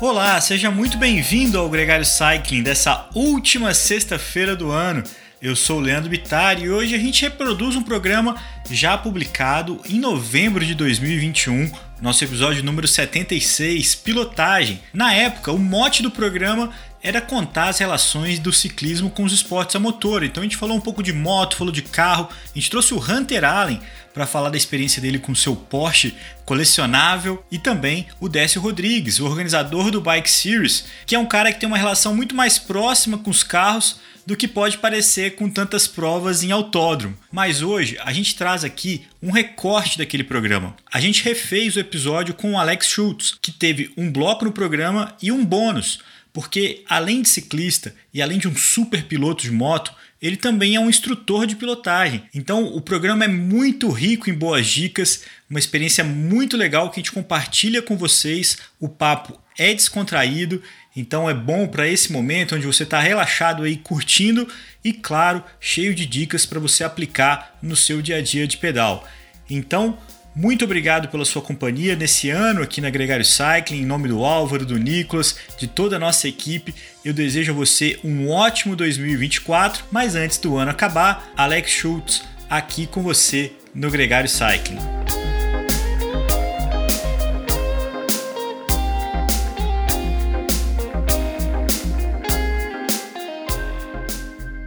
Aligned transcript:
Olá, 0.00 0.40
seja 0.40 0.70
muito 0.70 0.96
bem-vindo 0.96 1.58
ao 1.58 1.68
Gregário 1.68 2.06
Cycling 2.06 2.62
dessa 2.62 3.10
última 3.14 3.74
sexta-feira 3.74 4.56
do 4.56 4.70
ano. 4.70 5.04
Eu 5.42 5.54
sou 5.54 5.76
o 5.76 5.80
Leandro 5.80 6.08
Bittar 6.08 6.58
e 6.62 6.70
hoje 6.70 6.94
a 6.94 6.98
gente 6.98 7.20
reproduz 7.20 7.76
um 7.76 7.82
programa 7.82 8.42
já 8.70 8.96
publicado 8.96 9.78
em 9.86 10.00
novembro 10.00 10.64
de 10.64 10.74
2021, 10.74 11.70
nosso 12.00 12.24
episódio 12.24 12.64
número 12.64 12.88
76, 12.88 13.96
Pilotagem. 13.96 14.80
Na 14.94 15.12
época, 15.12 15.52
o 15.52 15.58
mote 15.58 16.02
do 16.02 16.10
programa 16.10 16.72
era 17.06 17.20
contar 17.20 17.68
as 17.68 17.78
relações 17.78 18.40
do 18.40 18.52
ciclismo 18.52 19.08
com 19.08 19.22
os 19.22 19.32
esportes 19.32 19.76
a 19.76 19.78
motor. 19.78 20.24
Então 20.24 20.42
a 20.42 20.44
gente 20.44 20.56
falou 20.56 20.76
um 20.76 20.80
pouco 20.80 21.04
de 21.04 21.12
moto, 21.12 21.56
falou 21.56 21.72
de 21.72 21.82
carro, 21.82 22.28
a 22.32 22.58
gente 22.58 22.68
trouxe 22.68 22.92
o 22.94 22.98
Hunter 22.98 23.44
Allen 23.44 23.80
para 24.12 24.26
falar 24.26 24.50
da 24.50 24.56
experiência 24.56 25.00
dele 25.00 25.20
com 25.20 25.32
seu 25.32 25.54
Porsche 25.54 26.16
colecionável 26.44 27.44
e 27.48 27.58
também 27.58 28.08
o 28.18 28.28
Décio 28.28 28.60
Rodrigues, 28.60 29.20
o 29.20 29.24
organizador 29.24 29.92
do 29.92 30.00
Bike 30.00 30.28
Series, 30.28 30.86
que 31.06 31.14
é 31.14 31.18
um 31.18 31.26
cara 31.26 31.52
que 31.52 31.60
tem 31.60 31.68
uma 31.68 31.78
relação 31.78 32.12
muito 32.12 32.34
mais 32.34 32.58
próxima 32.58 33.18
com 33.18 33.30
os 33.30 33.44
carros 33.44 34.00
do 34.26 34.36
que 34.36 34.48
pode 34.48 34.78
parecer 34.78 35.36
com 35.36 35.48
tantas 35.48 35.86
provas 35.86 36.42
em 36.42 36.50
autódromo. 36.50 37.16
Mas 37.30 37.62
hoje 37.62 37.96
a 38.02 38.12
gente 38.12 38.34
traz 38.34 38.64
aqui 38.64 39.06
um 39.22 39.30
recorte 39.30 39.96
daquele 39.96 40.24
programa. 40.24 40.74
A 40.92 40.98
gente 41.00 41.22
refez 41.22 41.76
o 41.76 41.80
episódio 41.80 42.34
com 42.34 42.54
o 42.54 42.58
Alex 42.58 42.88
Schultz, 42.88 43.38
que 43.40 43.52
teve 43.52 43.92
um 43.96 44.10
bloco 44.10 44.44
no 44.44 44.50
programa 44.50 45.14
e 45.22 45.30
um 45.30 45.44
bônus, 45.44 46.00
porque 46.36 46.84
além 46.86 47.22
de 47.22 47.30
ciclista 47.30 47.94
e 48.12 48.20
além 48.20 48.38
de 48.38 48.46
um 48.46 48.54
super 48.54 49.04
piloto 49.04 49.42
de 49.42 49.50
moto, 49.50 49.90
ele 50.20 50.36
também 50.36 50.74
é 50.74 50.78
um 50.78 50.90
instrutor 50.90 51.46
de 51.46 51.56
pilotagem. 51.56 52.24
Então 52.34 52.66
o 52.66 52.82
programa 52.82 53.24
é 53.24 53.28
muito 53.28 53.88
rico 53.88 54.28
em 54.28 54.34
boas 54.34 54.66
dicas, 54.66 55.22
uma 55.48 55.58
experiência 55.58 56.04
muito 56.04 56.54
legal 56.54 56.90
que 56.90 57.00
a 57.00 57.02
gente 57.02 57.10
compartilha 57.12 57.80
com 57.80 57.96
vocês. 57.96 58.58
O 58.78 58.86
papo 58.86 59.40
é 59.56 59.72
descontraído, 59.72 60.62
então 60.94 61.26
é 61.26 61.32
bom 61.32 61.66
para 61.66 61.88
esse 61.88 62.12
momento 62.12 62.54
onde 62.54 62.66
você 62.66 62.82
está 62.82 63.00
relaxado 63.00 63.62
aí 63.62 63.78
curtindo 63.78 64.46
e 64.84 64.92
claro, 64.92 65.42
cheio 65.58 65.94
de 65.94 66.04
dicas 66.04 66.44
para 66.44 66.60
você 66.60 66.84
aplicar 66.84 67.56
no 67.62 67.74
seu 67.74 68.02
dia 68.02 68.16
a 68.16 68.20
dia 68.20 68.46
de 68.46 68.58
pedal. 68.58 69.08
Então, 69.48 69.98
muito 70.36 70.66
obrigado 70.66 71.08
pela 71.08 71.24
sua 71.24 71.40
companhia 71.40 71.96
nesse 71.96 72.28
ano 72.28 72.60
aqui 72.60 72.78
na 72.82 72.90
Gregário 72.90 73.24
Cycling, 73.24 73.80
em 73.80 73.86
nome 73.86 74.06
do 74.06 74.22
Álvaro, 74.22 74.66
do 74.66 74.76
Nicolas, 74.76 75.34
de 75.56 75.66
toda 75.66 75.96
a 75.96 75.98
nossa 75.98 76.28
equipe. 76.28 76.74
Eu 77.02 77.14
desejo 77.14 77.52
a 77.52 77.54
você 77.54 77.98
um 78.04 78.28
ótimo 78.28 78.76
2024, 78.76 79.86
mas 79.90 80.14
antes 80.14 80.36
do 80.36 80.58
ano 80.58 80.70
acabar, 80.70 81.32
Alex 81.34 81.70
Schultz 81.70 82.22
aqui 82.50 82.86
com 82.86 83.02
você 83.02 83.50
no 83.74 83.90
Gregário 83.90 84.28
Cycling. 84.28 84.78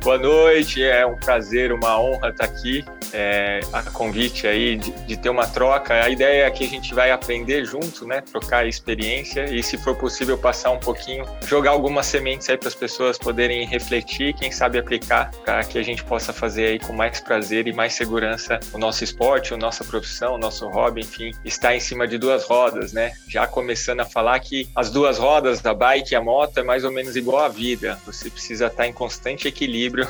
Boa 0.01 0.17
noite, 0.17 0.81
é 0.81 1.05
um 1.05 1.15
prazer, 1.15 1.71
uma 1.71 2.01
honra 2.01 2.29
estar 2.29 2.45
aqui 2.45 2.83
é, 3.13 3.59
a 3.73 3.83
convite 3.83 4.47
aí 4.47 4.75
de, 4.75 4.91
de, 4.91 5.17
ter 5.17 5.29
uma 5.29 5.47
troca. 5.47 5.93
A 6.03 6.09
ideia 6.09 6.45
é 6.45 6.51
que 6.51 6.63
a 6.63 6.67
gente 6.67 6.93
vai 6.93 7.11
aprender 7.11 7.65
junto, 7.65 8.05
né? 8.05 8.21
Trocar 8.21 8.67
experiência 8.67 9.45
e, 9.53 9.61
se 9.63 9.77
for 9.77 9.95
possível, 9.95 10.37
passar 10.37 10.71
um 10.71 10.79
pouquinho, 10.79 11.25
jogar 11.45 11.71
algumas 11.71 12.05
sementes 12.05 12.49
aí 12.49 12.57
para 12.57 12.67
as 12.67 12.75
pessoas 12.75 13.17
poderem 13.17 13.65
refletir, 13.65 14.33
quem 14.33 14.51
sabe 14.51 14.77
aplicar, 14.77 15.31
para 15.43 15.63
que 15.63 15.77
a 15.77 15.83
gente 15.83 16.03
possa 16.03 16.31
fazer 16.33 16.65
aí 16.65 16.79
com 16.79 16.93
mais 16.93 17.19
prazer 17.19 17.67
e 17.67 17.73
mais 17.73 17.93
segurança 17.93 18.59
o 18.73 18.77
nosso 18.77 19.03
esporte, 19.03 19.53
a 19.53 19.57
nossa 19.57 19.83
profissão, 19.83 20.35
o 20.35 20.37
nosso 20.37 20.67
hobby, 20.69 21.01
enfim, 21.01 21.31
está 21.43 21.75
em 21.75 21.79
cima 21.79 22.07
de 22.07 22.17
duas 22.17 22.45
rodas, 22.45 22.93
né? 22.93 23.13
Já 23.27 23.47
começando 23.47 24.01
a 24.01 24.05
falar 24.05 24.39
que 24.39 24.69
as 24.75 24.89
duas 24.89 25.17
rodas 25.17 25.61
da 25.61 25.73
bike 25.73 26.13
e 26.13 26.15
a 26.15 26.21
moto 26.21 26.59
é 26.59 26.63
mais 26.63 26.83
ou 26.83 26.91
menos 26.91 27.15
igual 27.15 27.43
à 27.43 27.47
vida. 27.47 27.99
Você 28.05 28.29
precisa 28.29 28.67
estar 28.67 28.87
em 28.87 28.93
constante 28.93 29.47
equilíbrio 29.47 30.07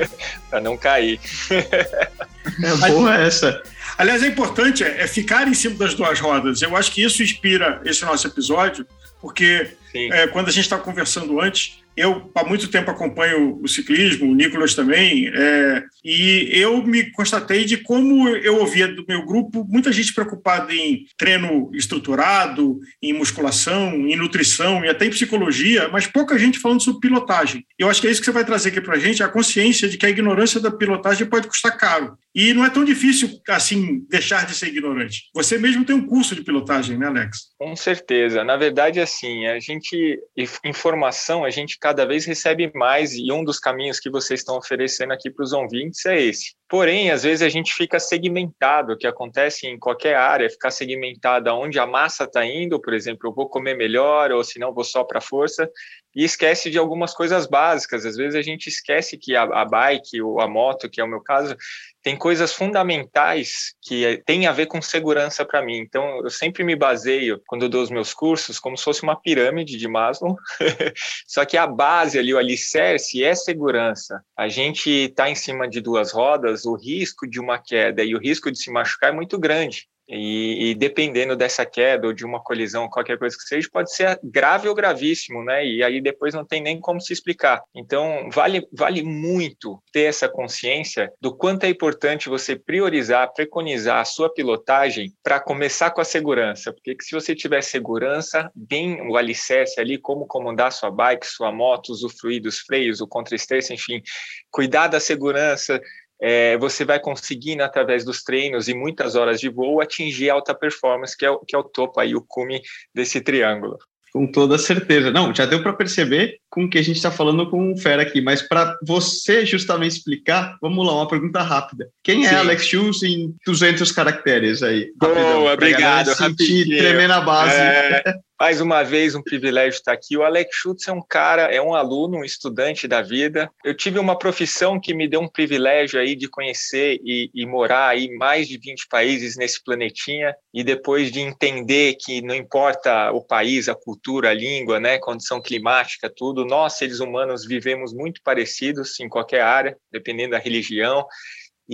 para 0.50 0.60
não 0.60 0.76
cair. 0.76 1.20
É 2.62 2.90
boa 2.90 3.14
essa. 3.14 3.62
Aliás, 3.98 4.22
é 4.22 4.26
importante 4.26 4.82
é, 4.82 5.02
é 5.02 5.06
ficar 5.06 5.46
em 5.46 5.54
cima 5.54 5.76
das 5.76 5.94
duas 5.94 6.18
rodas. 6.20 6.62
Eu 6.62 6.76
acho 6.76 6.90
que 6.92 7.02
isso 7.02 7.22
inspira 7.22 7.80
esse 7.84 8.04
nosso 8.04 8.26
episódio, 8.26 8.86
porque 9.20 9.70
é, 9.94 10.26
quando 10.28 10.48
a 10.48 10.52
gente 10.52 10.64
estava 10.64 10.82
conversando 10.82 11.40
antes, 11.40 11.82
eu 11.96 12.30
há 12.34 12.44
muito 12.44 12.68
tempo 12.68 12.90
acompanho 12.90 13.60
o 13.62 13.68
ciclismo, 13.68 14.30
o 14.30 14.34
Nicolas 14.34 14.74
também, 14.74 15.30
é, 15.34 15.84
e 16.02 16.48
eu 16.52 16.82
me 16.82 17.10
constatei 17.12 17.64
de 17.64 17.76
como 17.76 18.28
eu 18.28 18.60
ouvia 18.60 18.88
do 18.88 19.04
meu 19.06 19.24
grupo 19.26 19.66
muita 19.68 19.92
gente 19.92 20.14
preocupada 20.14 20.74
em 20.74 21.04
treino 21.18 21.70
estruturado, 21.74 22.80
em 23.02 23.12
musculação, 23.12 24.06
em 24.06 24.16
nutrição 24.16 24.84
e 24.84 24.88
até 24.88 25.04
em 25.06 25.10
psicologia, 25.10 25.88
mas 25.88 26.06
pouca 26.06 26.38
gente 26.38 26.58
falando 26.58 26.82
sobre 26.82 27.00
pilotagem. 27.00 27.66
Eu 27.78 27.90
acho 27.90 28.00
que 28.00 28.06
é 28.06 28.10
isso 28.10 28.20
que 28.20 28.24
você 28.24 28.32
vai 28.32 28.44
trazer 28.44 28.70
aqui 28.70 28.80
para 28.80 28.96
a 28.96 28.98
gente, 28.98 29.22
a 29.22 29.28
consciência 29.28 29.88
de 29.88 29.98
que 29.98 30.06
a 30.06 30.10
ignorância 30.10 30.60
da 30.60 30.70
pilotagem 30.70 31.26
pode 31.26 31.46
custar 31.46 31.76
caro. 31.76 32.16
E 32.34 32.54
não 32.54 32.64
é 32.64 32.70
tão 32.70 32.84
difícil, 32.84 33.30
assim, 33.48 33.91
deixar 34.08 34.46
de 34.46 34.54
ser 34.54 34.68
ignorante. 34.68 35.30
Você 35.34 35.58
mesmo 35.58 35.84
tem 35.84 35.94
um 35.94 36.06
curso 36.06 36.34
de 36.34 36.42
pilotagem, 36.42 36.98
né, 36.98 37.06
Alex? 37.06 37.52
Com 37.58 37.74
certeza. 37.76 38.44
Na 38.44 38.56
verdade, 38.56 39.00
assim, 39.00 39.46
a 39.46 39.58
gente, 39.58 40.18
informação, 40.64 41.44
a 41.44 41.50
gente 41.50 41.78
cada 41.78 42.04
vez 42.04 42.24
recebe 42.24 42.70
mais 42.74 43.12
e 43.14 43.30
um 43.32 43.44
dos 43.44 43.58
caminhos 43.58 44.00
que 44.00 44.10
vocês 44.10 44.40
estão 44.40 44.56
oferecendo 44.56 45.12
aqui 45.12 45.30
para 45.30 45.44
os 45.44 45.52
ouvintes 45.52 46.04
é 46.06 46.20
esse. 46.20 46.54
Porém, 46.68 47.10
às 47.10 47.22
vezes 47.22 47.42
a 47.42 47.50
gente 47.50 47.74
fica 47.74 48.00
segmentado, 48.00 48.94
o 48.94 48.96
que 48.96 49.06
acontece 49.06 49.66
em 49.66 49.78
qualquer 49.78 50.14
área, 50.14 50.48
ficar 50.48 50.70
segmentado 50.70 51.50
aonde 51.50 51.78
a 51.78 51.86
massa 51.86 52.24
está 52.24 52.46
indo, 52.46 52.80
por 52.80 52.94
exemplo, 52.94 53.28
eu 53.28 53.34
vou 53.34 53.46
comer 53.46 53.76
melhor 53.76 54.32
ou 54.32 54.42
se 54.42 54.58
não 54.58 54.72
vou 54.72 54.82
só 54.82 55.04
para 55.04 55.20
força, 55.20 55.68
e 56.14 56.24
esquece 56.24 56.70
de 56.70 56.78
algumas 56.78 57.14
coisas 57.14 57.46
básicas. 57.46 58.06
Às 58.06 58.16
vezes 58.16 58.34
a 58.34 58.42
gente 58.42 58.68
esquece 58.68 59.18
que 59.18 59.36
a, 59.36 59.42
a 59.42 59.64
bike 59.64 60.20
ou 60.22 60.40
a 60.40 60.48
moto, 60.48 60.88
que 60.88 61.00
é 61.00 61.04
o 61.04 61.08
meu 61.08 61.20
caso, 61.20 61.54
tem 62.02 62.16
coisas 62.16 62.52
fundamentais 62.52 63.74
que 63.80 64.04
é, 64.04 64.16
tem 64.16 64.46
a 64.46 64.52
ver 64.52 64.66
com 64.66 64.82
segurança 64.82 65.44
para 65.44 65.62
mim. 65.64 65.78
Então, 65.78 66.20
eu 66.22 66.30
sempre 66.30 66.64
me 66.64 66.74
baseio, 66.74 67.40
quando 67.46 67.62
eu 67.62 67.68
dou 67.68 67.82
os 67.82 67.90
meus 67.90 68.12
cursos, 68.12 68.58
como 68.58 68.76
se 68.76 68.84
fosse 68.84 69.02
uma 69.02 69.16
pirâmide 69.16 69.76
de 69.76 69.88
Maslow, 69.88 70.36
só 71.26 71.44
que 71.44 71.56
a 71.56 71.66
base 71.66 72.18
ali, 72.18 72.34
o 72.34 72.38
alicerce, 72.38 73.22
é 73.22 73.34
segurança. 73.34 74.22
A 74.36 74.48
gente 74.48 74.90
está 74.90 75.30
em 75.30 75.34
cima 75.34 75.68
de 75.68 75.80
duas 75.80 76.12
rodas, 76.12 76.64
o 76.64 76.74
risco 76.74 77.28
de 77.28 77.38
uma 77.38 77.58
queda 77.58 78.02
e 78.02 78.14
o 78.14 78.18
risco 78.18 78.50
de 78.50 78.58
se 78.58 78.70
machucar 78.70 79.10
é 79.10 79.12
muito 79.14 79.38
grande. 79.38 79.86
E, 80.08 80.70
e, 80.70 80.74
dependendo 80.74 81.36
dessa 81.36 81.64
queda 81.64 82.06
ou 82.06 82.12
de 82.12 82.24
uma 82.24 82.42
colisão, 82.42 82.88
qualquer 82.88 83.18
coisa 83.18 83.36
que 83.36 83.44
seja, 83.44 83.68
pode 83.72 83.94
ser 83.94 84.18
grave 84.22 84.68
ou 84.68 84.74
gravíssimo, 84.74 85.42
né? 85.44 85.64
E 85.64 85.82
aí 85.82 86.00
depois 86.00 86.34
não 86.34 86.44
tem 86.44 86.60
nem 86.60 86.80
como 86.80 87.00
se 87.00 87.12
explicar. 87.12 87.62
Então, 87.74 88.28
vale, 88.32 88.66
vale 88.72 89.02
muito 89.02 89.82
ter 89.92 90.02
essa 90.02 90.28
consciência 90.28 91.10
do 91.20 91.34
quanto 91.34 91.64
é 91.64 91.68
importante 91.68 92.28
você 92.28 92.56
priorizar, 92.56 93.32
preconizar 93.32 94.00
a 94.00 94.04
sua 94.04 94.32
pilotagem 94.32 95.12
para 95.22 95.40
começar 95.40 95.90
com 95.90 96.00
a 96.00 96.04
segurança. 96.04 96.72
Porque 96.72 96.96
se 97.00 97.14
você 97.14 97.34
tiver 97.34 97.62
segurança, 97.62 98.50
bem 98.54 99.00
o 99.08 99.16
alicerce 99.16 99.80
ali, 99.80 99.98
como 99.98 100.26
comandar 100.26 100.72
sua 100.72 100.90
bike, 100.90 101.26
sua 101.26 101.52
moto, 101.52 101.90
usufruir 101.90 102.42
dos 102.42 102.58
freios, 102.58 103.00
o 103.00 103.06
contra-estresse, 103.06 103.72
enfim, 103.72 104.02
cuidar 104.50 104.88
da 104.88 105.00
segurança, 105.00 105.80
é, 106.22 106.56
você 106.56 106.84
vai 106.84 107.00
conseguindo, 107.00 107.64
através 107.64 108.04
dos 108.04 108.22
treinos 108.22 108.68
e 108.68 108.74
muitas 108.74 109.16
horas 109.16 109.40
de 109.40 109.48
voo, 109.48 109.80
atingir 109.80 110.30
alta 110.30 110.54
performance, 110.54 111.16
que 111.16 111.26
é, 111.26 111.36
que 111.46 111.56
é 111.56 111.58
o 111.58 111.64
topo 111.64 111.98
aí, 111.98 112.14
o 112.14 112.24
cume 112.26 112.62
desse 112.94 113.20
triângulo. 113.20 113.76
Com 114.12 114.30
toda 114.30 114.56
certeza. 114.56 115.10
Não, 115.10 115.34
já 115.34 115.46
deu 115.46 115.62
para 115.62 115.72
perceber 115.72 116.38
com 116.52 116.68
que 116.68 116.76
a 116.76 116.82
gente 116.82 116.96
está 116.96 117.10
falando 117.10 117.48
com 117.48 117.72
o 117.72 117.78
Fera 117.78 118.02
aqui, 118.02 118.20
mas 118.20 118.42
para 118.42 118.78
você 118.86 119.46
justamente 119.46 119.92
explicar, 119.92 120.58
vamos 120.60 120.86
lá, 120.86 120.96
uma 120.96 121.08
pergunta 121.08 121.40
rápida. 121.40 121.88
Quem 122.04 122.26
é 122.26 122.28
Sim. 122.28 122.34
é 122.34 122.38
Alex 122.38 122.66
Schultz 122.66 123.02
em 123.02 123.34
200 123.46 123.90
caracteres 123.90 124.62
aí? 124.62 124.92
Boa, 124.96 125.54
obrigado. 125.54 126.14
Sentir 126.14 126.66
tremer 126.66 127.08
na 127.08 127.22
base. 127.22 127.54
É, 127.56 128.04
mais 128.42 128.60
uma 128.60 128.82
vez, 128.82 129.14
um 129.14 129.22
privilégio 129.22 129.78
estar 129.78 129.92
aqui. 129.92 130.16
O 130.16 130.24
Alex 130.24 130.56
Schultz 130.56 130.88
é 130.88 130.92
um 130.92 131.00
cara, 131.00 131.42
é 131.42 131.62
um 131.62 131.76
aluno, 131.76 132.18
um 132.18 132.24
estudante 132.24 132.88
da 132.88 133.00
vida. 133.00 133.48
Eu 133.64 133.72
tive 133.72 134.00
uma 134.00 134.18
profissão 134.18 134.80
que 134.80 134.92
me 134.92 135.06
deu 135.06 135.20
um 135.20 135.28
privilégio 135.28 136.00
aí 136.00 136.16
de 136.16 136.28
conhecer 136.28 136.98
e, 137.04 137.30
e 137.32 137.46
morar 137.46 137.90
aí 137.90 138.06
em 138.06 138.16
mais 138.16 138.48
de 138.48 138.58
20 138.58 138.88
países 138.88 139.36
nesse 139.36 139.62
planetinha 139.62 140.34
e 140.52 140.64
depois 140.64 141.12
de 141.12 141.20
entender 141.20 141.94
que 142.00 142.20
não 142.20 142.34
importa 142.34 143.12
o 143.12 143.22
país, 143.22 143.68
a 143.68 143.76
cultura, 143.76 144.30
a 144.30 144.34
língua, 144.34 144.80
né, 144.80 144.98
condição 144.98 145.40
climática, 145.40 146.12
tudo, 146.14 146.41
nós 146.44 146.74
seres 146.74 147.00
humanos 147.00 147.46
vivemos 147.46 147.92
muito 147.92 148.20
parecidos 148.22 148.98
em 149.00 149.08
qualquer 149.08 149.42
área, 149.42 149.76
dependendo 149.90 150.32
da 150.32 150.38
religião 150.38 151.06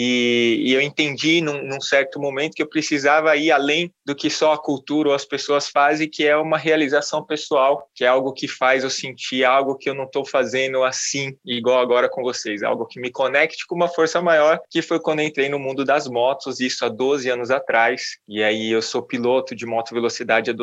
e, 0.00 0.62
e 0.64 0.74
eu 0.74 0.80
entendi 0.80 1.40
num, 1.40 1.60
num, 1.64 1.80
certo 1.80 2.20
momento 2.20 2.54
que 2.54 2.62
eu 2.62 2.68
precisava 2.68 3.34
ir 3.34 3.50
além 3.50 3.92
do 4.06 4.14
que 4.14 4.30
só 4.30 4.52
a 4.52 4.62
cultura 4.62 5.08
ou 5.08 5.14
as 5.14 5.24
pessoas 5.24 5.68
fazem, 5.68 6.08
que 6.08 6.24
é 6.24 6.36
uma 6.36 6.56
realização 6.56 7.26
pessoal, 7.26 7.90
que 7.92 8.04
é 8.04 8.06
algo 8.06 8.32
que 8.32 8.46
faz 8.46 8.84
eu 8.84 8.90
sentir 8.90 9.42
algo 9.44 9.76
que 9.76 9.90
eu 9.90 9.94
não 9.94 10.04
estou 10.04 10.24
fazendo 10.24 10.84
assim, 10.84 11.36
igual 11.44 11.80
agora 11.80 12.08
com 12.08 12.22
vocês, 12.22 12.62
algo 12.62 12.86
que 12.86 13.00
me 13.00 13.10
conecte 13.10 13.66
com 13.66 13.74
uma 13.74 13.88
força 13.88 14.22
maior, 14.22 14.60
que 14.70 14.82
foi 14.82 15.00
quando 15.00 15.20
entrei 15.20 15.48
no 15.48 15.58
mundo 15.58 15.84
das 15.84 16.06
motos, 16.06 16.60
isso 16.60 16.84
há 16.84 16.88
12 16.88 17.28
anos 17.28 17.50
atrás, 17.50 18.18
e 18.28 18.40
aí 18.40 18.70
eu 18.70 18.80
sou 18.80 19.02
piloto 19.02 19.56
de 19.56 19.66
moto 19.66 19.92
velocidade 19.92 20.52
há 20.52 20.54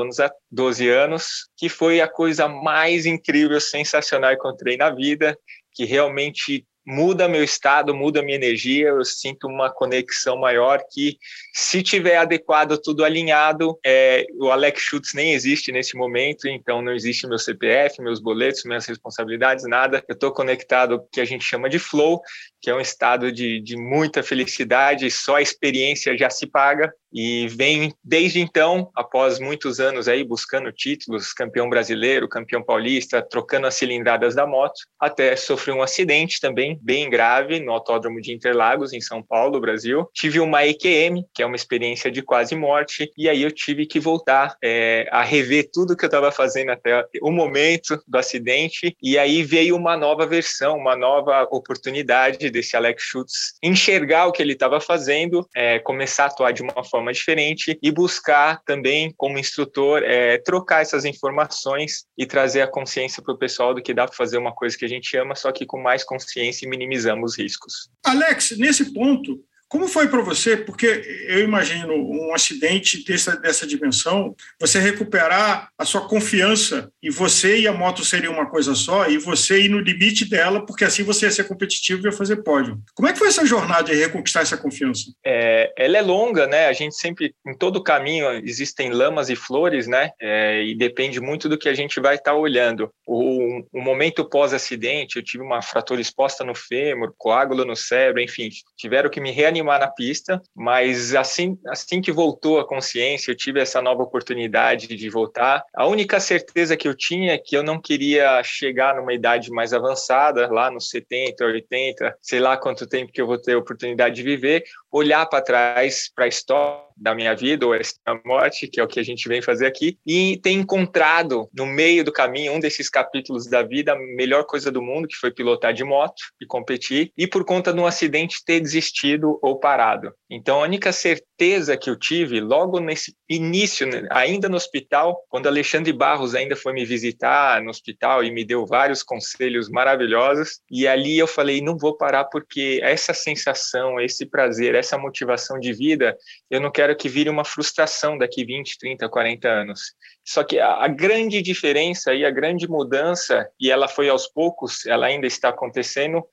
12 0.50 0.88
anos, 0.88 1.50
que 1.58 1.68
foi 1.68 2.00
a 2.00 2.08
coisa 2.08 2.48
mais 2.48 3.06
incrível, 3.06 3.60
sensacional 3.60 4.30
que 4.30 4.38
encontrei 4.38 4.78
na 4.78 4.90
vida, 4.90 5.38
que 5.74 5.84
realmente 5.84 6.66
muda 6.86 7.28
meu 7.28 7.44
estado, 7.44 7.96
muda 7.96 8.22
minha 8.22 8.36
energia, 8.36 8.90
eu 8.90 9.04
sinto 9.04 9.48
uma 9.48 9.70
conexão 9.70 10.38
maior 10.38 10.82
que, 10.92 11.18
se 11.54 11.82
tiver 11.82 12.18
adequado, 12.18 12.78
tudo 12.78 13.04
alinhado, 13.04 13.78
é, 13.86 14.26
o 14.40 14.52
Alex 14.52 14.82
Schutz 14.82 15.14
nem 15.14 15.34
existe 15.34 15.72
nesse 15.72 15.98
momento, 15.98 16.48
então 16.48 16.82
não 16.82 16.94
existe 16.94 17.28
meu 17.28 17.40
CPF, 17.40 18.02
meus 18.02 18.20
boletos, 18.20 18.64
minhas 18.66 18.86
responsabilidades, 18.86 19.66
nada. 19.68 20.04
Eu 20.08 20.14
estou 20.14 20.32
conectado 20.32 21.04
que 21.12 21.22
a 21.22 21.26
gente 21.26 21.44
chama 21.44 21.70
de 21.70 21.80
flow, 21.80 22.22
que 22.62 22.70
é 22.70 22.76
um 22.76 22.82
estado 22.82 23.32
de, 23.32 23.60
de 23.62 23.78
muita 23.78 24.22
felicidade, 24.22 25.10
só 25.10 25.36
a 25.36 25.42
experiência 25.42 26.18
já 26.18 26.30
se 26.30 26.48
paga, 26.48 26.94
e 27.16 27.48
vem 27.48 27.94
desde 28.04 28.42
então, 28.42 28.92
após 28.94 29.40
muitos 29.40 29.80
anos 29.80 30.10
aí 30.10 30.22
buscando 30.22 30.70
títulos, 30.70 31.32
campeão 31.32 31.70
brasileiro, 31.70 32.28
campeão 32.28 32.62
paulista, 32.62 33.22
trocando 33.22 33.68
as 33.68 33.76
cilindradas 33.76 34.36
da 34.36 34.46
moto, 34.46 34.82
até 35.00 35.34
sofri 35.38 35.72
um 35.72 35.82
acidente 35.82 36.42
também 36.42 36.78
bem 36.82 37.10
grave 37.10 37.62
no 37.62 37.72
Autódromo 37.72 38.20
de 38.20 38.34
Interlagos, 38.34 38.92
em 38.92 39.00
São 39.00 39.24
Paulo, 39.24 39.62
Brasil. 39.62 40.10
Tive 40.14 40.42
uma 40.42 40.66
EQM, 40.66 41.24
que 41.34 41.42
é 41.42 41.46
uma 41.46 41.56
experiência 41.56 42.12
de 42.12 42.22
quase 42.22 42.54
morte, 42.54 43.10
e 43.18 43.30
aí 43.30 43.42
eu 43.42 43.52
tive 43.52 43.86
que 43.86 44.00
voltar 44.00 44.58
é, 44.62 45.08
a 45.10 45.24
rever 45.24 45.70
tudo 45.72 45.96
que 45.96 46.04
eu 46.04 46.08
estava 46.08 46.34
fazendo 46.34 46.72
até 46.72 47.06
o 47.22 47.32
momento 47.32 47.98
do 48.06 48.18
acidente, 48.18 48.94
e 49.02 49.18
aí 49.18 49.42
veio 49.42 49.78
uma 49.78 49.96
nova 49.96 50.28
versão, 50.28 50.78
uma 50.78 50.98
nova 50.98 51.48
oportunidade 51.50 52.50
desse 52.50 52.76
Alex 52.76 53.02
Schutz 53.04 53.54
enxergar 53.64 54.26
o 54.26 54.34
que 54.34 54.42
ele 54.42 54.52
estava 54.52 54.82
fazendo, 54.82 55.48
é, 55.56 55.80
começar 55.80 56.26
a 56.26 56.28
atuar 56.28 56.52
de 56.52 56.62
uma 56.62 56.84
forma 56.84 57.05
forma 57.06 57.14
diferente 57.14 57.78
e 57.82 57.92
buscar 57.92 58.62
também, 58.64 59.14
como 59.16 59.38
instrutor, 59.38 60.02
é, 60.04 60.38
trocar 60.40 60.82
essas 60.82 61.06
informações 61.06 62.06
e 62.18 62.26
trazer 62.26 62.62
a 62.62 62.68
consciência 62.68 63.22
para 63.22 63.34
o 63.34 63.38
pessoal 63.38 63.74
do 63.74 63.82
que 63.82 63.94
dá 63.94 64.06
para 64.06 64.16
fazer 64.16 64.38
uma 64.38 64.54
coisa 64.54 64.78
que 64.78 64.86
a 64.86 64.90
gente 64.90 65.16
ama, 65.18 65.36
só 65.36 65.52
que 65.52 65.66
com 65.66 65.82
mais 65.82 66.04
consciência 66.04 66.66
e 66.66 66.70
minimizamos 66.70 67.32
os 67.32 67.38
riscos. 67.38 67.90
Alex, 68.04 68.58
nesse 68.58 68.94
ponto, 68.94 69.40
como 69.76 69.90
foi 69.90 70.08
para 70.08 70.22
você? 70.22 70.56
Porque 70.56 71.26
eu 71.28 71.40
imagino 71.40 71.94
um 71.94 72.34
acidente 72.34 73.04
dessa, 73.04 73.36
dessa 73.36 73.68
dimensão, 73.68 74.34
você 74.58 74.80
recuperar 74.80 75.68
a 75.78 75.84
sua 75.84 76.08
confiança 76.08 76.90
e 77.04 77.10
você 77.10 77.60
e 77.60 77.68
a 77.68 77.74
moto 77.74 78.06
seriam 78.06 78.32
uma 78.32 78.50
coisa 78.50 78.74
só 78.74 79.10
e 79.10 79.18
você 79.18 79.64
ir 79.64 79.70
no 79.70 79.82
limite 79.82 80.24
dela, 80.30 80.66
porque 80.66 80.86
assim 80.86 81.04
você 81.04 81.26
ia 81.26 81.32
ser 81.32 81.44
competitivo 81.44 82.04
e 82.04 82.06
ia 82.06 82.14
fazer 82.14 82.38
pódio. 82.38 82.80
Como 82.94 83.10
é 83.10 83.12
que 83.12 83.20
foi 83.20 83.28
essa 83.28 83.46
jornada 83.46 83.84
de 83.84 83.96
reconquistar 83.96 84.44
essa 84.44 84.56
confiança? 84.56 85.12
É, 85.26 85.74
ela 85.78 85.98
é 85.98 86.02
longa, 86.02 86.48
né? 86.48 86.68
A 86.68 86.74
gente 86.74 86.96
sempre, 86.96 87.36
em 87.46 87.54
todo 87.54 87.84
caminho, 87.84 88.32
existem 88.46 88.92
lamas 88.92 89.30
e 89.30 89.36
flores, 89.36 89.88
né? 89.88 90.12
É, 90.22 90.64
e 90.64 90.74
depende 90.74 91.20
muito 91.20 91.50
do 91.50 91.58
que 91.58 91.68
a 91.68 91.74
gente 91.74 92.00
vai 92.00 92.16
estar 92.16 92.32
tá 92.32 92.38
olhando. 92.38 92.90
O, 93.06 93.62
o 93.74 93.82
momento 93.82 94.24
pós-acidente, 94.24 95.18
eu 95.18 95.24
tive 95.24 95.44
uma 95.44 95.62
fratura 95.62 96.00
exposta 96.00 96.46
no 96.46 96.56
fêmur, 96.56 97.14
coágulo 97.18 97.66
no 97.66 97.76
cérebro, 97.76 98.22
enfim, 98.22 98.48
tiveram 98.78 99.10
que 99.10 99.20
me 99.20 99.32
reanimar 99.32 99.65
animar 99.66 99.80
na 99.80 99.88
pista, 99.88 100.42
mas 100.56 101.16
assim, 101.16 101.58
assim 101.68 102.00
que 102.00 102.12
voltou 102.12 102.60
a 102.60 102.68
consciência, 102.68 103.32
eu 103.32 103.36
tive 103.36 103.60
essa 103.60 103.82
nova 103.82 104.04
oportunidade 104.04 104.88
de 104.88 105.10
voltar. 105.10 105.64
A 105.74 105.88
única 105.88 106.20
certeza 106.20 106.78
que 106.78 106.88
eu 106.88 106.96
tinha 106.96 107.34
é 107.34 107.38
que 107.38 107.58
eu 107.58 107.64
não 107.64 107.82
queria 107.82 108.42
chegar 108.44 108.96
numa 108.96 109.14
idade 109.14 109.50
mais 109.50 109.74
avançada, 109.74 110.48
lá 110.48 110.70
nos 110.70 110.90
70, 110.90 111.44
80, 111.44 112.18
sei 112.22 112.40
lá 112.40 112.56
quanto 112.56 112.88
tempo 112.88 113.12
que 113.12 113.22
eu 113.22 113.28
vou 113.28 113.38
ter 113.38 113.54
a 113.54 113.58
oportunidade 113.58 114.16
de 114.16 114.24
viver, 114.24 114.64
olhar 114.96 115.26
para 115.26 115.44
trás, 115.44 116.10
para 116.16 116.24
a 116.24 116.28
história 116.30 116.86
da 116.96 117.14
minha 117.14 117.36
vida, 117.36 117.66
ou 117.66 117.74
a 117.74 118.16
morte, 118.26 118.66
que 118.66 118.80
é 118.80 118.84
o 118.84 118.88
que 118.88 119.00
a 119.00 119.04
gente 119.04 119.28
vem 119.28 119.42
fazer 119.42 119.66
aqui, 119.66 119.98
e 120.08 120.40
ter 120.42 120.52
encontrado 120.52 121.50
no 121.54 121.66
meio 121.66 122.02
do 122.06 122.14
caminho 122.14 122.54
um 122.54 122.60
desses 122.62 122.90
capítulos 122.90 123.48
da 123.48 123.62
vida 123.62 123.92
a 123.92 124.00
melhor 124.16 124.46
coisa 124.46 124.72
do 124.72 124.82
mundo, 124.82 125.08
que 125.08 125.18
foi 125.18 125.32
pilotar 125.32 125.74
de 125.74 125.84
moto 125.84 126.22
e 126.42 126.46
competir, 126.46 127.12
e 127.18 127.28
por 127.28 127.44
conta 127.44 127.74
de 127.74 127.80
um 127.80 127.86
acidente 127.86 128.44
ter 128.46 128.62
desistido 128.62 129.38
ou 129.42 129.60
parado. 129.60 130.14
Então, 130.30 130.62
a 130.62 130.64
única 130.64 130.94
certeza 130.94 131.35
que 131.78 131.90
eu 131.90 131.96
tive 131.96 132.40
logo 132.40 132.80
nesse 132.80 133.16
início, 133.30 133.86
né, 133.88 134.08
ainda 134.12 134.48
no 134.48 134.56
hospital, 134.56 135.22
quando 135.30 135.48
Alexandre 135.48 135.92
Barros 135.92 136.34
ainda 136.34 136.56
foi 136.56 136.74
me 136.74 136.86
visitar 136.86 137.62
no 137.62 137.70
hospital 137.70 138.24
e 138.24 138.32
me 138.32 138.46
deu 138.46 138.66
vários 138.66 139.04
conselhos 139.04 139.70
maravilhosos, 139.70 140.62
e 140.72 140.88
ali 140.88 141.18
eu 141.18 141.28
falei: 141.28 141.62
não 141.62 141.78
vou 141.78 141.98
parar 141.98 142.26
porque 142.26 142.80
essa 142.82 143.14
sensação, 143.14 144.00
esse 144.00 144.26
prazer, 144.26 144.76
essa 144.76 144.98
motivação 144.98 145.60
de 145.60 145.74
vida, 145.74 146.18
eu 146.50 146.62
não 146.62 146.72
quero 146.72 146.96
que 146.96 147.10
vire 147.10 147.30
uma 147.30 147.44
frustração 147.44 148.18
daqui 148.18 148.46
20, 148.46 148.78
30, 148.78 149.10
40 149.10 149.48
anos. 149.48 149.82
Só 150.24 150.44
que 150.44 150.60
a 150.60 150.88
grande 150.88 151.42
diferença 151.42 152.14
e 152.14 152.26
a 152.26 152.32
grande 152.32 152.68
mudança, 152.68 153.48
e 153.60 153.70
ela 153.70 153.88
foi 153.88 154.10
aos 154.10 154.28
poucos, 154.28 154.86
ela 154.86 155.06
ainda 155.06 155.28
está 155.28 155.50
acontecendo, 155.50 156.24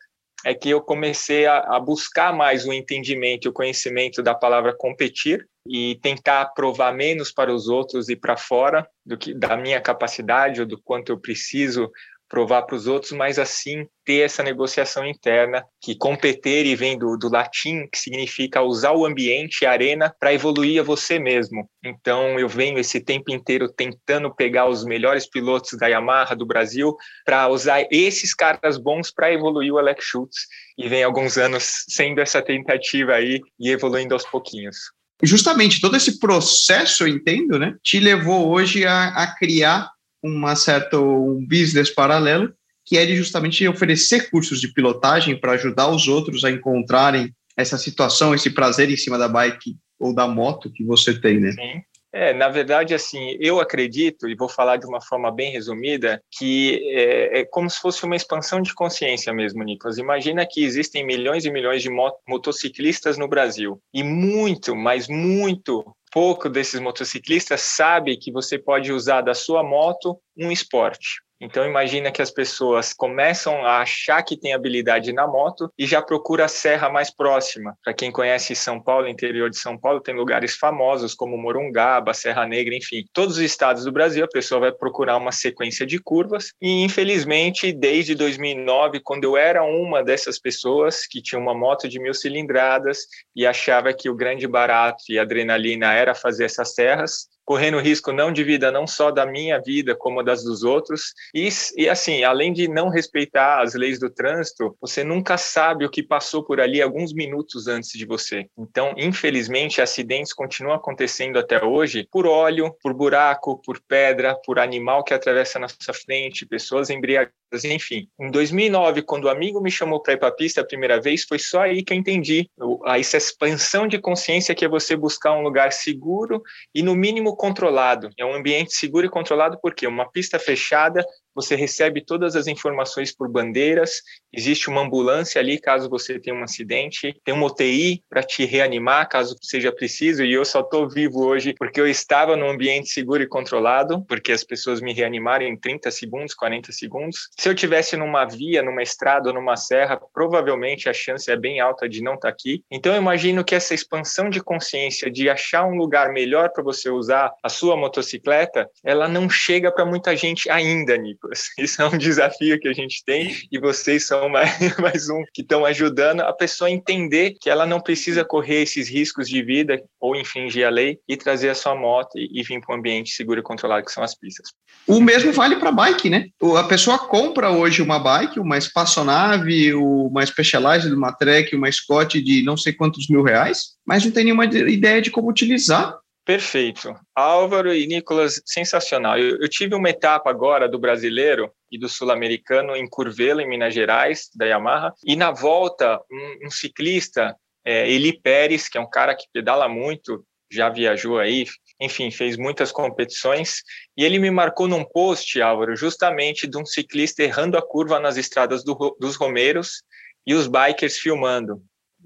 é 0.44 0.54
que 0.54 0.70
eu 0.70 0.80
comecei 0.80 1.46
a, 1.46 1.58
a, 1.58 1.80
buscar 1.80 2.32
mais 2.32 2.66
o 2.66 2.72
entendimento 2.72 3.46
e 3.46 3.48
o 3.48 3.52
conhecimento 3.52 4.22
da 4.22 4.34
palavra 4.34 4.74
competir 4.76 5.46
e 5.66 5.96
tentar 6.02 6.46
provar 6.46 6.92
menos 6.92 7.30
para 7.30 7.54
os 7.54 7.68
outros 7.68 8.08
e 8.08 8.16
para 8.16 8.36
fora 8.36 8.86
do 9.06 9.16
que 9.16 9.32
da 9.32 9.56
minha 9.56 9.80
capacidade 9.80 10.60
ou 10.60 10.66
do 10.66 10.80
quanto 10.82 11.10
eu 11.10 11.18
preciso 11.18 11.90
provar 12.32 12.62
para 12.62 12.74
os 12.74 12.86
outros, 12.86 13.12
mas 13.12 13.38
assim 13.38 13.86
ter 14.06 14.20
essa 14.20 14.42
negociação 14.42 15.04
interna, 15.06 15.62
que 15.78 15.94
competir 15.94 16.64
e 16.64 16.74
vem 16.74 16.98
do, 16.98 17.18
do 17.18 17.28
latim, 17.28 17.86
que 17.92 17.98
significa 17.98 18.62
usar 18.62 18.92
o 18.92 19.04
ambiente, 19.04 19.66
a 19.66 19.70
arena, 19.70 20.14
para 20.18 20.32
evoluir 20.32 20.80
a 20.80 20.82
você 20.82 21.18
mesmo. 21.18 21.68
Então, 21.84 22.40
eu 22.40 22.48
venho 22.48 22.78
esse 22.78 23.00
tempo 23.00 23.30
inteiro 23.30 23.68
tentando 23.68 24.34
pegar 24.34 24.66
os 24.66 24.82
melhores 24.82 25.28
pilotos 25.28 25.78
da 25.78 25.88
Yamaha 25.88 26.34
do 26.34 26.46
Brasil 26.46 26.96
para 27.22 27.48
usar 27.48 27.86
esses 27.90 28.34
caras 28.34 28.78
bons 28.78 29.12
para 29.12 29.30
evoluir 29.30 29.70
o 29.70 29.78
Alex 29.78 30.02
Schultz. 30.02 30.38
E 30.78 30.88
vem 30.88 31.04
alguns 31.04 31.36
anos 31.36 31.84
sendo 31.86 32.18
essa 32.18 32.40
tentativa 32.40 33.12
aí 33.12 33.40
e 33.60 33.70
evoluindo 33.70 34.14
aos 34.14 34.24
pouquinhos 34.24 34.76
justamente 35.24 35.80
todo 35.80 35.96
esse 35.96 36.18
processo, 36.18 37.04
eu 37.04 37.08
entendo, 37.08 37.56
né, 37.56 37.76
te 37.80 38.00
levou 38.00 38.48
hoje 38.50 38.84
a, 38.84 39.08
a 39.10 39.36
criar 39.36 39.88
uma 40.22 40.54
certa 40.54 40.98
um 40.98 41.44
business 41.46 41.90
paralelo, 41.90 42.52
que 42.84 42.96
é 42.96 43.06
de 43.06 43.16
justamente 43.16 43.66
oferecer 43.66 44.30
cursos 44.30 44.60
de 44.60 44.72
pilotagem 44.72 45.38
para 45.38 45.52
ajudar 45.52 45.88
os 45.88 46.08
outros 46.08 46.44
a 46.44 46.50
encontrarem 46.50 47.34
essa 47.56 47.78
situação, 47.78 48.34
esse 48.34 48.50
prazer 48.50 48.90
em 48.90 48.96
cima 48.96 49.18
da 49.18 49.28
bike 49.28 49.76
ou 49.98 50.14
da 50.14 50.26
moto 50.26 50.70
que 50.72 50.84
você 50.84 51.18
tem, 51.18 51.38
né? 51.38 51.52
Sim. 51.52 51.82
É, 52.14 52.34
na 52.34 52.50
verdade, 52.50 52.92
assim, 52.92 53.38
eu 53.40 53.58
acredito, 53.58 54.28
e 54.28 54.34
vou 54.34 54.48
falar 54.48 54.76
de 54.76 54.84
uma 54.84 55.00
forma 55.00 55.32
bem 55.32 55.50
resumida, 55.50 56.22
que 56.30 56.78
é, 56.94 57.40
é, 57.40 57.44
como 57.46 57.70
se 57.70 57.80
fosse 57.80 58.04
uma 58.04 58.14
expansão 58.14 58.60
de 58.60 58.74
consciência 58.74 59.32
mesmo, 59.32 59.64
Nicolas. 59.64 59.96
Imagina 59.96 60.46
que 60.46 60.62
existem 60.62 61.06
milhões 61.06 61.46
e 61.46 61.50
milhões 61.50 61.82
de 61.82 61.88
motociclistas 62.28 63.16
no 63.16 63.26
Brasil, 63.26 63.80
e 63.94 64.02
muito, 64.02 64.76
mas 64.76 65.08
muito 65.08 65.82
pouco 66.12 66.48
desses 66.48 66.78
motociclistas 66.78 67.62
sabe 67.62 68.16
que 68.18 68.30
você 68.30 68.58
pode 68.58 68.92
usar 68.92 69.22
da 69.22 69.34
sua 69.34 69.62
moto 69.64 70.20
um 70.36 70.52
esporte. 70.52 71.22
Então 71.42 71.66
imagina 71.66 72.12
que 72.12 72.22
as 72.22 72.30
pessoas 72.30 72.92
começam 72.92 73.66
a 73.66 73.80
achar 73.80 74.22
que 74.22 74.36
tem 74.36 74.54
habilidade 74.54 75.12
na 75.12 75.26
moto 75.26 75.68
e 75.76 75.84
já 75.84 76.00
procura 76.00 76.44
a 76.44 76.48
serra 76.48 76.88
mais 76.88 77.10
próxima. 77.10 77.76
Para 77.82 77.92
quem 77.92 78.12
conhece 78.12 78.54
São 78.54 78.80
Paulo, 78.80 79.08
interior 79.08 79.50
de 79.50 79.58
São 79.58 79.76
Paulo, 79.76 80.00
tem 80.00 80.14
lugares 80.14 80.54
famosos 80.54 81.14
como 81.14 81.36
Morungaba, 81.36 82.14
Serra 82.14 82.46
Negra, 82.46 82.76
enfim. 82.76 83.04
Todos 83.12 83.38
os 83.38 83.42
estados 83.42 83.84
do 83.84 83.90
Brasil, 83.90 84.24
a 84.24 84.28
pessoa 84.28 84.60
vai 84.60 84.72
procurar 84.72 85.16
uma 85.16 85.32
sequência 85.32 85.84
de 85.84 85.98
curvas 85.98 86.52
e 86.62 86.84
infelizmente 86.84 87.72
desde 87.72 88.14
2009, 88.14 89.00
quando 89.00 89.24
eu 89.24 89.36
era 89.36 89.64
uma 89.64 90.04
dessas 90.04 90.38
pessoas 90.38 91.08
que 91.08 91.20
tinha 91.20 91.40
uma 91.40 91.54
moto 91.54 91.88
de 91.88 91.98
mil 91.98 92.14
cilindradas 92.14 93.00
e 93.34 93.44
achava 93.44 93.92
que 93.92 94.08
o 94.08 94.14
grande 94.14 94.46
barato 94.46 95.02
e 95.08 95.18
adrenalina 95.18 95.92
era 95.92 96.14
fazer 96.14 96.44
essas 96.44 96.72
serras, 96.72 97.26
correndo 97.44 97.78
risco 97.78 98.12
não 98.12 98.32
de 98.32 98.44
vida 98.44 98.70
não 98.70 98.86
só 98.86 99.10
da 99.10 99.26
minha 99.26 99.60
vida 99.60 99.94
como 99.94 100.22
das 100.22 100.42
dos 100.44 100.62
outros. 100.62 101.12
E, 101.34 101.48
e 101.76 101.88
assim 101.88 102.24
além 102.24 102.52
de 102.52 102.68
não 102.68 102.88
respeitar 102.88 103.62
as 103.62 103.74
leis 103.74 103.98
do 103.98 104.10
trânsito 104.10 104.76
você 104.80 105.04
nunca 105.04 105.36
sabe 105.36 105.84
o 105.84 105.90
que 105.90 106.02
passou 106.02 106.44
por 106.44 106.60
ali 106.60 106.80
alguns 106.80 107.12
minutos 107.12 107.66
antes 107.66 107.92
de 107.92 108.06
você. 108.06 108.46
Então 108.56 108.94
infelizmente 108.96 109.80
acidentes 109.80 110.32
continuam 110.32 110.76
acontecendo 110.76 111.38
até 111.38 111.62
hoje 111.64 112.06
por 112.10 112.26
óleo 112.26 112.74
por 112.82 112.94
buraco 112.94 113.60
por 113.62 113.80
pedra 113.80 114.34
por 114.44 114.58
animal 114.58 115.04
que 115.04 115.14
atravessa 115.14 115.58
na 115.58 115.66
nossa 115.66 115.92
frente 115.92 116.46
pessoas 116.46 116.90
embriagadas 116.90 117.41
enfim. 117.64 118.08
Em 118.20 118.30
2009, 118.30 119.02
quando 119.02 119.24
o 119.24 119.28
amigo 119.28 119.60
me 119.60 119.70
chamou 119.70 120.00
para 120.00 120.14
ir 120.14 120.16
para 120.16 120.28
a 120.28 120.34
pista 120.34 120.60
a 120.60 120.66
primeira 120.66 121.00
vez, 121.00 121.24
foi 121.24 121.38
só 121.38 121.62
aí 121.62 121.82
que 121.82 121.92
eu 121.92 121.96
entendi 121.96 122.48
essa 122.86 123.16
expansão 123.16 123.86
de 123.86 123.98
consciência 123.98 124.54
que 124.54 124.64
é 124.64 124.68
você 124.68 124.96
buscar 124.96 125.32
um 125.32 125.42
lugar 125.42 125.72
seguro 125.72 126.42
e, 126.74 126.82
no 126.82 126.94
mínimo, 126.94 127.36
controlado. 127.36 128.10
É 128.18 128.24
um 128.24 128.34
ambiente 128.34 128.74
seguro 128.74 129.06
e 129.06 129.10
controlado 129.10 129.58
porque 129.60 129.86
uma 129.86 130.10
pista 130.10 130.38
fechada 130.38 131.04
você 131.34 131.56
recebe 131.56 132.04
todas 132.04 132.36
as 132.36 132.46
informações 132.46 133.14
por 133.14 133.28
bandeiras, 133.28 134.02
existe 134.32 134.68
uma 134.68 134.82
ambulância 134.82 135.40
ali 135.40 135.58
caso 135.58 135.88
você 135.88 136.18
tenha 136.18 136.36
um 136.36 136.42
acidente, 136.42 137.14
tem 137.24 137.34
uma 137.34 137.46
UTI 137.46 138.02
para 138.08 138.22
te 138.22 138.44
reanimar 138.44 139.08
caso 139.08 139.36
seja 139.42 139.72
preciso, 139.72 140.24
e 140.24 140.32
eu 140.32 140.44
só 140.44 140.60
estou 140.60 140.88
vivo 140.88 141.24
hoje 141.24 141.54
porque 141.58 141.80
eu 141.80 141.86
estava 141.86 142.36
num 142.36 142.50
ambiente 142.50 142.90
seguro 142.90 143.22
e 143.22 143.28
controlado, 143.28 144.04
porque 144.06 144.32
as 144.32 144.44
pessoas 144.44 144.80
me 144.80 144.92
reanimaram 144.92 145.44
em 145.44 145.56
30 145.56 145.90
segundos, 145.90 146.34
40 146.34 146.72
segundos. 146.72 147.28
Se 147.38 147.48
eu 147.48 147.54
tivesse 147.54 147.96
numa 147.96 148.24
via, 148.24 148.62
numa 148.62 148.82
estrada 148.82 149.28
ou 149.28 149.34
numa 149.34 149.56
serra, 149.56 150.00
provavelmente 150.12 150.88
a 150.88 150.92
chance 150.92 151.30
é 151.30 151.36
bem 151.36 151.60
alta 151.60 151.88
de 151.88 152.02
não 152.02 152.14
estar 152.14 152.28
tá 152.28 152.34
aqui. 152.34 152.62
Então 152.70 152.92
eu 152.92 153.00
imagino 153.00 153.44
que 153.44 153.54
essa 153.54 153.74
expansão 153.74 154.30
de 154.30 154.42
consciência 154.42 155.10
de 155.10 155.28
achar 155.28 155.64
um 155.64 155.76
lugar 155.76 156.12
melhor 156.12 156.50
para 156.50 156.62
você 156.62 156.90
usar 156.90 157.32
a 157.42 157.48
sua 157.48 157.76
motocicleta, 157.76 158.68
ela 158.84 159.08
não 159.08 159.28
chega 159.28 159.70
para 159.72 159.84
muita 159.84 160.16
gente 160.16 160.50
ainda, 160.50 160.96
Nico. 160.96 161.21
Isso 161.58 161.80
é 161.80 161.86
um 161.86 161.98
desafio 161.98 162.58
que 162.58 162.68
a 162.68 162.72
gente 162.72 163.02
tem 163.04 163.34
e 163.50 163.58
vocês 163.58 164.06
são 164.06 164.28
mais, 164.28 164.50
mais 164.78 165.08
um 165.08 165.22
que 165.32 165.42
estão 165.42 165.64
ajudando 165.64 166.20
a 166.20 166.32
pessoa 166.32 166.68
a 166.68 166.72
entender 166.72 167.34
que 167.40 167.50
ela 167.50 167.66
não 167.66 167.80
precisa 167.80 168.24
correr 168.24 168.62
esses 168.62 168.88
riscos 168.88 169.28
de 169.28 169.42
vida 169.42 169.82
ou 170.00 170.16
infringir 170.16 170.66
a 170.66 170.70
lei 170.70 170.98
e 171.08 171.16
trazer 171.16 171.50
a 171.50 171.54
sua 171.54 171.74
moto 171.74 172.16
e, 172.16 172.28
e 172.32 172.42
vir 172.42 172.60
para 172.60 172.74
um 172.74 172.78
ambiente 172.78 173.12
seguro 173.12 173.40
e 173.40 173.42
controlado 173.42 173.84
que 173.84 173.92
são 173.92 174.02
as 174.02 174.14
pistas. 174.14 174.48
O 174.86 175.00
mesmo 175.00 175.32
vale 175.32 175.56
para 175.56 175.70
bike, 175.70 176.10
né? 176.10 176.26
A 176.58 176.64
pessoa 176.64 176.98
compra 176.98 177.50
hoje 177.50 177.82
uma 177.82 177.98
bike, 177.98 178.40
uma 178.40 178.58
espaçonave, 178.58 179.74
uma 179.74 180.24
Specialized, 180.24 180.92
uma 180.92 181.12
Trek, 181.12 181.54
uma 181.54 181.70
Scott 181.70 182.20
de 182.20 182.42
não 182.42 182.56
sei 182.56 182.72
quantos 182.72 183.08
mil 183.08 183.22
reais, 183.22 183.72
mas 183.86 184.04
não 184.04 184.10
tem 184.10 184.24
nenhuma 184.24 184.44
ideia 184.44 185.00
de 185.00 185.10
como 185.10 185.30
utilizar. 185.30 185.96
Perfeito. 186.24 186.94
Álvaro 187.16 187.74
e 187.74 187.84
Nicolas, 187.86 188.40
sensacional. 188.46 189.18
Eu, 189.18 189.40
eu, 189.40 189.48
tive 189.48 189.74
uma 189.74 189.90
etapa 189.90 190.30
agora 190.30 190.68
do 190.68 190.78
brasileiro 190.78 191.52
e 191.70 191.76
do 191.76 191.88
sul-americano 191.88 192.76
em 192.76 192.88
Curvelo, 192.88 193.40
em 193.40 193.48
Minas 193.48 193.74
Gerais, 193.74 194.28
da 194.34 194.46
Yamaha, 194.46 194.94
e 195.04 195.16
na 195.16 195.32
volta, 195.32 196.00
um, 196.10 196.46
um 196.46 196.50
ciclista, 196.50 197.36
é, 197.64 197.90
Eli 197.90 198.20
Pérez, 198.20 198.68
que 198.68 198.78
é 198.78 198.80
um 198.80 198.88
cara 198.88 199.16
que 199.16 199.26
pedala 199.32 199.68
muito, 199.68 200.24
já 200.50 200.68
viajou 200.68 201.18
aí, 201.18 201.44
enfim, 201.80 202.10
fez 202.12 202.36
muitas 202.36 202.70
competições, 202.70 203.62
e 203.96 204.04
ele 204.04 204.20
me 204.20 204.30
marcou 204.30 204.68
num 204.68 204.84
post, 204.84 205.40
Álvaro, 205.42 205.74
justamente 205.74 206.46
de 206.46 206.56
um 206.56 206.64
ciclista 206.64 207.22
errando 207.22 207.58
a 207.58 207.62
curva 207.62 207.98
nas 207.98 208.16
estradas 208.16 208.62
do, 208.62 208.96
dos 209.00 209.16
Romeiros 209.16 209.82
e 210.24 210.34
os 210.34 210.46
bikers 210.46 210.98
filmando. 210.98 211.60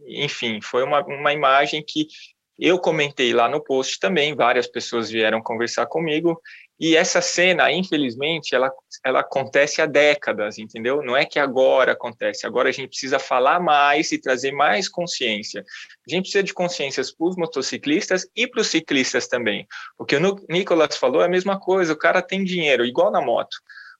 Enfim, 0.06 0.60
foi 0.62 0.82
uma, 0.84 1.04
uma 1.04 1.32
imagem 1.32 1.84
que 1.86 2.06
eu 2.58 2.78
comentei 2.78 3.32
lá 3.32 3.48
no 3.48 3.62
post 3.62 3.98
também, 4.00 4.34
várias 4.34 4.66
pessoas 4.66 5.10
vieram 5.10 5.42
conversar 5.42 5.86
comigo, 5.86 6.40
e 6.78 6.94
essa 6.94 7.22
cena, 7.22 7.72
infelizmente, 7.72 8.54
ela, 8.54 8.70
ela 9.02 9.20
acontece 9.20 9.80
há 9.80 9.86
décadas, 9.86 10.58
entendeu? 10.58 11.02
Não 11.02 11.16
é 11.16 11.24
que 11.24 11.38
agora 11.38 11.92
acontece, 11.92 12.46
agora 12.46 12.68
a 12.68 12.72
gente 12.72 12.88
precisa 12.88 13.18
falar 13.18 13.60
mais 13.60 14.12
e 14.12 14.20
trazer 14.20 14.52
mais 14.52 14.86
consciência. 14.86 15.64
A 16.06 16.10
gente 16.10 16.24
precisa 16.24 16.42
de 16.42 16.52
consciências 16.52 17.10
para 17.10 17.28
os 17.28 17.36
motociclistas 17.36 18.26
e 18.36 18.46
para 18.46 18.60
os 18.60 18.66
ciclistas 18.66 19.26
também. 19.26 19.66
O 19.98 20.04
que 20.04 20.16
o 20.16 20.46
Nicolas 20.50 20.98
falou 20.98 21.22
é 21.22 21.24
a 21.24 21.30
mesma 21.30 21.58
coisa, 21.58 21.94
o 21.94 21.98
cara 21.98 22.20
tem 22.20 22.44
dinheiro, 22.44 22.84
igual 22.84 23.10
na 23.10 23.22
moto. 23.22 23.56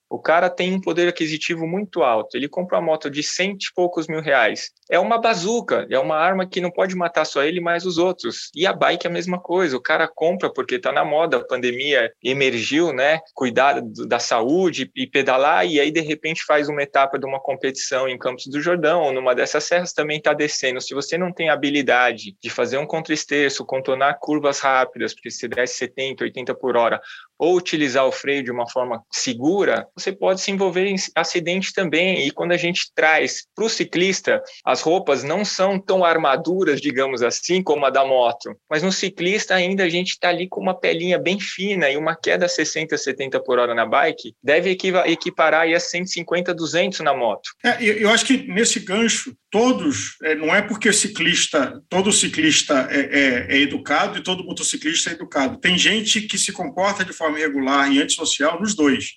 O 0.09 0.19
cara 0.19 0.49
tem 0.49 0.73
um 0.73 0.81
poder 0.81 1.09
aquisitivo 1.09 1.67
muito 1.67 2.03
alto. 2.03 2.37
Ele 2.37 2.49
compra 2.49 2.79
uma 2.79 2.87
moto 2.87 3.11
de 3.11 3.23
cento 3.23 3.65
e 3.65 3.75
poucos 3.75 4.07
mil 4.07 4.21
reais. 4.21 4.71
É 4.89 4.99
uma 4.99 5.19
bazuca, 5.19 5.87
é 5.91 5.99
uma 5.99 6.17
arma 6.17 6.47
que 6.47 6.61
não 6.61 6.71
pode 6.71 6.95
matar 6.95 7.25
só 7.25 7.43
ele, 7.43 7.61
mas 7.61 7.85
os 7.85 7.99
outros. 7.99 8.51
E 8.55 8.67
a 8.67 8.73
bike 8.73 9.07
é 9.07 9.11
a 9.11 9.13
mesma 9.13 9.41
coisa. 9.41 9.77
O 9.77 9.83
cara 9.83 10.07
compra 10.07 10.53
porque 10.53 10.77
está 10.77 10.93
na 10.93 11.05
moda, 11.05 11.39
a 11.39 11.45
pandemia 11.45 12.13
emergiu, 12.23 12.93
né? 12.93 13.21
Cuidar 13.35 13.81
da 14.07 14.19
saúde 14.21 14.91
e 14.95 15.07
pedalar, 15.07 15.67
e 15.67 15.81
aí 15.81 15.91
de 15.91 16.01
repente 16.01 16.45
faz 16.45 16.69
uma 16.69 16.83
etapa 16.83 17.19
de 17.19 17.27
uma 17.27 17.41
competição 17.41 18.09
em 18.09 18.19
Campos 18.19 18.47
do 18.47 18.61
Jordão, 18.61 19.03
ou 19.03 19.13
numa 19.13 19.35
dessas 19.35 19.65
serras 19.65 19.93
também 19.93 20.19
está 20.19 20.33
descendo. 20.33 20.81
Se 20.81 20.95
você 20.95 21.19
não 21.19 21.33
tem 21.33 21.51
habilidade 21.51 22.37
de 22.41 22.51
fazer 22.51 22.79
um 22.79 22.87
contra-esterço, 22.87 23.65
contornar 23.65 24.19
curvas 24.21 24.61
rápidas, 24.61 25.15
porque 25.15 25.31
se 25.31 25.49
desce 25.49 25.75
70, 25.75 26.25
80 26.25 26.55
por 26.55 26.77
hora, 26.77 27.01
ou 27.39 27.57
utilizar 27.57 28.07
o 28.07 28.13
freio 28.13 28.43
de 28.43 28.51
uma 28.51 28.69
forma 28.69 29.03
segura, 29.11 29.87
você 29.97 30.12
pode 30.12 30.41
se 30.41 30.50
envolver 30.50 30.87
em 30.87 30.97
acidente 31.15 31.73
também. 31.73 32.26
E 32.26 32.31
quando 32.31 32.53
a 32.53 32.57
gente 32.57 32.91
traz 32.95 33.47
para 33.55 33.65
o 33.65 33.69
ciclista, 33.69 34.43
as 34.65 34.83
roupas 34.83 35.25
não 35.25 35.45
são 35.45 35.79
tão 35.79 36.05
armaduras, 36.05 36.81
digamos 36.81 37.23
assim, 37.23 37.62
como 37.62 37.87
a 37.87 37.91
da 37.91 38.05
moto. 38.05 38.55
Mas 38.69 38.83
no 38.83 38.93
ciclista 38.93 39.55
ainda 39.55 39.85
a 39.85 39.88
gente 39.88 40.11
está 40.11 40.29
ali 40.29 40.49
com 40.49 40.61
uma 40.61 40.79
pelinha 40.79 41.19
bem 41.19 41.41
fina 41.41 41.91
e 41.91 41.97
uma 41.97 42.15
queda 42.15 42.47
60, 42.47 42.97
70 42.97 43.41
por 43.41 43.59
hora 43.59 43.75
na 43.75 43.87
bike 43.87 44.35
deve 44.43 44.76
equiparar 45.07 45.62
aí 45.62 45.75
a 45.75 45.81
150, 45.81 46.55
200 46.55 47.00
na 47.00 47.15
moto. 47.15 47.50
É, 47.65 47.83
eu 47.83 48.11
acho 48.11 48.25
que 48.25 48.47
nesse 48.47 48.81
gancho, 48.81 49.35
todos, 49.50 50.17
é, 50.23 50.35
não 50.35 50.55
é 50.55 50.61
porque 50.61 50.93
ciclista, 50.93 51.83
todo 51.88 52.12
ciclista 52.12 52.88
é, 52.91 53.00
é, 53.00 53.57
é 53.57 53.61
educado 53.61 54.19
e 54.19 54.23
todo 54.23 54.45
motociclista 54.45 55.11
é 55.11 55.15
educado. 55.15 55.59
Tem 55.59 55.79
gente 55.79 56.23
que 56.23 56.38
se 56.38 56.53
comporta 56.53 57.05
de 57.05 57.12
forma 57.12 57.38
irregular 57.38 57.91
e 57.91 58.03
antissocial 58.03 58.61
nos 58.61 58.75
dois. 58.75 59.15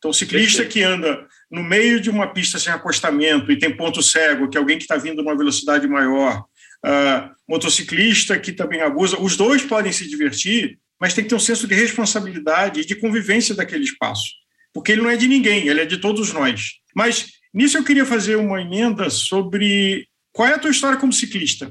Então, 0.00 0.10
o 0.10 0.14
ciclista 0.14 0.64
que 0.64 0.82
anda 0.82 1.26
no 1.50 1.62
meio 1.62 2.00
de 2.00 2.08
uma 2.08 2.32
pista 2.32 2.58
sem 2.58 2.72
acostamento 2.72 3.52
e 3.52 3.58
tem 3.58 3.76
ponto 3.76 4.02
cego, 4.02 4.48
que 4.48 4.56
é 4.56 4.60
alguém 4.60 4.78
que 4.78 4.84
está 4.84 4.96
vindo 4.96 5.22
numa 5.22 5.36
velocidade 5.36 5.86
maior, 5.86 6.42
uh, 6.86 7.30
motociclista 7.46 8.38
que 8.38 8.50
também 8.50 8.80
abusa, 8.80 9.20
os 9.20 9.36
dois 9.36 9.62
podem 9.62 9.92
se 9.92 10.08
divertir, 10.08 10.78
mas 10.98 11.12
tem 11.12 11.22
que 11.22 11.28
ter 11.28 11.36
um 11.36 11.40
senso 11.40 11.68
de 11.68 11.74
responsabilidade 11.74 12.80
e 12.80 12.86
de 12.86 12.94
convivência 12.94 13.54
daquele 13.54 13.84
espaço, 13.84 14.30
porque 14.72 14.92
ele 14.92 15.02
não 15.02 15.10
é 15.10 15.18
de 15.18 15.28
ninguém, 15.28 15.68
ele 15.68 15.82
é 15.82 15.84
de 15.84 15.98
todos 15.98 16.32
nós. 16.32 16.76
Mas 16.96 17.32
nisso 17.52 17.76
eu 17.76 17.84
queria 17.84 18.06
fazer 18.06 18.36
uma 18.36 18.62
emenda 18.62 19.10
sobre 19.10 20.08
qual 20.32 20.48
é 20.48 20.54
a 20.54 20.58
tua 20.58 20.70
história 20.70 20.98
como 20.98 21.12
ciclista. 21.12 21.70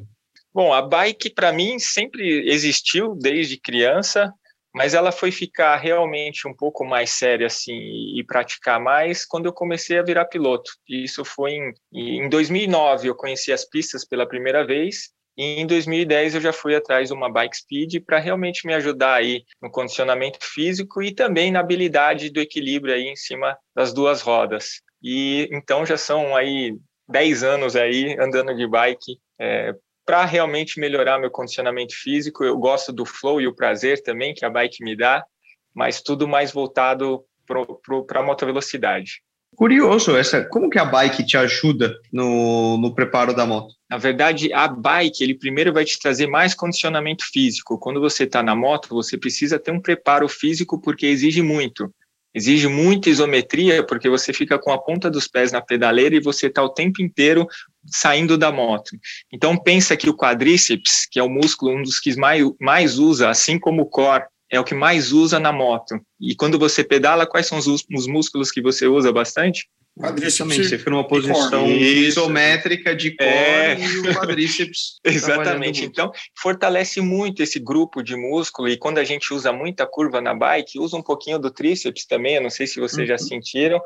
Bom, 0.53 0.71
a 0.71 0.83
bike 0.83 1.31
para 1.31 1.51
mim 1.51 1.79
sempre 1.79 2.47
existiu 2.47 3.15
desde 3.15 3.57
criança 3.57 4.31
mas 4.73 4.93
ela 4.93 5.11
foi 5.11 5.31
ficar 5.31 5.75
realmente 5.77 6.47
um 6.47 6.53
pouco 6.53 6.85
mais 6.85 7.11
séria 7.11 7.47
assim 7.47 7.73
e 8.17 8.23
praticar 8.25 8.79
mais 8.79 9.25
quando 9.25 9.45
eu 9.45 9.53
comecei 9.53 9.97
a 9.97 10.03
virar 10.03 10.25
piloto. 10.25 10.71
Isso 10.87 11.25
foi 11.25 11.53
em, 11.53 11.73
em 11.93 12.29
2009 12.29 13.07
eu 13.07 13.15
conheci 13.15 13.51
as 13.51 13.67
pistas 13.67 14.05
pela 14.05 14.27
primeira 14.27 14.65
vez 14.65 15.09
e 15.37 15.61
em 15.61 15.65
2010 15.65 16.35
eu 16.35 16.41
já 16.41 16.51
fui 16.51 16.75
atrás 16.75 17.07
de 17.07 17.13
uma 17.13 17.31
bike 17.31 17.55
speed 17.55 18.03
para 18.05 18.19
realmente 18.19 18.67
me 18.67 18.73
ajudar 18.73 19.13
aí 19.13 19.43
no 19.61 19.71
condicionamento 19.71 20.39
físico 20.41 21.01
e 21.01 21.13
também 21.13 21.51
na 21.51 21.61
habilidade 21.61 22.29
do 22.29 22.41
equilíbrio 22.41 22.93
aí 22.93 23.07
em 23.07 23.15
cima 23.15 23.57
das 23.75 23.93
duas 23.93 24.21
rodas. 24.21 24.81
E 25.01 25.47
então 25.51 25.85
já 25.85 25.95
são 25.95 26.35
aí 26.35 26.77
10 27.07 27.43
anos 27.43 27.75
aí 27.75 28.17
andando 28.19 28.53
de 28.55 28.67
bike 28.67 29.17
é, 29.39 29.73
para 30.09 30.25
realmente 30.25 30.79
melhorar 30.79 31.19
meu 31.19 31.29
condicionamento 31.29 31.93
físico. 31.95 32.43
Eu 32.43 32.57
gosto 32.57 32.91
do 32.91 33.05
flow 33.05 33.39
e 33.39 33.45
o 33.45 33.53
prazer 33.53 34.01
também 34.01 34.33
que 34.33 34.43
a 34.43 34.49
bike 34.49 34.83
me 34.83 34.97
dá, 34.97 35.23
mas 35.71 36.01
tudo 36.01 36.27
mais 36.27 36.51
voltado 36.51 37.23
para 37.45 38.19
a 38.19 38.23
motovelocidade. 38.23 39.21
Curioso 39.55 40.17
essa, 40.17 40.43
como 40.43 40.67
que 40.67 40.79
a 40.79 40.85
bike 40.85 41.23
te 41.23 41.37
ajuda 41.37 41.95
no, 42.11 42.75
no 42.77 42.95
preparo 42.95 43.35
da 43.35 43.45
moto? 43.45 43.75
Na 43.87 43.99
verdade, 43.99 44.51
a 44.51 44.67
bike, 44.67 45.23
ele 45.23 45.37
primeiro 45.37 45.71
vai 45.71 45.85
te 45.85 45.99
trazer 45.99 46.25
mais 46.25 46.55
condicionamento 46.55 47.23
físico. 47.31 47.77
Quando 47.77 48.01
você 48.01 48.23
está 48.23 48.41
na 48.41 48.55
moto, 48.55 48.89
você 48.89 49.15
precisa 49.15 49.59
ter 49.59 49.69
um 49.69 49.79
preparo 49.79 50.27
físico 50.27 50.81
porque 50.81 51.05
exige 51.05 51.43
muito. 51.43 51.93
Exige 52.33 52.67
muita 52.67 53.09
isometria, 53.09 53.85
porque 53.85 54.09
você 54.09 54.33
fica 54.33 54.57
com 54.57 54.71
a 54.71 54.77
ponta 54.77 55.09
dos 55.09 55.27
pés 55.27 55.51
na 55.51 55.61
pedaleira 55.61 56.15
e 56.15 56.19
você 56.19 56.47
está 56.47 56.63
o 56.63 56.69
tempo 56.69 56.99
inteiro 56.99 57.47
saindo 57.91 58.37
da 58.37 58.51
moto. 58.51 58.91
Então, 59.31 59.57
pensa 59.57 59.95
que 59.97 60.09
o 60.09 60.15
quadríceps, 60.15 61.07
que 61.09 61.19
é 61.19 61.23
o 61.23 61.29
músculo, 61.29 61.75
um 61.75 61.81
dos 61.81 61.99
que 61.99 62.15
mais, 62.15 62.43
mais 62.59 62.97
usa, 62.97 63.29
assim 63.29 63.59
como 63.59 63.83
o 63.83 63.89
core, 63.89 64.25
é 64.51 64.59
o 64.59 64.63
que 64.63 64.73
mais 64.73 65.11
usa 65.11 65.39
na 65.39 65.51
moto. 65.51 65.99
E 66.19 66.35
quando 66.35 66.57
você 66.57 66.83
pedala, 66.83 67.27
quais 67.27 67.47
são 67.47 67.57
os, 67.57 67.67
os 67.67 68.07
músculos 68.07 68.51
que 68.51 68.61
você 68.61 68.87
usa 68.87 69.11
bastante? 69.11 69.67
Quadríceps. 69.99 70.55
Você 70.55 70.77
fica 70.77 70.91
numa 70.91 71.05
posição 71.05 71.67
isométrica 71.67 72.95
de 72.95 73.11
core 73.15 73.29
é. 73.29 73.77
e 73.79 73.99
o 73.99 74.13
quadríceps. 74.13 74.97
Exatamente. 75.03 75.83
Então, 75.83 76.11
fortalece 76.41 77.01
muito 77.01 77.43
esse 77.43 77.59
grupo 77.59 78.01
de 78.01 78.15
músculo. 78.15 78.69
E 78.69 78.77
quando 78.77 78.97
a 78.97 79.03
gente 79.03 79.33
usa 79.33 79.51
muita 79.51 79.85
curva 79.85 80.21
na 80.21 80.33
bike, 80.33 80.79
usa 80.79 80.95
um 80.95 81.03
pouquinho 81.03 81.37
do 81.37 81.51
tríceps 81.51 82.05
também. 82.05 82.35
Eu 82.35 82.41
não 82.41 82.49
sei 82.49 82.65
se 82.65 82.79
vocês 82.79 82.99
uhum. 83.01 83.05
já 83.07 83.17
sentiram. 83.17 83.81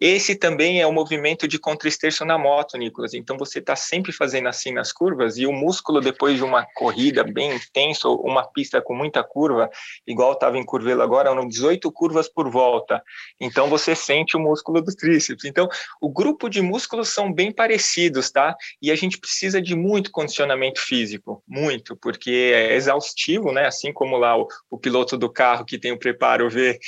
Esse 0.00 0.36
também 0.36 0.80
é 0.80 0.86
o 0.86 0.92
movimento 0.92 1.48
de 1.48 1.58
contraesterço 1.58 2.24
na 2.24 2.38
moto, 2.38 2.78
Nicolas. 2.78 3.14
Então 3.14 3.36
você 3.36 3.58
está 3.58 3.74
sempre 3.74 4.12
fazendo 4.12 4.48
assim 4.48 4.72
nas 4.72 4.92
curvas 4.92 5.36
e 5.36 5.46
o 5.46 5.52
músculo 5.52 6.00
depois 6.00 6.36
de 6.36 6.44
uma 6.44 6.64
corrida 6.74 7.24
bem 7.24 7.56
intensa, 7.56 8.08
uma 8.08 8.44
pista 8.44 8.80
com 8.80 8.94
muita 8.94 9.24
curva, 9.24 9.68
igual 10.06 10.32
estava 10.32 10.56
em 10.56 10.64
Curvelo 10.64 11.02
agora, 11.02 11.30
eram 11.30 11.48
18 11.48 11.90
curvas 11.90 12.28
por 12.28 12.48
volta. 12.50 13.02
Então 13.40 13.68
você 13.68 13.94
sente 13.94 14.36
o 14.36 14.40
músculo 14.40 14.80
do 14.80 14.94
tríceps. 14.94 15.44
Então 15.44 15.68
o 16.00 16.08
grupo 16.08 16.48
de 16.48 16.62
músculos 16.62 17.08
são 17.08 17.32
bem 17.32 17.50
parecidos, 17.50 18.30
tá? 18.30 18.56
E 18.80 18.90
a 18.90 18.96
gente 18.96 19.18
precisa 19.18 19.60
de 19.60 19.74
muito 19.74 20.10
condicionamento 20.10 20.80
físico, 20.80 21.42
muito, 21.46 21.96
porque 21.96 22.52
é 22.54 22.74
exaustivo, 22.74 23.52
né? 23.52 23.66
Assim 23.66 23.92
como 23.92 24.16
lá 24.16 24.36
o, 24.36 24.46
o 24.70 24.78
piloto 24.78 25.16
do 25.16 25.30
carro 25.30 25.64
que 25.64 25.78
tem 25.78 25.92
o 25.92 25.98
preparo 25.98 26.48
vê 26.48 26.78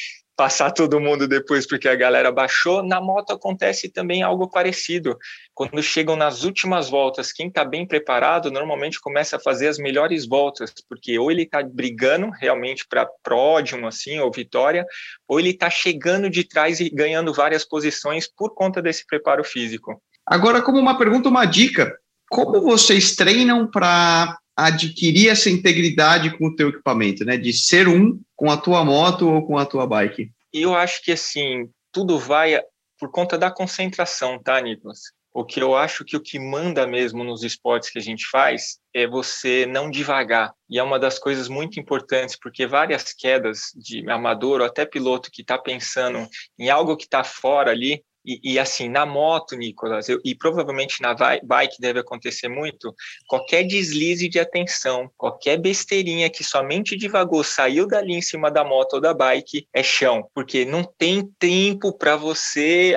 passar 0.41 0.71
todo 0.71 0.99
mundo 0.99 1.29
depois 1.29 1.67
porque 1.67 1.87
a 1.87 1.95
galera 1.95 2.33
baixou. 2.33 2.83
Na 2.83 2.99
moto 2.99 3.31
acontece 3.31 3.91
também 3.91 4.23
algo 4.23 4.49
parecido. 4.49 5.19
Quando 5.53 5.83
chegam 5.83 6.17
nas 6.17 6.45
últimas 6.45 6.89
voltas, 6.89 7.31
quem 7.31 7.49
está 7.49 7.63
bem 7.63 7.87
preparado 7.87 8.51
normalmente 8.51 8.99
começa 8.99 9.37
a 9.37 9.39
fazer 9.39 9.69
as 9.69 9.77
melhores 9.77 10.27
voltas, 10.27 10.73
porque 10.89 11.19
ou 11.19 11.31
ele 11.31 11.43
está 11.43 11.63
brigando 11.63 12.31
realmente 12.31 12.87
para 12.89 13.07
pódio, 13.23 13.87
assim, 13.87 14.19
ou 14.19 14.33
vitória, 14.33 14.87
ou 15.29 15.39
ele 15.39 15.51
está 15.51 15.69
chegando 15.69 16.31
de 16.31 16.43
trás 16.43 16.81
e 16.81 16.89
ganhando 16.89 17.35
várias 17.35 17.63
posições 17.63 18.27
por 18.27 18.55
conta 18.55 18.81
desse 18.81 19.05
preparo 19.07 19.45
físico. 19.45 20.03
Agora, 20.25 20.63
como 20.63 20.79
uma 20.79 20.97
pergunta, 20.97 21.29
uma 21.29 21.45
dica, 21.45 21.95
como 22.31 22.63
vocês 22.63 23.15
treinam 23.15 23.71
para 23.71 24.39
adquirir 24.67 25.29
essa 25.29 25.51
integridade 25.51 26.37
com 26.37 26.47
o 26.47 26.57
teu 26.57 26.69
equipamento, 26.69 27.25
né? 27.25 27.37
De 27.37 27.53
ser 27.53 27.89
um 27.89 28.21
com 28.37 28.51
a 28.51 28.57
tua 28.57 28.85
moto 28.85 29.29
ou 29.29 29.47
com 29.47 29.59
a 29.59 29.67
tua 29.67 29.87
bike? 29.87 30.31
Eu 30.53 30.75
acho 30.75 31.03
que 31.05 31.13
assim, 31.13 31.69
tudo 31.93 32.19
vai 32.19 32.61
por 32.99 33.11
conta 33.11 33.39
da 33.39 33.51
concentração, 33.51 34.39
tá, 34.39 34.61
Nicolas? 34.61 35.01
O 35.33 35.45
que 35.45 35.63
eu 35.63 35.77
acho 35.77 36.05
que 36.05 36.17
o 36.17 36.21
que 36.21 36.41
manda 36.41 36.87
mesmo 36.87 37.23
nos 37.23 37.45
esportes 37.45 37.89
que 37.89 37.99
a 37.99 38.03
gente 38.03 38.27
faz 38.27 38.79
é 38.93 39.07
você 39.07 39.65
não 39.65 39.89
devagar. 39.89 40.53
E 40.69 40.77
é 40.77 40.83
uma 40.83 40.99
das 40.99 41.21
coisas 41.21 41.49
muito 41.49 41.79
importantes, 41.79 42.37
porque 42.37 42.67
várias 42.67 43.13
quedas 43.13 43.71
de 43.77 44.09
amador 44.11 44.61
ou 44.61 44.67
até 44.67 44.85
piloto 44.85 45.31
que 45.31 45.43
está 45.43 45.57
pensando 45.57 46.29
em 46.59 46.69
algo 46.69 46.97
que 46.97 47.05
está 47.05 47.23
fora 47.23 47.71
ali, 47.71 48.03
e, 48.31 48.53
e, 48.53 48.59
assim, 48.61 48.89
na 48.89 49.05
moto, 49.05 49.57
Nicolas, 49.57 50.09
eu, 50.09 50.21
e 50.25 50.37
provavelmente 50.37 51.03
na 51.03 51.15
bike 51.43 51.81
deve 51.81 51.99
acontecer 51.99 52.49
muito, 52.49 52.95
qualquer 53.27 53.65
deslize 53.65 54.29
de 54.29 54.39
atenção, 54.39 55.11
qualquer 55.17 55.57
besteirinha 55.57 56.31
que 56.31 56.45
somente 56.45 56.97
devagou 56.97 57.43
saiu 57.43 57.89
dali 57.89 58.15
em 58.15 58.23
cima 58.23 58.49
da 58.49 58.63
moto 58.63 58.95
ou 58.95 59.01
da 59.01 59.13
bike 59.13 59.67
é 59.73 59.83
chão, 59.83 60.29
porque 60.33 60.65
não 60.65 60.85
tem 60.85 61.29
tempo 61.41 61.93
para 61.93 62.15
você, 62.15 62.95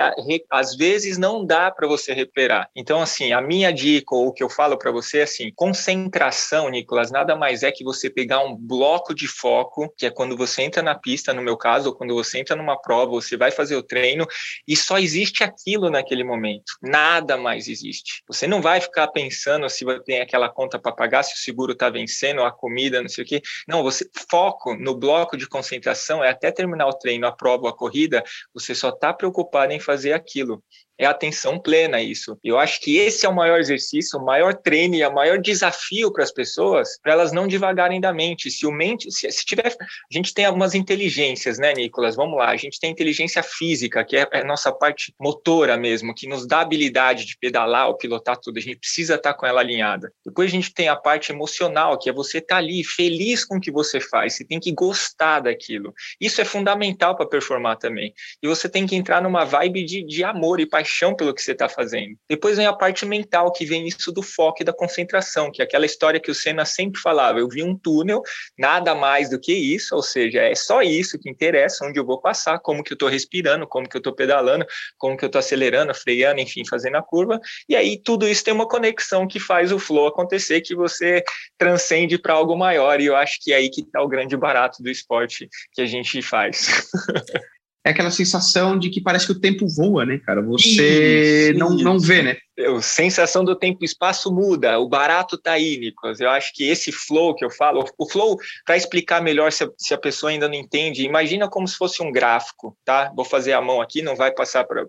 às 0.48 0.76
vezes 0.76 1.18
não 1.18 1.44
dá 1.44 1.68
para 1.68 1.88
você 1.88 2.12
recuperar. 2.12 2.70
Então, 2.76 3.02
assim, 3.02 3.32
a 3.32 3.40
minha 3.40 3.72
dica, 3.72 4.14
ou 4.14 4.28
o 4.28 4.32
que 4.32 4.42
eu 4.42 4.48
falo 4.48 4.78
para 4.78 4.92
você 4.92 5.18
é 5.18 5.22
assim: 5.22 5.50
concentração, 5.56 6.68
Nicolas, 6.68 7.10
nada 7.10 7.34
mais 7.34 7.64
é 7.64 7.72
que 7.72 7.82
você 7.82 8.08
pegar 8.08 8.44
um 8.44 8.54
bloco 8.54 9.12
de 9.14 9.26
foco, 9.26 9.92
que 9.96 10.06
é 10.06 10.10
quando 10.10 10.36
você 10.36 10.62
entra 10.62 10.82
na 10.82 10.94
pista, 10.94 11.34
no 11.34 11.42
meu 11.42 11.56
caso, 11.56 11.88
ou 11.88 11.94
quando 11.94 12.14
você 12.14 12.38
entra 12.38 12.54
numa 12.54 12.80
prova, 12.80 13.10
você 13.10 13.36
vai 13.36 13.50
fazer 13.50 13.74
o 13.74 13.82
treino, 13.82 14.26
e 14.68 14.76
só 14.76 14.98
existe 14.98 15.23
existe 15.24 15.42
aquilo 15.42 15.90
naquele 15.90 16.22
momento, 16.22 16.74
nada 16.82 17.36
mais 17.36 17.66
existe. 17.66 18.22
Você 18.28 18.46
não 18.46 18.60
vai 18.60 18.80
ficar 18.80 19.08
pensando 19.08 19.68
se 19.68 19.84
você 19.84 20.02
tem 20.04 20.20
aquela 20.20 20.48
conta 20.48 20.78
para 20.78 20.92
pagar, 20.92 21.22
se 21.22 21.34
o 21.34 21.38
seguro 21.38 21.72
está 21.72 21.88
vencendo, 21.88 22.42
a 22.42 22.52
comida, 22.52 23.00
não 23.00 23.08
sei 23.08 23.24
o 23.24 23.26
quê. 23.26 23.40
Não, 23.66 23.82
você 23.82 24.08
foco 24.30 24.74
no 24.76 24.94
bloco 24.94 25.36
de 25.36 25.48
concentração 25.48 26.22
é 26.22 26.30
até 26.30 26.52
terminar 26.52 26.86
o 26.86 26.98
treino, 26.98 27.26
a 27.26 27.32
prova, 27.32 27.70
a 27.70 27.72
corrida, 27.72 28.22
você 28.52 28.74
só 28.74 28.90
está 28.90 29.12
preocupado 29.12 29.72
em 29.72 29.80
fazer 29.80 30.12
aquilo 30.12 30.62
é 30.98 31.06
atenção 31.06 31.58
plena 31.58 32.00
isso. 32.00 32.38
Eu 32.42 32.58
acho 32.58 32.80
que 32.80 32.96
esse 32.96 33.26
é 33.26 33.28
o 33.28 33.34
maior 33.34 33.58
exercício, 33.58 34.18
o 34.18 34.24
maior 34.24 34.54
treino 34.54 34.94
e 34.94 35.04
o 35.04 35.12
maior 35.12 35.38
desafio 35.38 36.12
para 36.12 36.22
as 36.22 36.30
pessoas, 36.30 36.98
para 37.02 37.12
elas 37.12 37.32
não 37.32 37.46
divagarem 37.46 38.00
da 38.00 38.12
mente. 38.12 38.50
Se 38.50 38.66
o 38.66 38.72
mente, 38.72 39.10
se, 39.10 39.30
se, 39.30 39.44
tiver, 39.44 39.66
a 39.66 40.14
gente 40.14 40.32
tem 40.32 40.44
algumas 40.44 40.74
inteligências, 40.74 41.58
né, 41.58 41.72
Nicolas? 41.72 42.16
Vamos 42.16 42.38
lá, 42.38 42.50
a 42.50 42.56
gente 42.56 42.78
tem 42.78 42.90
inteligência 42.90 43.42
física, 43.42 44.04
que 44.04 44.16
é 44.16 44.28
a 44.32 44.44
nossa 44.44 44.72
parte 44.72 45.12
motora 45.20 45.76
mesmo, 45.76 46.14
que 46.14 46.28
nos 46.28 46.46
dá 46.46 46.58
a 46.58 46.62
habilidade 46.62 47.24
de 47.26 47.36
pedalar 47.38 47.88
ou 47.88 47.96
pilotar 47.96 48.38
tudo. 48.38 48.58
A 48.58 48.62
gente 48.62 48.78
precisa 48.78 49.16
estar 49.16 49.32
tá 49.32 49.38
com 49.38 49.46
ela 49.46 49.60
alinhada. 49.60 50.12
Depois 50.24 50.48
a 50.48 50.54
gente 50.54 50.72
tem 50.72 50.88
a 50.88 50.96
parte 50.96 51.32
emocional, 51.32 51.98
que 51.98 52.08
é 52.08 52.12
você 52.12 52.38
estar 52.38 52.56
tá 52.56 52.58
ali 52.60 52.84
feliz 52.84 53.44
com 53.44 53.56
o 53.56 53.60
que 53.60 53.70
você 53.70 54.00
faz. 54.00 54.34
Você 54.34 54.44
tem 54.44 54.60
que 54.60 54.72
gostar 54.72 55.40
daquilo. 55.40 55.92
Isso 56.20 56.40
é 56.40 56.44
fundamental 56.44 57.16
para 57.16 57.26
performar 57.26 57.78
também. 57.78 58.14
E 58.42 58.46
você 58.46 58.68
tem 58.68 58.86
que 58.86 58.94
entrar 58.94 59.20
numa 59.20 59.44
vibe 59.44 59.84
de, 59.84 60.04
de 60.04 60.22
amor 60.22 60.60
e 60.60 60.66
paixão 60.66 60.83
paixão 60.84 61.16
pelo 61.16 61.34
que 61.34 61.40
você 61.40 61.52
está 61.52 61.68
fazendo. 61.68 62.16
Depois 62.28 62.58
vem 62.58 62.66
a 62.66 62.72
parte 62.72 63.06
mental, 63.06 63.50
que 63.50 63.64
vem 63.64 63.86
isso 63.88 64.12
do 64.12 64.22
foco 64.22 64.62
e 64.62 64.64
da 64.64 64.72
concentração, 64.72 65.50
que 65.50 65.62
é 65.62 65.64
aquela 65.64 65.86
história 65.86 66.20
que 66.20 66.30
o 66.30 66.34
Senna 66.34 66.66
sempre 66.66 67.00
falava: 67.00 67.38
eu 67.38 67.48
vi 67.48 67.62
um 67.62 67.76
túnel, 67.76 68.22
nada 68.58 68.94
mais 68.94 69.30
do 69.30 69.40
que 69.40 69.52
isso, 69.52 69.96
ou 69.96 70.02
seja, 70.02 70.42
é 70.42 70.54
só 70.54 70.82
isso 70.82 71.18
que 71.18 71.30
interessa, 71.30 71.86
onde 71.86 71.98
eu 71.98 72.04
vou 72.04 72.20
passar, 72.20 72.58
como 72.58 72.84
que 72.84 72.92
eu 72.92 72.96
estou 72.96 73.08
respirando, 73.08 73.66
como 73.66 73.88
que 73.88 73.96
eu 73.96 74.00
estou 74.00 74.14
pedalando, 74.14 74.66
como 74.98 75.16
que 75.16 75.24
eu 75.24 75.28
estou 75.28 75.38
acelerando, 75.38 75.94
freando, 75.94 76.40
enfim, 76.40 76.62
fazendo 76.68 76.96
a 76.96 77.02
curva. 77.02 77.40
E 77.68 77.74
aí 77.74 77.98
tudo 77.98 78.28
isso 78.28 78.44
tem 78.44 78.52
uma 78.52 78.68
conexão 78.68 79.26
que 79.26 79.40
faz 79.40 79.72
o 79.72 79.78
flow 79.78 80.06
acontecer, 80.06 80.60
que 80.60 80.74
você 80.74 81.24
transcende 81.56 82.18
para 82.18 82.34
algo 82.34 82.56
maior. 82.56 83.00
E 83.00 83.06
eu 83.06 83.16
acho 83.16 83.38
que 83.40 83.52
é 83.52 83.56
aí 83.56 83.70
que 83.70 83.80
está 83.80 84.02
o 84.02 84.08
grande 84.08 84.36
barato 84.36 84.82
do 84.82 84.90
esporte 84.90 85.48
que 85.72 85.80
a 85.80 85.86
gente 85.86 86.20
faz. 86.20 86.68
é 87.84 87.90
aquela 87.90 88.10
sensação 88.10 88.78
de 88.78 88.88
que 88.88 89.00
parece 89.00 89.26
que 89.26 89.32
o 89.32 89.40
tempo 89.40 89.66
voa, 89.68 90.06
né, 90.06 90.18
cara? 90.18 90.40
Você 90.40 91.50
isso, 91.50 91.58
não, 91.58 91.74
isso. 91.74 91.84
não 91.84 91.98
vê, 91.98 92.22
né? 92.22 92.36
A 92.58 92.80
sensação 92.80 93.44
do 93.44 93.54
tempo 93.54 93.80
e 93.82 93.84
espaço 93.84 94.32
muda, 94.32 94.78
o 94.78 94.88
barato 94.88 95.36
tá 95.36 95.52
aí, 95.52 95.76
Nicolas. 95.76 96.18
Eu 96.18 96.30
acho 96.30 96.52
que 96.54 96.64
esse 96.64 96.90
flow 96.90 97.34
que 97.34 97.44
eu 97.44 97.50
falo, 97.50 97.84
o 97.98 98.08
flow, 98.08 98.38
para 98.64 98.76
explicar 98.76 99.20
melhor 99.20 99.52
se 99.52 99.64
a, 99.64 99.70
se 99.76 99.92
a, 99.92 99.98
pessoa 99.98 100.30
ainda 100.30 100.48
não 100.48 100.54
entende, 100.54 101.04
imagina 101.04 101.48
como 101.48 101.68
se 101.68 101.76
fosse 101.76 102.02
um 102.02 102.10
gráfico, 102.10 102.74
tá? 102.84 103.12
Vou 103.14 103.24
fazer 103.24 103.52
a 103.52 103.60
mão 103.60 103.82
aqui, 103.82 104.00
não 104.00 104.16
vai 104.16 104.32
passar 104.32 104.64
para 104.64 104.86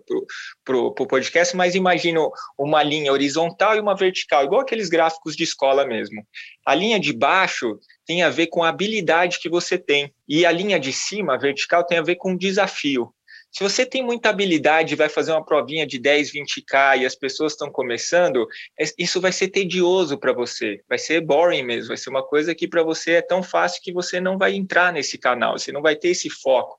o 0.70 1.06
podcast, 1.06 1.54
mas 1.54 1.74
imagina 1.74 2.20
uma 2.56 2.82
linha 2.82 3.12
horizontal 3.12 3.76
e 3.76 3.80
uma 3.80 3.96
vertical, 3.96 4.44
igual 4.44 4.62
aqueles 4.62 4.88
gráficos 4.88 5.36
de 5.36 5.44
escola 5.44 5.84
mesmo. 5.84 6.24
A 6.66 6.74
linha 6.74 6.98
de 6.98 7.12
baixo 7.12 7.78
tem 8.04 8.24
a 8.24 8.28
ver 8.28 8.48
com 8.48 8.64
a 8.64 8.68
habilidade 8.68 9.38
que 9.38 9.48
você 9.48 9.78
tem. 9.78 10.12
E 10.28 10.44
a 10.44 10.50
linha 10.50 10.80
de 10.80 10.92
cima, 10.92 11.34
a 11.34 11.38
vertical, 11.38 11.86
tem 11.86 11.98
a 11.98 12.02
ver 12.02 12.16
com 12.16 12.36
desafio. 12.36 13.14
Se 13.56 13.62
você 13.62 13.86
tem 13.86 14.02
muita 14.02 14.28
habilidade 14.28 14.92
e 14.92 14.96
vai 14.96 15.08
fazer 15.08 15.32
uma 15.32 15.42
provinha 15.42 15.86
de 15.86 15.98
10, 15.98 16.30
20k 16.30 16.98
e 16.98 17.06
as 17.06 17.14
pessoas 17.14 17.52
estão 17.52 17.70
começando, 17.70 18.46
é, 18.78 18.84
isso 18.98 19.18
vai 19.18 19.32
ser 19.32 19.48
tedioso 19.48 20.18
para 20.18 20.32
você, 20.34 20.82
vai 20.86 20.98
ser 20.98 21.22
boring 21.22 21.62
mesmo, 21.62 21.88
vai 21.88 21.96
ser 21.96 22.10
uma 22.10 22.22
coisa 22.22 22.54
que 22.54 22.68
para 22.68 22.82
você 22.82 23.12
é 23.12 23.22
tão 23.22 23.42
fácil 23.42 23.80
que 23.82 23.94
você 23.94 24.20
não 24.20 24.36
vai 24.36 24.54
entrar 24.54 24.92
nesse 24.92 25.16
canal, 25.16 25.58
você 25.58 25.72
não 25.72 25.80
vai 25.80 25.96
ter 25.96 26.08
esse 26.08 26.28
foco. 26.28 26.78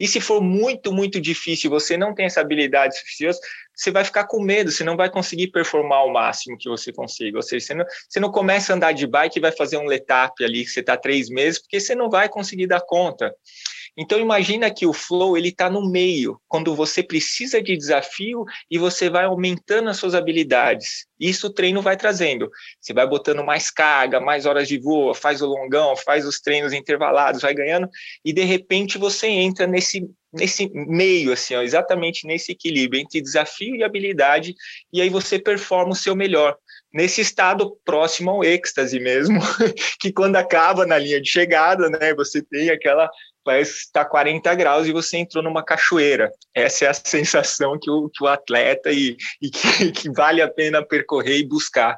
E 0.00 0.08
se 0.08 0.18
for 0.18 0.40
muito, 0.40 0.90
muito 0.92 1.20
difícil, 1.20 1.68
você 1.68 1.94
não 1.94 2.14
tem 2.14 2.24
essa 2.24 2.40
habilidade 2.40 2.98
suficiente, 2.98 3.38
você 3.74 3.90
vai 3.90 4.04
ficar 4.04 4.24
com 4.26 4.40
medo, 4.40 4.70
você 4.70 4.84
não 4.84 4.96
vai 4.96 5.10
conseguir 5.10 5.48
performar 5.48 5.98
ao 5.98 6.12
máximo 6.12 6.56
que 6.56 6.68
você 6.68 6.92
consiga. 6.92 7.38
Ou 7.38 7.42
seja, 7.42 7.66
você 7.66 7.74
não, 7.74 7.84
você 8.08 8.20
não 8.20 8.30
começa 8.30 8.72
a 8.72 8.76
andar 8.76 8.92
de 8.92 9.06
bike 9.06 9.38
e 9.38 9.42
vai 9.42 9.52
fazer 9.52 9.76
um 9.76 9.86
letap 9.86 10.42
ali, 10.44 10.64
que 10.64 10.70
você 10.70 10.80
está 10.80 10.96
três 10.96 11.28
meses, 11.28 11.60
porque 11.60 11.80
você 11.80 11.94
não 11.94 12.08
vai 12.08 12.28
conseguir 12.28 12.66
dar 12.66 12.80
conta. 12.80 13.34
Então 13.96 14.18
imagina 14.18 14.70
que 14.72 14.86
o 14.86 14.92
flow 14.92 15.36
ele 15.36 15.48
está 15.48 15.70
no 15.70 15.88
meio, 15.88 16.40
quando 16.48 16.74
você 16.74 17.02
precisa 17.02 17.62
de 17.62 17.76
desafio 17.76 18.44
e 18.70 18.76
você 18.76 19.08
vai 19.08 19.24
aumentando 19.24 19.88
as 19.88 19.96
suas 19.96 20.14
habilidades. 20.14 21.06
Isso 21.18 21.46
o 21.46 21.52
treino 21.52 21.80
vai 21.80 21.96
trazendo. 21.96 22.50
Você 22.80 22.92
vai 22.92 23.06
botando 23.06 23.44
mais 23.44 23.70
carga, 23.70 24.20
mais 24.20 24.46
horas 24.46 24.66
de 24.66 24.78
voo, 24.78 25.14
faz 25.14 25.40
o 25.40 25.46
longão, 25.46 25.96
faz 25.96 26.26
os 26.26 26.40
treinos 26.40 26.72
intervalados, 26.72 27.42
vai 27.42 27.54
ganhando 27.54 27.88
e 28.24 28.32
de 28.32 28.42
repente 28.42 28.98
você 28.98 29.28
entra 29.28 29.66
nesse 29.66 30.08
nesse 30.36 30.68
meio 30.74 31.32
assim, 31.32 31.54
ó, 31.54 31.62
exatamente 31.62 32.26
nesse 32.26 32.50
equilíbrio 32.50 33.00
entre 33.00 33.22
desafio 33.22 33.76
e 33.76 33.84
habilidade 33.84 34.52
e 34.92 35.00
aí 35.00 35.08
você 35.08 35.38
performa 35.38 35.92
o 35.92 35.94
seu 35.94 36.16
melhor 36.16 36.56
nesse 36.94 37.20
estado 37.20 37.76
próximo 37.84 38.30
ao 38.30 38.44
êxtase 38.44 39.00
mesmo, 39.00 39.40
que 40.00 40.12
quando 40.12 40.36
acaba 40.36 40.86
na 40.86 40.96
linha 40.96 41.20
de 41.20 41.28
chegada, 41.28 41.90
né, 41.90 42.14
você 42.14 42.40
tem 42.40 42.70
aquela 42.70 43.10
vai 43.44 43.60
estar 43.60 44.04
40 44.04 44.54
graus 44.54 44.86
e 44.86 44.92
você 44.92 45.18
entrou 45.18 45.42
numa 45.42 45.64
cachoeira. 45.64 46.30
Essa 46.54 46.86
é 46.86 46.88
a 46.88 46.94
sensação 46.94 47.78
que 47.80 47.90
o, 47.90 48.08
que 48.08 48.24
o 48.24 48.28
atleta 48.28 48.90
e, 48.90 49.16
e 49.40 49.50
que, 49.50 49.92
que, 49.92 50.10
vale 50.10 50.40
a 50.40 50.50
pena 50.50 50.84
percorrer 50.84 51.38
e 51.38 51.48
buscar. 51.48 51.96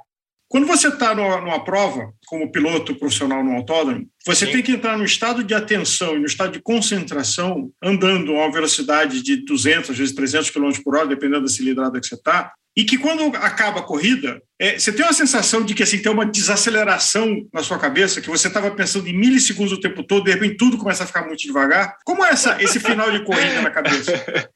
Quando 0.49 0.67
você 0.67 0.89
está 0.89 1.13
numa 1.13 1.65
prova, 1.65 2.13
como 2.27 2.53
piloto 2.53 2.95
profissional 2.95 3.43
no 3.43 3.57
autódromo, 3.57 4.07
você 4.25 4.47
Sim. 4.47 4.53
tem 4.53 4.63
que 4.63 4.73
entrar 4.73 4.97
no 4.97 5.05
estado 5.05 5.43
de 5.43 5.53
atenção 5.53 6.15
e 6.17 6.21
no 6.21 6.27
estado 6.27 6.53
de 6.53 6.63
concentração, 6.63 7.71
andando 7.83 8.31
a 8.33 8.45
uma 8.45 8.53
velocidade 8.53 9.23
de 9.23 9.45
200, 9.45 9.91
às 9.91 9.99
vezes 9.99 10.15
300 10.15 10.51
km 10.51 10.71
por 10.85 10.97
hora, 10.97 11.09
dependendo 11.09 11.43
da 11.43 11.49
cilindrada 11.49 12.01
que 12.01 12.07
você 12.07 12.15
está, 12.15 12.53
e 12.77 12.85
que 12.85 12.99
quando 12.99 13.35
acaba 13.37 13.81
a 13.81 13.83
corrida, 13.83 14.43
é, 14.59 14.79
você 14.79 14.93
tem 14.93 15.05
uma 15.05 15.13
sensação 15.13 15.65
de 15.65 15.75
que 15.75 15.83
assim, 15.83 16.01
tem 16.01 16.13
uma 16.13 16.27
desaceleração 16.27 17.47
na 17.53 17.63
sua 17.63 17.79
cabeça, 17.79 18.21
que 18.21 18.29
você 18.29 18.49
estava 18.49 18.71
pensando 18.71 19.09
em 19.09 19.17
milissegundos 19.17 19.73
o 19.73 19.81
tempo 19.81 20.03
todo, 20.03 20.25
de 20.25 20.33
repente 20.33 20.59
tudo 20.59 20.77
começa 20.77 21.05
a 21.05 21.07
ficar 21.07 21.25
muito 21.27 21.41
devagar. 21.41 21.97
Como 22.05 22.23
é 22.23 22.31
essa, 22.31 22.63
esse 22.63 22.79
final 22.79 23.11
de 23.11 23.25
corrida 23.25 23.63
na 23.63 23.71
cabeça? 23.71 24.13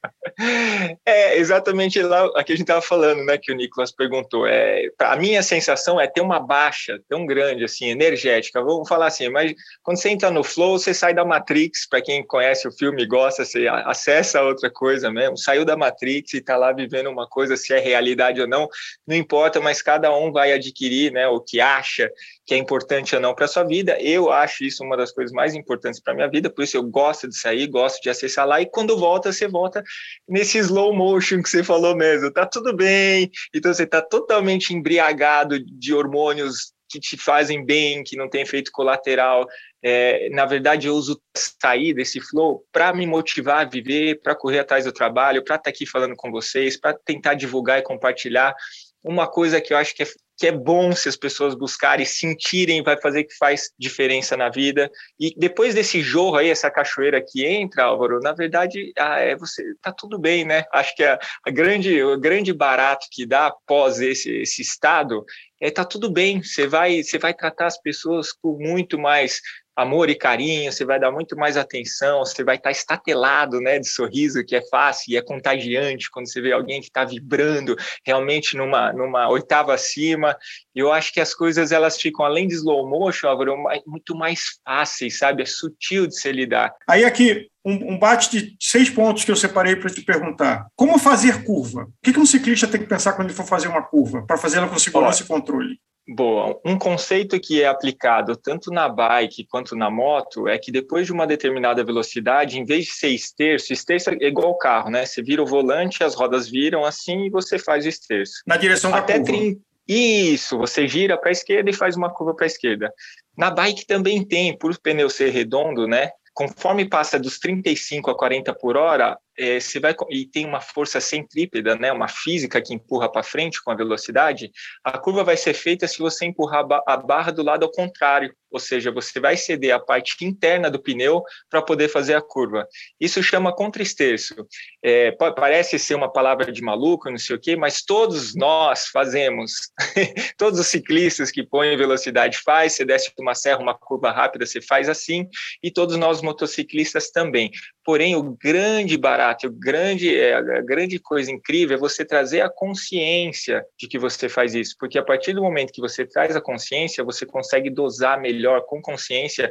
É 1.05 1.37
exatamente 1.37 2.01
lá 2.01 2.25
a 2.35 2.43
que 2.43 2.53
a 2.53 2.55
gente 2.55 2.63
estava 2.63 2.81
falando, 2.81 3.23
né? 3.25 3.37
Que 3.37 3.51
o 3.51 3.55
Nicolas 3.55 3.91
perguntou. 3.91 4.47
É, 4.47 4.87
a 4.99 5.15
minha 5.15 5.43
sensação 5.43 5.99
é 5.99 6.07
ter 6.07 6.21
uma 6.21 6.39
baixa 6.39 6.99
tão 7.07 7.25
grande, 7.27 7.63
assim, 7.63 7.89
energética. 7.89 8.61
Vamos 8.63 8.87
falar 8.87 9.07
assim, 9.07 9.29
mas 9.29 9.53
quando 9.83 9.97
você 9.97 10.09
entra 10.09 10.31
no 10.31 10.43
flow, 10.43 10.79
você 10.79 10.93
sai 10.93 11.13
da 11.13 11.25
Matrix. 11.25 11.87
Para 11.87 12.01
quem 12.01 12.25
conhece 12.25 12.67
o 12.67 12.71
filme 12.71 13.03
e 13.03 13.07
gosta, 13.07 13.45
você 13.45 13.67
acessa 13.67 14.41
outra 14.41 14.71
coisa 14.71 15.11
mesmo. 15.11 15.37
Saiu 15.37 15.65
da 15.65 15.77
Matrix 15.77 16.33
e 16.33 16.37
está 16.37 16.57
lá 16.57 16.71
vivendo 16.71 17.09
uma 17.09 17.27
coisa, 17.27 17.55
se 17.55 17.73
é 17.73 17.79
realidade 17.79 18.10
ou 18.41 18.47
não, 18.47 18.67
não 19.07 19.15
importa, 19.15 19.59
mas 19.59 19.81
cada 19.81 20.15
um 20.15 20.31
vai 20.31 20.51
adquirir, 20.53 21.11
né? 21.11 21.27
O 21.27 21.39
que 21.39 21.59
acha 21.59 22.09
que 22.45 22.53
é 22.53 22.57
importante 22.57 23.15
ou 23.15 23.21
não 23.21 23.33
para 23.33 23.47
sua 23.47 23.63
vida. 23.63 23.97
Eu 24.01 24.31
acho 24.31 24.63
isso 24.63 24.83
uma 24.83 24.97
das 24.97 25.11
coisas 25.11 25.33
mais 25.33 25.55
importantes 25.55 25.99
para 25.99 26.13
minha 26.13 26.29
vida, 26.29 26.49
por 26.49 26.63
isso 26.63 26.77
eu 26.77 26.83
gosto 26.83 27.27
de 27.27 27.37
sair, 27.37 27.67
gosto 27.67 28.01
de 28.01 28.09
acessar 28.09 28.47
lá. 28.47 28.61
E 28.61 28.65
quando 28.65 28.97
volta, 28.97 29.31
você 29.31 29.47
volta 29.47 29.83
nesse 30.27 30.57
slow 30.57 30.93
motion 30.93 31.41
que 31.41 31.49
você 31.49 31.63
falou 31.63 31.95
mesmo. 31.95 32.31
Tá 32.31 32.45
tudo 32.45 32.75
bem, 32.75 33.29
então 33.53 33.73
você 33.73 33.85
tá 33.85 34.01
totalmente 34.01 34.73
embriagado 34.73 35.59
de 35.63 35.93
hormônios 35.93 36.73
que 36.91 36.99
te 36.99 37.15
fazem 37.15 37.65
bem, 37.65 38.03
que 38.03 38.17
não 38.17 38.29
tem 38.29 38.41
efeito 38.41 38.71
colateral. 38.71 39.47
É, 39.83 40.29
na 40.29 40.45
verdade, 40.45 40.87
eu 40.87 40.93
uso 40.93 41.21
sair 41.35 41.93
desse 41.93 42.19
flow 42.19 42.63
para 42.71 42.93
me 42.93 43.05
motivar 43.07 43.65
a 43.65 43.69
viver, 43.69 44.21
para 44.21 44.35
correr 44.35 44.59
atrás 44.59 44.85
do 44.85 44.91
trabalho, 44.91 45.43
para 45.43 45.55
estar 45.55 45.63
tá 45.63 45.69
aqui 45.69 45.85
falando 45.85 46.15
com 46.15 46.31
vocês, 46.31 46.79
para 46.79 46.93
tentar 46.93 47.33
divulgar 47.33 47.79
e 47.79 47.83
compartilhar 47.83 48.55
uma 49.03 49.27
coisa 49.27 49.59
que 49.59 49.73
eu 49.73 49.77
acho 49.77 49.95
que 49.95 50.03
é, 50.03 50.07
que 50.37 50.47
é 50.47 50.51
bom 50.51 50.91
se 50.91 51.09
as 51.09 51.15
pessoas 51.15 51.55
buscarem, 51.55 52.05
sentirem, 52.05 52.83
vai 52.83 52.99
fazer 52.99 53.23
que 53.25 53.35
faz 53.37 53.71
diferença 53.77 54.37
na 54.37 54.49
vida. 54.49 54.89
E 55.19 55.33
depois 55.37 55.75
desse 55.75 56.01
jorro 56.01 56.37
aí, 56.37 56.49
essa 56.49 56.69
cachoeira 56.71 57.23
que 57.23 57.45
entra, 57.45 57.83
Álvaro, 57.83 58.19
na 58.19 58.31
verdade, 58.31 58.91
ah, 58.97 59.19
é, 59.19 59.35
você 59.35 59.63
tá 59.81 59.91
tudo 59.91 60.19
bem, 60.19 60.45
né? 60.45 60.63
Acho 60.71 60.95
que 60.95 61.03
a, 61.03 61.19
a, 61.45 61.51
grande, 61.51 62.01
o 62.03 62.19
grande 62.19 62.53
barato 62.53 63.07
que 63.11 63.25
dá 63.25 63.47
após 63.47 63.99
esse, 63.99 64.31
esse 64.41 64.61
estado 64.61 65.23
é 65.61 65.69
tá 65.69 65.85
tudo 65.85 66.11
bem. 66.11 66.41
Você 66.41 66.67
vai, 66.67 67.03
você 67.03 67.19
vai 67.19 67.33
tratar 67.33 67.67
as 67.67 67.79
pessoas 67.79 68.31
com 68.31 68.57
muito 68.59 68.97
mais 68.97 69.41
amor 69.75 70.09
e 70.09 70.15
carinho, 70.15 70.71
você 70.71 70.83
vai 70.85 70.99
dar 70.99 71.11
muito 71.11 71.35
mais 71.35 71.57
atenção, 71.57 72.19
você 72.19 72.43
vai 72.43 72.57
estar 72.57 72.71
estatelado, 72.71 73.59
né, 73.59 73.79
de 73.79 73.87
sorriso, 73.87 74.43
que 74.45 74.55
é 74.55 74.61
fácil 74.69 75.13
e 75.13 75.17
é 75.17 75.21
contagiante 75.21 76.09
quando 76.11 76.29
você 76.29 76.41
vê 76.41 76.51
alguém 76.51 76.81
que 76.81 76.87
está 76.87 77.05
vibrando 77.05 77.75
realmente 78.05 78.55
numa, 78.57 78.91
numa 78.93 79.29
oitava 79.29 79.73
acima. 79.73 80.35
Eu 80.75 80.91
acho 80.91 81.13
que 81.13 81.19
as 81.19 81.33
coisas 81.33 81.71
elas 81.71 81.97
ficam 81.97 82.25
além 82.25 82.47
de 82.47 82.55
slow 82.55 82.87
motion, 82.89 83.27
Álvaro, 83.27 83.57
muito 83.85 84.15
mais 84.15 84.59
fáceis, 84.63 85.17
sabe? 85.17 85.43
É 85.43 85.45
sutil 85.45 86.07
de 86.07 86.19
se 86.19 86.31
lidar. 86.31 86.73
Aí 86.87 87.03
aqui 87.03 87.47
um, 87.65 87.93
um 87.93 87.99
bate 87.99 88.29
de 88.31 88.55
seis 88.59 88.89
pontos 88.89 89.23
que 89.23 89.31
eu 89.31 89.35
separei 89.35 89.75
para 89.75 89.89
te 89.89 90.01
perguntar. 90.01 90.67
Como 90.75 90.97
fazer 90.97 91.43
curva? 91.43 91.83
O 91.83 91.93
que, 92.03 92.13
que 92.13 92.19
um 92.19 92.25
ciclista 92.25 92.67
tem 92.67 92.81
que 92.81 92.87
pensar 92.87 93.13
quando 93.13 93.27
ele 93.27 93.37
for 93.37 93.45
fazer 93.45 93.67
uma 93.67 93.83
curva 93.83 94.23
para 94.25 94.37
fazê-la 94.37 94.67
com 94.67 94.79
segurança 94.79 95.19
Olha, 95.19 95.25
e 95.25 95.27
controle? 95.27 95.79
Boa. 96.07 96.59
Um 96.65 96.77
conceito 96.77 97.39
que 97.39 97.61
é 97.61 97.67
aplicado 97.67 98.35
tanto 98.35 98.71
na 98.71 98.89
bike 98.89 99.45
quanto 99.45 99.75
na 99.75 99.89
moto 99.89 100.47
é 100.47 100.57
que 100.57 100.71
depois 100.71 101.05
de 101.05 101.13
uma 101.13 101.27
determinada 101.27 101.83
velocidade, 101.83 102.59
em 102.59 102.65
vez 102.65 102.85
de 102.85 102.91
ser 102.91 103.09
esterço, 103.09 103.71
esterço 103.71 104.09
é 104.09 104.27
igual 104.27 104.47
ao 104.47 104.57
carro, 104.57 104.89
né? 104.89 105.05
Você 105.05 105.21
vira 105.21 105.41
o 105.43 105.45
volante, 105.45 106.03
as 106.03 106.15
rodas 106.15 106.49
viram 106.49 106.83
assim 106.83 107.25
e 107.25 107.29
você 107.29 107.59
faz 107.59 107.85
o 107.85 107.89
esterço. 107.89 108.41
Na 108.47 108.57
direção 108.57 108.93
Até 108.93 109.19
da 109.19 109.25
curva. 109.25 109.37
30... 109.37 109.61
Isso, 109.87 110.57
você 110.57 110.87
gira 110.87 111.17
para 111.17 111.29
a 111.29 111.31
esquerda 111.31 111.69
e 111.69 111.73
faz 111.73 111.95
uma 111.95 112.13
curva 112.13 112.35
para 112.35 112.45
a 112.45 112.47
esquerda. 112.47 112.93
Na 113.37 113.51
bike 113.51 113.85
também 113.85 114.25
tem, 114.25 114.57
por 114.57 114.71
o 114.71 114.81
pneu 114.81 115.09
ser 115.09 115.29
redondo, 115.29 115.87
né? 115.87 116.09
Conforme 116.33 116.87
passa 116.87 117.19
dos 117.19 117.39
35 117.39 118.09
a 118.09 118.17
40 118.17 118.53
por 118.55 118.77
hora, 118.77 119.17
é, 119.37 119.59
você 119.59 119.79
vai 119.79 119.95
e 120.09 120.25
tem 120.25 120.45
uma 120.45 120.61
força 120.61 120.99
centrípeta, 120.99 121.75
né, 121.75 121.91
uma 121.91 122.07
física 122.07 122.61
que 122.61 122.73
empurra 122.73 123.11
para 123.11 123.23
frente 123.23 123.61
com 123.63 123.71
a 123.71 123.75
velocidade, 123.75 124.51
a 124.83 124.97
curva 124.97 125.23
vai 125.23 125.37
ser 125.37 125.53
feita 125.53 125.87
se 125.87 125.99
você 125.99 126.25
empurrar 126.25 126.65
a 126.87 126.97
barra 126.97 127.31
do 127.31 127.43
lado 127.43 127.63
ao 127.63 127.71
contrário, 127.71 128.33
ou 128.51 128.59
seja, 128.59 128.91
você 128.91 129.19
vai 129.19 129.37
ceder 129.37 129.73
a 129.73 129.79
parte 129.79 130.23
interna 130.25 130.69
do 130.69 130.81
pneu 130.81 131.23
para 131.49 131.61
poder 131.61 131.87
fazer 131.87 132.15
a 132.15 132.21
curva. 132.21 132.67
Isso 132.99 133.23
chama 133.23 133.55
contraesterço. 133.55 134.35
É, 134.83 135.11
parece 135.11 135.79
ser 135.79 135.95
uma 135.95 136.11
palavra 136.11 136.51
de 136.51 136.61
maluco, 136.61 137.09
não 137.09 137.17
sei 137.17 137.37
o 137.37 137.39
quê, 137.39 137.55
mas 137.55 137.81
todos 137.81 138.35
nós 138.35 138.87
fazemos. 138.87 139.53
todos 140.37 140.59
os 140.59 140.67
ciclistas 140.67 141.31
que 141.31 141.43
põem 141.43 141.77
velocidade 141.77 142.39
faz, 142.39 142.73
você 142.73 142.83
desce 142.83 143.11
uma 143.17 143.33
serra, 143.33 143.59
uma 143.59 143.73
curva 143.73 144.11
rápida, 144.11 144.45
você 144.45 144.61
faz 144.61 144.89
assim, 144.89 145.27
e 145.63 145.71
todos 145.71 145.95
nós 145.95 146.21
motociclistas 146.21 147.09
também. 147.09 147.49
Porém, 147.83 148.15
o 148.15 148.37
grande 148.39 148.95
barato, 148.95 149.47
o 149.47 149.51
grande, 149.51 150.15
é, 150.15 150.35
a 150.35 150.61
grande 150.61 150.99
coisa 150.99 151.31
incrível 151.31 151.75
é 151.75 151.79
você 151.79 152.05
trazer 152.05 152.41
a 152.41 152.49
consciência 152.49 153.65
de 153.77 153.87
que 153.87 153.97
você 153.97 154.29
faz 154.29 154.53
isso, 154.53 154.75
porque 154.79 154.99
a 154.99 155.03
partir 155.03 155.33
do 155.33 155.41
momento 155.41 155.73
que 155.73 155.81
você 155.81 156.05
traz 156.05 156.35
a 156.35 156.41
consciência, 156.41 157.03
você 157.03 157.25
consegue 157.25 157.69
dosar 157.69 158.21
melhor 158.21 158.65
com 158.67 158.81
consciência 158.81 159.49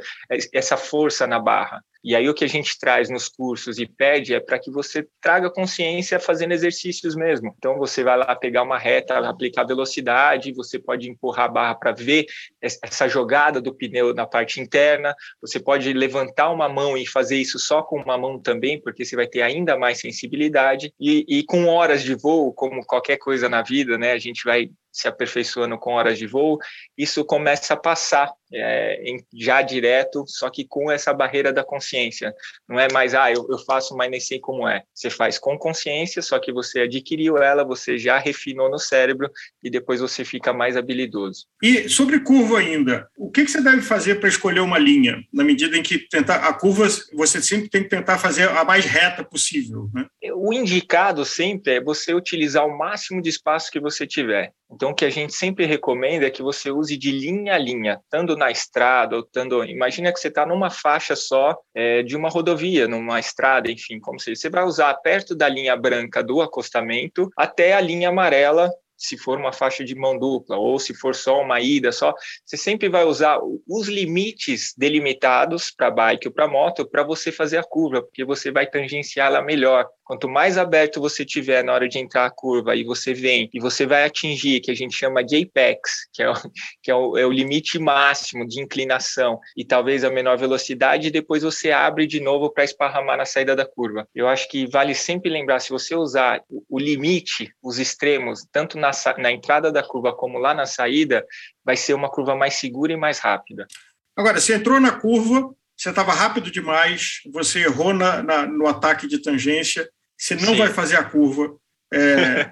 essa 0.53 0.77
força 0.77 1.27
na 1.27 1.39
barra. 1.39 1.83
E 2.03 2.15
aí 2.15 2.27
o 2.27 2.33
que 2.33 2.43
a 2.43 2.49
gente 2.49 2.77
traz 2.79 3.09
nos 3.09 3.27
cursos 3.27 3.77
e 3.77 3.85
pede 3.85 4.33
é 4.33 4.39
para 4.39 4.57
que 4.57 4.71
você 4.71 5.07
traga 5.21 5.49
consciência 5.49 6.19
fazendo 6.19 6.51
exercícios 6.51 7.15
mesmo. 7.15 7.53
Então 7.57 7.77
você 7.77 8.03
vai 8.03 8.17
lá 8.17 8.35
pegar 8.35 8.63
uma 8.63 8.77
reta, 8.77 9.17
aplicar 9.19 9.65
velocidade, 9.65 10.53
você 10.53 10.79
pode 10.79 11.09
empurrar 11.09 11.45
a 11.45 11.49
barra 11.49 11.75
para 11.75 11.91
ver 11.91 12.25
essa 12.61 13.07
jogada 13.07 13.61
do 13.61 13.73
pneu 13.73 14.13
na 14.13 14.25
parte 14.25 14.59
interna, 14.59 15.15
você 15.39 15.59
pode 15.59 15.91
levantar 15.93 16.49
uma 16.49 16.67
mão 16.67 16.97
e 16.97 17.05
fazer 17.07 17.37
isso 17.37 17.59
só 17.59 17.83
com 17.83 17.99
uma 18.01 18.17
mão 18.17 18.39
também, 18.39 18.81
porque 18.81 19.05
você 19.05 19.15
vai 19.15 19.27
ter 19.27 19.41
ainda 19.41 19.77
mais 19.77 19.99
sensibilidade. 19.99 20.93
E, 20.99 21.25
e 21.27 21.43
com 21.43 21.67
horas 21.67 22.03
de 22.03 22.15
voo, 22.15 22.53
como 22.53 22.85
qualquer 22.85 23.17
coisa 23.17 23.47
na 23.47 23.61
vida, 23.61 23.97
né, 23.97 24.11
a 24.13 24.19
gente 24.19 24.43
vai 24.43 24.69
se 24.91 25.07
aperfeiçoando 25.07 25.77
com 25.77 25.93
horas 25.93 26.17
de 26.17 26.27
voo, 26.27 26.57
isso 26.97 27.23
começa 27.23 27.73
a 27.73 27.77
passar 27.77 28.31
é, 28.53 29.01
em, 29.03 29.25
já 29.33 29.61
direto, 29.61 30.23
só 30.27 30.49
que 30.49 30.65
com 30.65 30.91
essa 30.91 31.13
barreira 31.13 31.53
da 31.53 31.63
consciência. 31.63 32.33
Não 32.67 32.79
é 32.79 32.91
mais, 32.91 33.15
ah, 33.15 33.31
eu, 33.31 33.47
eu 33.49 33.57
faço, 33.59 33.95
mas 33.95 34.11
nem 34.11 34.19
sei 34.19 34.39
como 34.39 34.67
é. 34.67 34.83
Você 34.93 35.09
faz 35.09 35.39
com 35.39 35.57
consciência, 35.57 36.21
só 36.21 36.37
que 36.39 36.51
você 36.51 36.81
adquiriu 36.81 37.37
ela, 37.37 37.63
você 37.63 37.97
já 37.97 38.17
refinou 38.17 38.69
no 38.69 38.79
cérebro 38.79 39.29
e 39.63 39.69
depois 39.69 40.01
você 40.01 40.25
fica 40.25 40.51
mais 40.51 40.75
habilidoso. 40.75 41.45
E 41.61 41.87
sobre 41.87 42.19
curva 42.19 42.59
ainda, 42.59 43.07
o 43.17 43.31
que, 43.31 43.45
que 43.45 43.51
você 43.51 43.61
deve 43.61 43.81
fazer 43.81 44.15
para 44.15 44.29
escolher 44.29 44.59
uma 44.59 44.77
linha? 44.77 45.23
Na 45.31 45.43
medida 45.43 45.77
em 45.77 45.83
que 45.83 45.99
tentar 45.99 46.37
a 46.47 46.53
curva, 46.53 46.87
você 47.13 47.41
sempre 47.41 47.69
tem 47.69 47.83
que 47.83 47.89
tentar 47.89 48.17
fazer 48.17 48.49
a 48.49 48.63
mais 48.65 48.85
reta 48.85 49.23
possível. 49.23 49.89
Né? 49.93 50.05
O 50.35 50.53
indicado 50.53 51.23
sempre 51.23 51.75
é 51.75 51.81
você 51.81 52.13
utilizar 52.13 52.65
o 52.65 52.77
máximo 52.77 53.21
de 53.21 53.29
espaço 53.29 53.71
que 53.71 53.79
você 53.79 54.05
tiver. 54.05 54.53
Então, 54.71 54.91
o 54.91 54.95
que 54.95 55.05
a 55.05 55.09
gente 55.09 55.33
sempre 55.33 55.65
recomenda 55.65 56.25
é 56.25 56.29
que 56.29 56.41
você 56.41 56.71
use 56.71 56.97
de 56.97 57.11
linha 57.11 57.55
a 57.55 57.57
linha, 57.57 57.99
estando 58.03 58.37
na 58.37 58.49
estrada 58.49 59.15
ou 59.17 59.21
estando. 59.21 59.63
Imagina 59.65 60.11
que 60.13 60.19
você 60.19 60.29
está 60.29 60.45
numa 60.45 60.69
faixa 60.69 61.15
só 61.15 61.57
é, 61.75 62.01
de 62.03 62.15
uma 62.15 62.29
rodovia, 62.29 62.87
numa 62.87 63.19
estrada, 63.19 63.69
enfim, 63.69 63.99
como 63.99 64.19
se 64.19 64.35
você 64.35 64.49
vai 64.49 64.63
usar 64.63 64.93
perto 64.95 65.35
da 65.35 65.49
linha 65.49 65.75
branca 65.75 66.23
do 66.23 66.41
acostamento 66.41 67.29
até 67.35 67.73
a 67.73 67.81
linha 67.81 68.09
amarela 68.09 68.71
se 69.01 69.17
for 69.17 69.39
uma 69.39 69.51
faixa 69.51 69.83
de 69.83 69.95
mão 69.95 70.17
dupla 70.17 70.57
ou 70.57 70.77
se 70.77 70.93
for 70.93 71.15
só 71.15 71.41
uma 71.41 71.59
ida 71.59 71.91
só, 71.91 72.13
você 72.45 72.55
sempre 72.55 72.87
vai 72.87 73.03
usar 73.03 73.39
os 73.67 73.87
limites 73.87 74.73
delimitados 74.77 75.71
para 75.71 75.89
bike 75.89 76.27
ou 76.27 76.33
para 76.33 76.47
moto 76.47 76.85
para 76.85 77.03
você 77.03 77.31
fazer 77.31 77.57
a 77.57 77.63
curva, 77.63 78.03
porque 78.03 78.23
você 78.23 78.51
vai 78.51 78.67
tangenciá-la 78.67 79.41
melhor. 79.41 79.87
Quanto 80.03 80.29
mais 80.29 80.57
aberto 80.57 80.99
você 80.99 81.25
tiver 81.25 81.63
na 81.63 81.73
hora 81.73 81.87
de 81.87 81.97
entrar 81.97 82.25
a 82.25 82.29
curva 82.29 82.75
e 82.75 82.83
você 82.83 83.13
vem 83.13 83.49
e 83.53 83.59
você 83.59 83.85
vai 83.85 84.03
atingir, 84.03 84.59
que 84.59 84.69
a 84.69 84.75
gente 84.75 84.95
chama 84.95 85.23
de 85.23 85.41
apex, 85.41 86.07
que 86.13 86.21
é 86.21 86.29
o, 86.29 86.33
que 86.83 86.91
é 86.91 86.95
o, 86.95 87.17
é 87.17 87.25
o 87.25 87.31
limite 87.31 87.79
máximo 87.79 88.47
de 88.47 88.61
inclinação 88.61 89.39
e 89.57 89.65
talvez 89.65 90.03
a 90.03 90.11
menor 90.11 90.37
velocidade, 90.37 91.07
e 91.07 91.11
depois 91.11 91.43
você 91.43 91.71
abre 91.71 92.05
de 92.05 92.19
novo 92.19 92.51
para 92.51 92.63
esparramar 92.63 93.17
na 93.17 93.25
saída 93.25 93.55
da 93.55 93.65
curva. 93.65 94.07
Eu 94.13 94.27
acho 94.27 94.47
que 94.49 94.67
vale 94.67 94.93
sempre 94.93 95.31
lembrar, 95.31 95.59
se 95.59 95.69
você 95.69 95.95
usar 95.95 96.43
o 96.69 96.77
limite, 96.77 97.51
os 97.63 97.79
extremos, 97.79 98.45
tanto 98.51 98.77
na, 98.77 98.90
na 99.17 99.31
entrada 99.31 99.71
da 99.71 99.83
curva 99.83 100.15
como 100.15 100.37
lá 100.37 100.53
na 100.53 100.65
saída, 100.65 101.25
vai 101.63 101.75
ser 101.75 101.93
uma 101.93 102.09
curva 102.09 102.35
mais 102.35 102.55
segura 102.55 102.93
e 102.93 102.97
mais 102.97 103.19
rápida. 103.19 103.67
Agora, 104.15 104.39
você 104.39 104.55
entrou 104.55 104.79
na 104.79 104.91
curva, 104.91 105.53
você 105.75 105.89
estava 105.89 106.13
rápido 106.13 106.51
demais, 106.51 107.21
você 107.31 107.63
errou 107.63 107.93
na, 107.93 108.21
na, 108.21 108.45
no 108.45 108.67
ataque 108.67 109.07
de 109.07 109.21
tangência, 109.21 109.89
você 110.17 110.35
não 110.35 110.53
Sim. 110.53 110.57
vai 110.57 110.69
fazer 110.69 110.97
a 110.97 111.03
curva. 111.03 111.55
É... 111.93 112.51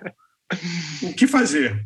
o 1.03 1.13
que 1.13 1.27
fazer? 1.27 1.85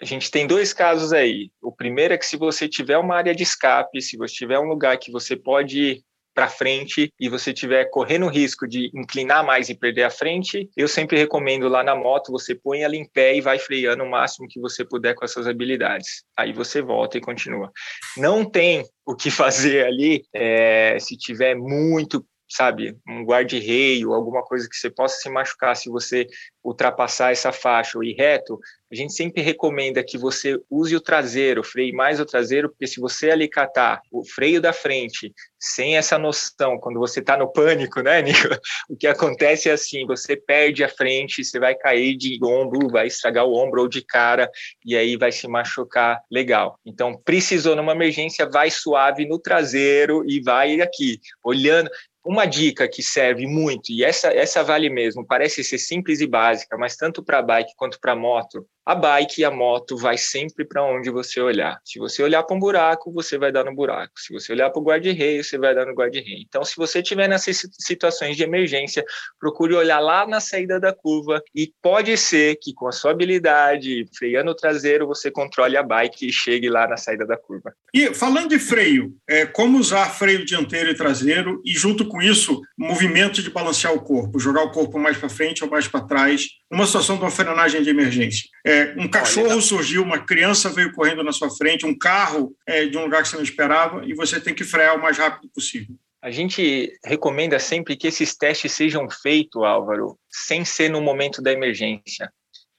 A 0.00 0.04
gente 0.04 0.30
tem 0.30 0.46
dois 0.46 0.72
casos 0.72 1.12
aí. 1.12 1.50
O 1.60 1.72
primeiro 1.72 2.14
é 2.14 2.18
que 2.18 2.26
se 2.26 2.36
você 2.36 2.68
tiver 2.68 2.98
uma 2.98 3.16
área 3.16 3.34
de 3.34 3.42
escape, 3.42 4.00
se 4.00 4.16
você 4.16 4.34
tiver 4.34 4.58
um 4.58 4.68
lugar 4.68 4.96
que 4.98 5.10
você 5.10 5.34
pode 5.34 6.04
para 6.34 6.48
frente 6.48 7.12
e 7.18 7.28
você 7.28 7.52
tiver 7.52 7.86
correndo 7.86 8.26
o 8.26 8.30
risco 8.30 8.66
de 8.66 8.90
inclinar 8.94 9.44
mais 9.44 9.68
e 9.68 9.74
perder 9.74 10.04
a 10.04 10.10
frente, 10.10 10.68
eu 10.76 10.88
sempre 10.88 11.18
recomendo 11.18 11.68
lá 11.68 11.82
na 11.82 11.94
moto 11.94 12.32
você 12.32 12.54
põe 12.54 12.82
ela 12.82 12.96
em 12.96 13.08
pé 13.08 13.36
e 13.36 13.40
vai 13.40 13.58
freando 13.58 14.04
o 14.04 14.10
máximo 14.10 14.48
que 14.48 14.60
você 14.60 14.84
puder 14.84 15.14
com 15.14 15.24
essas 15.24 15.46
habilidades. 15.46 16.24
Aí 16.36 16.52
você 16.52 16.80
volta 16.80 17.18
e 17.18 17.20
continua. 17.20 17.70
Não 18.16 18.44
tem 18.44 18.84
o 19.04 19.14
que 19.14 19.30
fazer 19.32 19.86
ali 19.86 20.24
é, 20.34 20.98
se 20.98 21.16
tiver 21.16 21.54
muito 21.54 22.24
sabe, 22.54 22.96
um 23.08 23.24
guarda-reio, 23.24 24.12
alguma 24.12 24.42
coisa 24.42 24.68
que 24.68 24.76
você 24.76 24.90
possa 24.90 25.16
se 25.16 25.30
machucar 25.30 25.74
se 25.76 25.88
você 25.88 26.26
ultrapassar 26.62 27.32
essa 27.32 27.50
faixa 27.50 27.98
ou 27.98 28.04
ir 28.04 28.14
reto, 28.14 28.58
a 28.92 28.94
gente 28.94 29.14
sempre 29.14 29.40
recomenda 29.40 30.04
que 30.04 30.18
você 30.18 30.60
use 30.70 30.94
o 30.94 31.00
traseiro, 31.00 31.64
freie 31.64 31.92
mais 31.92 32.20
o 32.20 32.26
traseiro, 32.26 32.68
porque 32.68 32.86
se 32.86 33.00
você 33.00 33.30
ali 33.30 33.48
catar 33.48 34.02
o 34.12 34.22
freio 34.22 34.60
da 34.60 34.70
frente 34.70 35.32
sem 35.58 35.96
essa 35.96 36.18
noção, 36.18 36.78
quando 36.78 37.00
você 37.00 37.20
está 37.20 37.34
no 37.34 37.50
pânico, 37.50 38.02
né, 38.02 38.20
Nico? 38.22 38.48
O 38.90 38.96
que 38.96 39.06
acontece 39.06 39.70
é 39.70 39.72
assim, 39.72 40.04
você 40.04 40.36
perde 40.36 40.84
a 40.84 40.90
frente, 40.90 41.42
você 41.42 41.58
vai 41.58 41.74
cair 41.74 42.16
de 42.16 42.38
ombro, 42.44 42.90
vai 42.90 43.06
estragar 43.06 43.46
o 43.46 43.54
ombro 43.54 43.80
ou 43.80 43.88
de 43.88 44.04
cara, 44.04 44.50
e 44.84 44.94
aí 44.94 45.16
vai 45.16 45.32
se 45.32 45.48
machucar 45.48 46.20
legal. 46.30 46.78
Então, 46.84 47.18
precisou 47.24 47.74
numa 47.74 47.92
emergência, 47.92 48.48
vai 48.48 48.70
suave 48.70 49.26
no 49.26 49.38
traseiro 49.38 50.22
e 50.28 50.42
vai 50.42 50.82
aqui, 50.82 51.18
olhando. 51.42 51.90
Uma 52.24 52.46
dica 52.46 52.88
que 52.88 53.02
serve 53.02 53.46
muito, 53.46 53.90
e 53.90 54.04
essa, 54.04 54.28
essa 54.28 54.62
vale 54.62 54.88
mesmo, 54.88 55.26
parece 55.26 55.64
ser 55.64 55.78
simples 55.78 56.20
e 56.20 56.26
básica, 56.26 56.76
mas 56.78 56.96
tanto 56.96 57.22
para 57.22 57.42
bike 57.42 57.72
quanto 57.76 57.98
para 58.00 58.14
moto, 58.14 58.64
a 58.84 58.94
bike 58.94 59.40
e 59.40 59.44
a 59.44 59.50
moto 59.50 59.96
vai 59.96 60.18
sempre 60.18 60.64
para 60.64 60.82
onde 60.82 61.10
você 61.10 61.40
olhar. 61.40 61.78
Se 61.84 61.98
você 61.98 62.22
olhar 62.22 62.42
para 62.42 62.56
um 62.56 62.60
buraco, 62.60 63.12
você 63.12 63.38
vai 63.38 63.52
dar 63.52 63.64
no 63.64 63.74
buraco. 63.74 64.12
Se 64.16 64.32
você 64.32 64.52
olhar 64.52 64.70
para 64.70 64.80
o 64.80 64.84
guarda-reio, 64.84 65.44
você 65.44 65.56
vai 65.56 65.74
dar 65.74 65.86
no 65.86 65.94
guarda-reio. 65.94 66.44
Então, 66.46 66.64
se 66.64 66.76
você 66.76 67.00
estiver 67.00 67.28
nessas 67.28 67.62
situações 67.78 68.36
de 68.36 68.42
emergência, 68.42 69.04
procure 69.38 69.74
olhar 69.74 70.00
lá 70.00 70.26
na 70.26 70.40
saída 70.40 70.80
da 70.80 70.92
curva 70.92 71.42
e 71.54 71.72
pode 71.80 72.16
ser 72.16 72.56
que 72.60 72.72
com 72.74 72.88
a 72.88 72.92
sua 72.92 73.12
habilidade, 73.12 74.04
freando 74.16 74.50
o 74.50 74.56
traseiro, 74.56 75.06
você 75.06 75.30
controle 75.30 75.76
a 75.76 75.82
bike 75.82 76.28
e 76.28 76.32
chegue 76.32 76.68
lá 76.68 76.88
na 76.88 76.96
saída 76.96 77.24
da 77.24 77.36
curva. 77.36 77.72
E 77.94 78.12
falando 78.14 78.48
de 78.48 78.58
freio, 78.58 79.14
é, 79.28 79.46
como 79.46 79.78
usar 79.78 80.06
freio 80.10 80.44
dianteiro 80.44 80.90
e 80.90 80.94
traseiro 80.94 81.60
e 81.64 81.72
junto 81.72 82.06
com 82.08 82.20
isso, 82.20 82.60
movimento 82.76 83.42
de 83.42 83.50
balancear 83.50 83.94
o 83.94 84.02
corpo, 84.02 84.38
jogar 84.38 84.62
o 84.62 84.70
corpo 84.70 84.98
mais 84.98 85.16
para 85.16 85.28
frente 85.28 85.62
ou 85.62 85.70
mais 85.70 85.86
para 85.86 86.00
trás, 86.00 86.48
numa 86.72 86.86
situação 86.86 87.16
de 87.16 87.22
uma 87.22 87.30
frenagem 87.30 87.82
de 87.82 87.90
emergência. 87.90 88.48
É, 88.64 88.94
um 88.96 89.06
cachorro 89.06 89.50
Olha, 89.50 89.60
surgiu, 89.60 90.02
uma 90.02 90.18
criança 90.18 90.70
veio 90.70 90.90
correndo 90.92 91.22
na 91.22 91.30
sua 91.30 91.50
frente, 91.50 91.84
um 91.84 91.96
carro 91.96 92.56
é, 92.66 92.86
de 92.86 92.96
um 92.96 93.02
lugar 93.02 93.22
que 93.22 93.28
você 93.28 93.36
não 93.36 93.42
esperava, 93.42 94.02
e 94.06 94.14
você 94.14 94.40
tem 94.40 94.54
que 94.54 94.64
frear 94.64 94.96
o 94.96 95.02
mais 95.02 95.18
rápido 95.18 95.50
possível. 95.52 95.94
A 96.22 96.30
gente 96.30 96.90
recomenda 97.04 97.58
sempre 97.58 97.94
que 97.94 98.06
esses 98.06 98.34
testes 98.34 98.72
sejam 98.72 99.06
feitos, 99.10 99.62
Álvaro, 99.62 100.18
sem 100.30 100.64
ser 100.64 100.88
no 100.88 101.02
momento 101.02 101.42
da 101.42 101.52
emergência. 101.52 102.32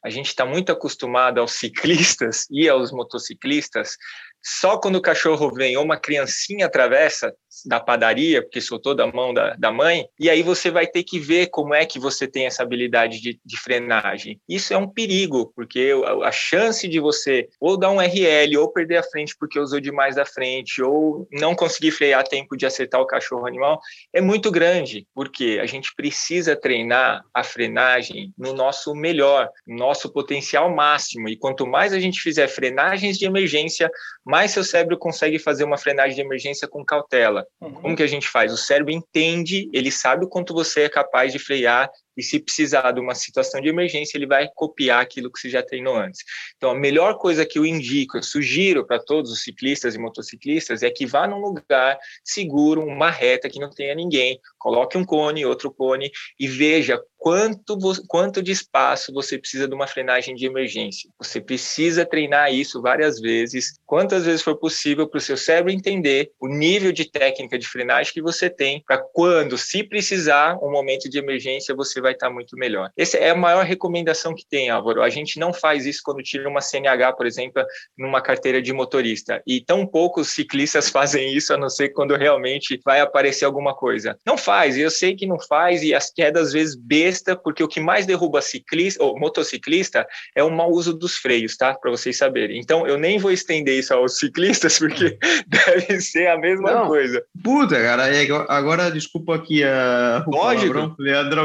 A 0.04 0.10
gente 0.10 0.28
está 0.28 0.46
muito 0.46 0.72
acostumado 0.72 1.40
aos 1.40 1.52
ciclistas 1.54 2.48
e 2.50 2.68
aos 2.68 2.92
motociclistas 2.92 3.96
só 4.44 4.78
quando 4.78 4.98
o 4.98 5.02
cachorro 5.02 5.52
vem 5.54 5.78
ou 5.78 5.84
uma 5.84 5.98
criancinha 5.98 6.66
atravessa 6.66 7.34
da 7.66 7.80
padaria, 7.80 8.42
porque 8.42 8.60
soltou 8.60 8.96
da 8.96 9.08
mão 9.08 9.34
da, 9.34 9.56
da 9.56 9.72
mãe, 9.72 10.08
e 10.20 10.30
aí 10.30 10.42
você 10.42 10.72
vai 10.72 10.88
ter 10.88 11.04
que 11.04 11.20
ver 11.20 11.48
como 11.48 11.74
é 11.74 11.86
que 11.86 12.00
você 12.00 12.28
tem 12.28 12.46
essa 12.46 12.64
habilidade 12.64 13.22
de, 13.22 13.40
de 13.46 13.58
frenagem. 13.58 14.40
Isso 14.50 14.74
é 14.74 14.78
um 14.78 14.88
perigo, 14.88 15.54
porque 15.56 15.94
a, 16.06 16.28
a, 16.28 16.32
chance 16.32 16.88
de 16.88 17.00
você 17.00 17.48
ou 17.60 17.78
dar 17.78 17.92
um 17.92 18.02
RL, 18.02 18.58
ou 18.58 18.72
perder 18.72 18.98
a 18.98 19.04
frente 19.04 19.36
porque 19.40 19.60
usou 19.60 19.80
demais 19.80 20.16
da 20.16 20.26
frente, 20.26 20.82
ou 20.82 21.28
não 21.32 21.56
conseguir 21.56 21.92
frear 21.92 22.22
a 22.22 22.24
tempo 22.24 22.58
de 22.58 22.66
acertar 22.66 23.00
o 23.00 23.08
cachorro 23.08 23.48
animal, 23.48 23.80
é 24.12 24.20
muito 24.20 24.52
grande, 24.52 25.08
porque 25.14 25.60
a 25.62 25.66
gente 25.66 25.94
precisa 25.96 26.56
treinar 26.56 27.24
a 27.34 27.44
frenagem 27.44 28.34
no 28.38 28.54
nosso 28.54 28.94
melhor, 28.96 29.50
no 29.68 29.78
nosso 29.78 30.12
potencial 30.12 30.74
máximo, 30.74 31.30
e 31.30 31.38
quanto 31.38 31.68
mais 31.68 31.94
a 31.94 32.00
gente 32.00 32.20
fizer 32.20 32.48
frenagens 32.48 33.18
de 33.18 33.26
emergência, 33.26 33.90
mais 34.34 34.50
seu 34.50 34.64
cérebro 34.64 34.98
consegue 34.98 35.38
fazer 35.38 35.64
uma 35.64 35.78
frenagem 35.78 36.16
de 36.16 36.22
emergência 36.22 36.68
com 36.68 36.84
cautela. 36.84 37.46
Uhum. 37.62 37.74
Como 37.74 37.96
que 37.96 38.02
a 38.02 38.08
gente 38.08 38.28
faz? 38.28 38.52
O 38.52 38.58
cérebro 38.58 38.92
entende, 38.92 39.70
ele 39.72 39.92
sabe 39.92 40.26
o 40.26 40.28
quanto 40.28 40.56
você 40.56 40.82
é 40.82 40.90
capaz 40.90 41.32
de 41.32 41.38
frear 41.38 41.88
e 42.18 42.24
se 42.24 42.40
precisar 42.40 42.92
de 42.92 43.00
uma 43.00 43.16
situação 43.16 43.62
de 43.62 43.70
emergência, 43.70 44.18
ele 44.18 44.28
vai 44.28 44.48
copiar 44.54 45.02
aquilo 45.02 45.32
que 45.32 45.40
você 45.40 45.50
já 45.50 45.64
treinou 45.64 45.96
antes. 45.96 46.22
Então, 46.56 46.72
a 46.72 46.76
melhor 46.76 47.18
coisa 47.18 47.46
que 47.46 47.58
eu 47.58 47.66
indico, 47.66 48.18
eu 48.18 48.24
sugiro 48.24 48.86
para 48.86 49.00
todos 49.00 49.32
os 49.32 49.44
ciclistas 49.44 49.96
e 49.96 50.00
motociclistas 50.00 50.84
é 50.84 50.90
que 50.90 51.06
vá 51.06 51.28
num 51.28 51.40
lugar 51.40 51.98
seguro, 52.24 52.86
uma 52.86 53.10
reta 53.10 53.50
que 53.50 53.60
não 53.60 53.70
tenha 53.70 53.96
ninguém, 53.96 54.40
coloque 54.58 54.98
um 54.98 55.06
cone, 55.06 55.46
outro 55.46 55.72
cone 55.72 56.12
e 56.40 56.48
veja 56.48 57.02
quanto, 57.24 57.78
quanto 58.08 58.44
de 58.44 58.52
espaço 58.52 59.14
você 59.14 59.38
precisa 59.38 59.66
de 59.66 59.74
uma 59.74 59.88
frenagem 59.88 60.36
de 60.36 60.46
emergência. 60.46 61.10
Você 61.18 61.40
precisa 61.40 62.06
treinar 62.06 62.54
isso 62.54 62.82
várias 62.82 63.18
vezes, 63.20 63.80
quantas 63.86 64.26
vezes 64.26 64.42
for 64.42 64.58
possível 64.58 65.08
para 65.08 65.20
o 65.20 65.22
seu 65.22 65.38
cérebro 65.38 65.72
entender 65.72 66.32
o 66.38 66.50
nível 66.50 66.92
de 66.92 67.10
técnica 67.10 67.58
de 67.58 67.66
frenagem 67.66 68.14
que 68.14 68.22
você 68.22 68.50
tem 68.50 68.84
para 68.86 68.98
quando, 68.98 69.58
se 69.58 69.84
precisar, 69.84 70.58
um 70.62 70.70
momento 70.70 71.10
de 71.10 71.18
emergência, 71.18 71.74
você 71.74 72.02
vai 72.04 72.14
estar 72.14 72.30
muito 72.30 72.56
melhor. 72.56 72.92
Essa 72.96 73.18
é 73.18 73.32
a 73.32 73.36
maior 73.36 73.66
recomendação 73.66 74.36
que 74.36 74.46
tem, 74.46 74.70
Álvaro. 74.70 75.02
A 75.02 75.10
gente 75.10 75.40
não 75.40 75.52
faz 75.52 75.86
isso 75.86 76.02
quando 76.04 76.22
tira 76.22 76.48
uma 76.48 76.62
CNH, 76.62 77.14
por 77.14 77.26
exemplo, 77.26 77.64
numa 77.98 78.22
carteira 78.22 78.62
de 78.62 78.72
motorista. 78.72 79.42
E 79.48 79.62
tão 79.62 79.88
poucos 79.88 80.30
ciclistas 80.30 80.90
fazem 80.92 81.34
isso, 81.34 81.54
a 81.54 81.58
não 81.58 81.70
ser 81.70 81.90
quando 81.90 82.16
realmente 82.16 82.80
vai 82.86 83.00
aparecer 83.00 83.46
alguma 83.46 83.74
coisa. 83.74 84.18
Não 84.26 84.38
faz, 84.38 84.78
eu 84.78 84.92
sei 84.92 85.16
que 85.16 85.26
não 85.26 85.40
faz, 85.40 85.82
e 85.82 85.94
as 85.94 86.12
quedas, 86.12 86.48
às 86.48 86.54
vezes, 86.54 86.76
besta, 86.76 87.36
porque 87.36 87.64
o 87.64 87.68
que 87.68 87.80
mais 87.80 88.06
derruba 88.06 88.42
ciclista, 88.42 89.04
ou 89.04 89.20
motociclista 89.20 90.06
é 90.36 90.44
o 90.44 90.52
mau 90.52 90.72
uso 90.72 90.94
dos 90.94 91.16
freios, 91.16 91.58
tá? 91.58 91.74
Para 91.74 91.92
vocês 91.92 92.18
saberem. 92.18 92.60
Então, 92.60 92.86
eu 92.86 92.98
nem 92.98 93.18
vou 93.18 93.32
estender 93.32 93.80
isso 93.80 93.94
aos 93.94 94.18
ciclistas, 94.18 94.78
porque 94.80 95.18
deve 95.48 96.02
ser 96.02 96.28
a 96.28 96.38
mesma 96.38 96.72
não. 96.72 96.88
coisa. 96.88 97.24
Puta, 97.44 97.82
cara, 97.82 98.04
agora, 98.50 98.92
desculpa 98.92 99.36
aqui 99.36 99.64
a. 99.64 100.24
Lógico. 100.28 100.96
Leandro 101.00 101.42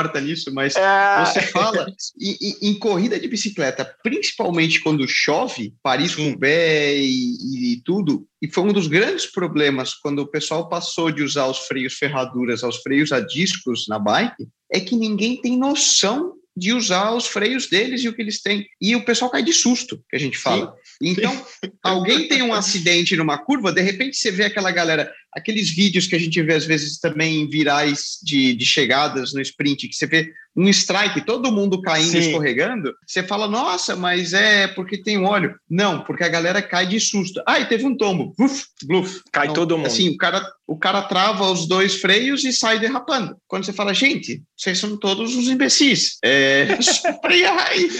corta 0.00 0.20
nisso, 0.20 0.52
mas 0.52 0.74
é... 0.76 1.24
você 1.24 1.42
fala 1.42 1.86
em, 2.20 2.70
em, 2.70 2.78
corrida 2.78 3.18
de 3.18 3.28
bicicleta, 3.28 3.84
principalmente 4.02 4.80
quando 4.80 5.06
chove, 5.06 5.74
Paris 5.82 6.14
com 6.14 6.36
pé 6.36 6.96
e, 6.96 7.74
e 7.74 7.82
tudo, 7.84 8.26
e 8.40 8.48
foi 8.50 8.64
um 8.64 8.72
dos 8.72 8.86
grandes 8.86 9.26
problemas 9.26 9.94
quando 9.94 10.20
o 10.20 10.26
pessoal 10.26 10.68
passou 10.68 11.10
de 11.10 11.22
usar 11.22 11.46
os 11.46 11.58
freios 11.66 11.94
ferraduras 11.94 12.64
aos 12.64 12.78
freios 12.78 13.12
a 13.12 13.20
discos 13.20 13.86
na 13.88 13.98
bike, 13.98 14.48
é 14.72 14.80
que 14.80 14.96
ninguém 14.96 15.40
tem 15.40 15.58
noção 15.58 16.39
de 16.60 16.74
usar 16.74 17.12
os 17.12 17.26
freios 17.26 17.68
deles 17.68 18.04
e 18.04 18.08
o 18.08 18.12
que 18.12 18.20
eles 18.20 18.42
têm. 18.42 18.66
E 18.78 18.94
o 18.94 19.02
pessoal 19.02 19.30
cai 19.30 19.42
de 19.42 19.52
susto, 19.52 20.04
que 20.10 20.14
a 20.14 20.18
gente 20.18 20.36
fala. 20.36 20.74
Sim. 21.02 21.10
Então, 21.10 21.32
Sim. 21.32 21.70
alguém 21.82 22.28
tem 22.28 22.42
um 22.42 22.52
acidente 22.52 23.16
numa 23.16 23.38
curva, 23.38 23.72
de 23.72 23.80
repente 23.80 24.18
você 24.18 24.30
vê 24.30 24.44
aquela 24.44 24.70
galera 24.70 25.10
aqueles 25.32 25.70
vídeos 25.70 26.06
que 26.06 26.16
a 26.16 26.18
gente 26.18 26.42
vê 26.42 26.54
às 26.54 26.66
vezes 26.66 26.98
também 26.98 27.48
virais 27.48 28.18
de, 28.22 28.52
de 28.52 28.66
chegadas 28.66 29.32
no 29.32 29.40
sprint, 29.40 29.88
que 29.88 29.94
você 29.94 30.06
vê 30.06 30.32
um 30.56 30.68
strike, 30.68 31.24
todo 31.24 31.52
mundo 31.52 31.80
caindo, 31.80 32.10
Sim. 32.10 32.18
escorregando, 32.18 32.92
você 33.06 33.22
fala, 33.22 33.46
nossa, 33.46 33.94
mas 33.94 34.32
é 34.32 34.66
porque 34.66 35.00
tem 35.00 35.24
óleo. 35.24 35.54
Não, 35.68 36.02
porque 36.02 36.24
a 36.24 36.28
galera 36.28 36.60
cai 36.60 36.86
de 36.86 36.98
susto. 36.98 37.40
Ah, 37.46 37.60
e 37.60 37.66
teve 37.66 37.86
um 37.86 37.96
tombo. 37.96 38.34
Uf, 38.38 38.64
bluf. 38.84 39.22
Cai 39.32 39.44
então, 39.44 39.54
todo 39.54 39.76
mundo. 39.76 39.86
Assim, 39.86 40.08
o 40.08 40.16
cara, 40.16 40.44
o 40.70 40.76
cara 40.76 41.02
trava 41.02 41.50
os 41.50 41.66
dois 41.66 41.96
freios 41.96 42.44
e 42.44 42.52
sai 42.52 42.78
derrapando. 42.78 43.36
Quando 43.48 43.66
você 43.66 43.72
fala, 43.72 43.92
gente, 43.92 44.40
vocês 44.56 44.78
são 44.78 44.96
todos 44.96 45.34
os 45.34 45.48
imbecis. 45.48 46.18
É, 46.24 46.78
aí, 47.68 47.90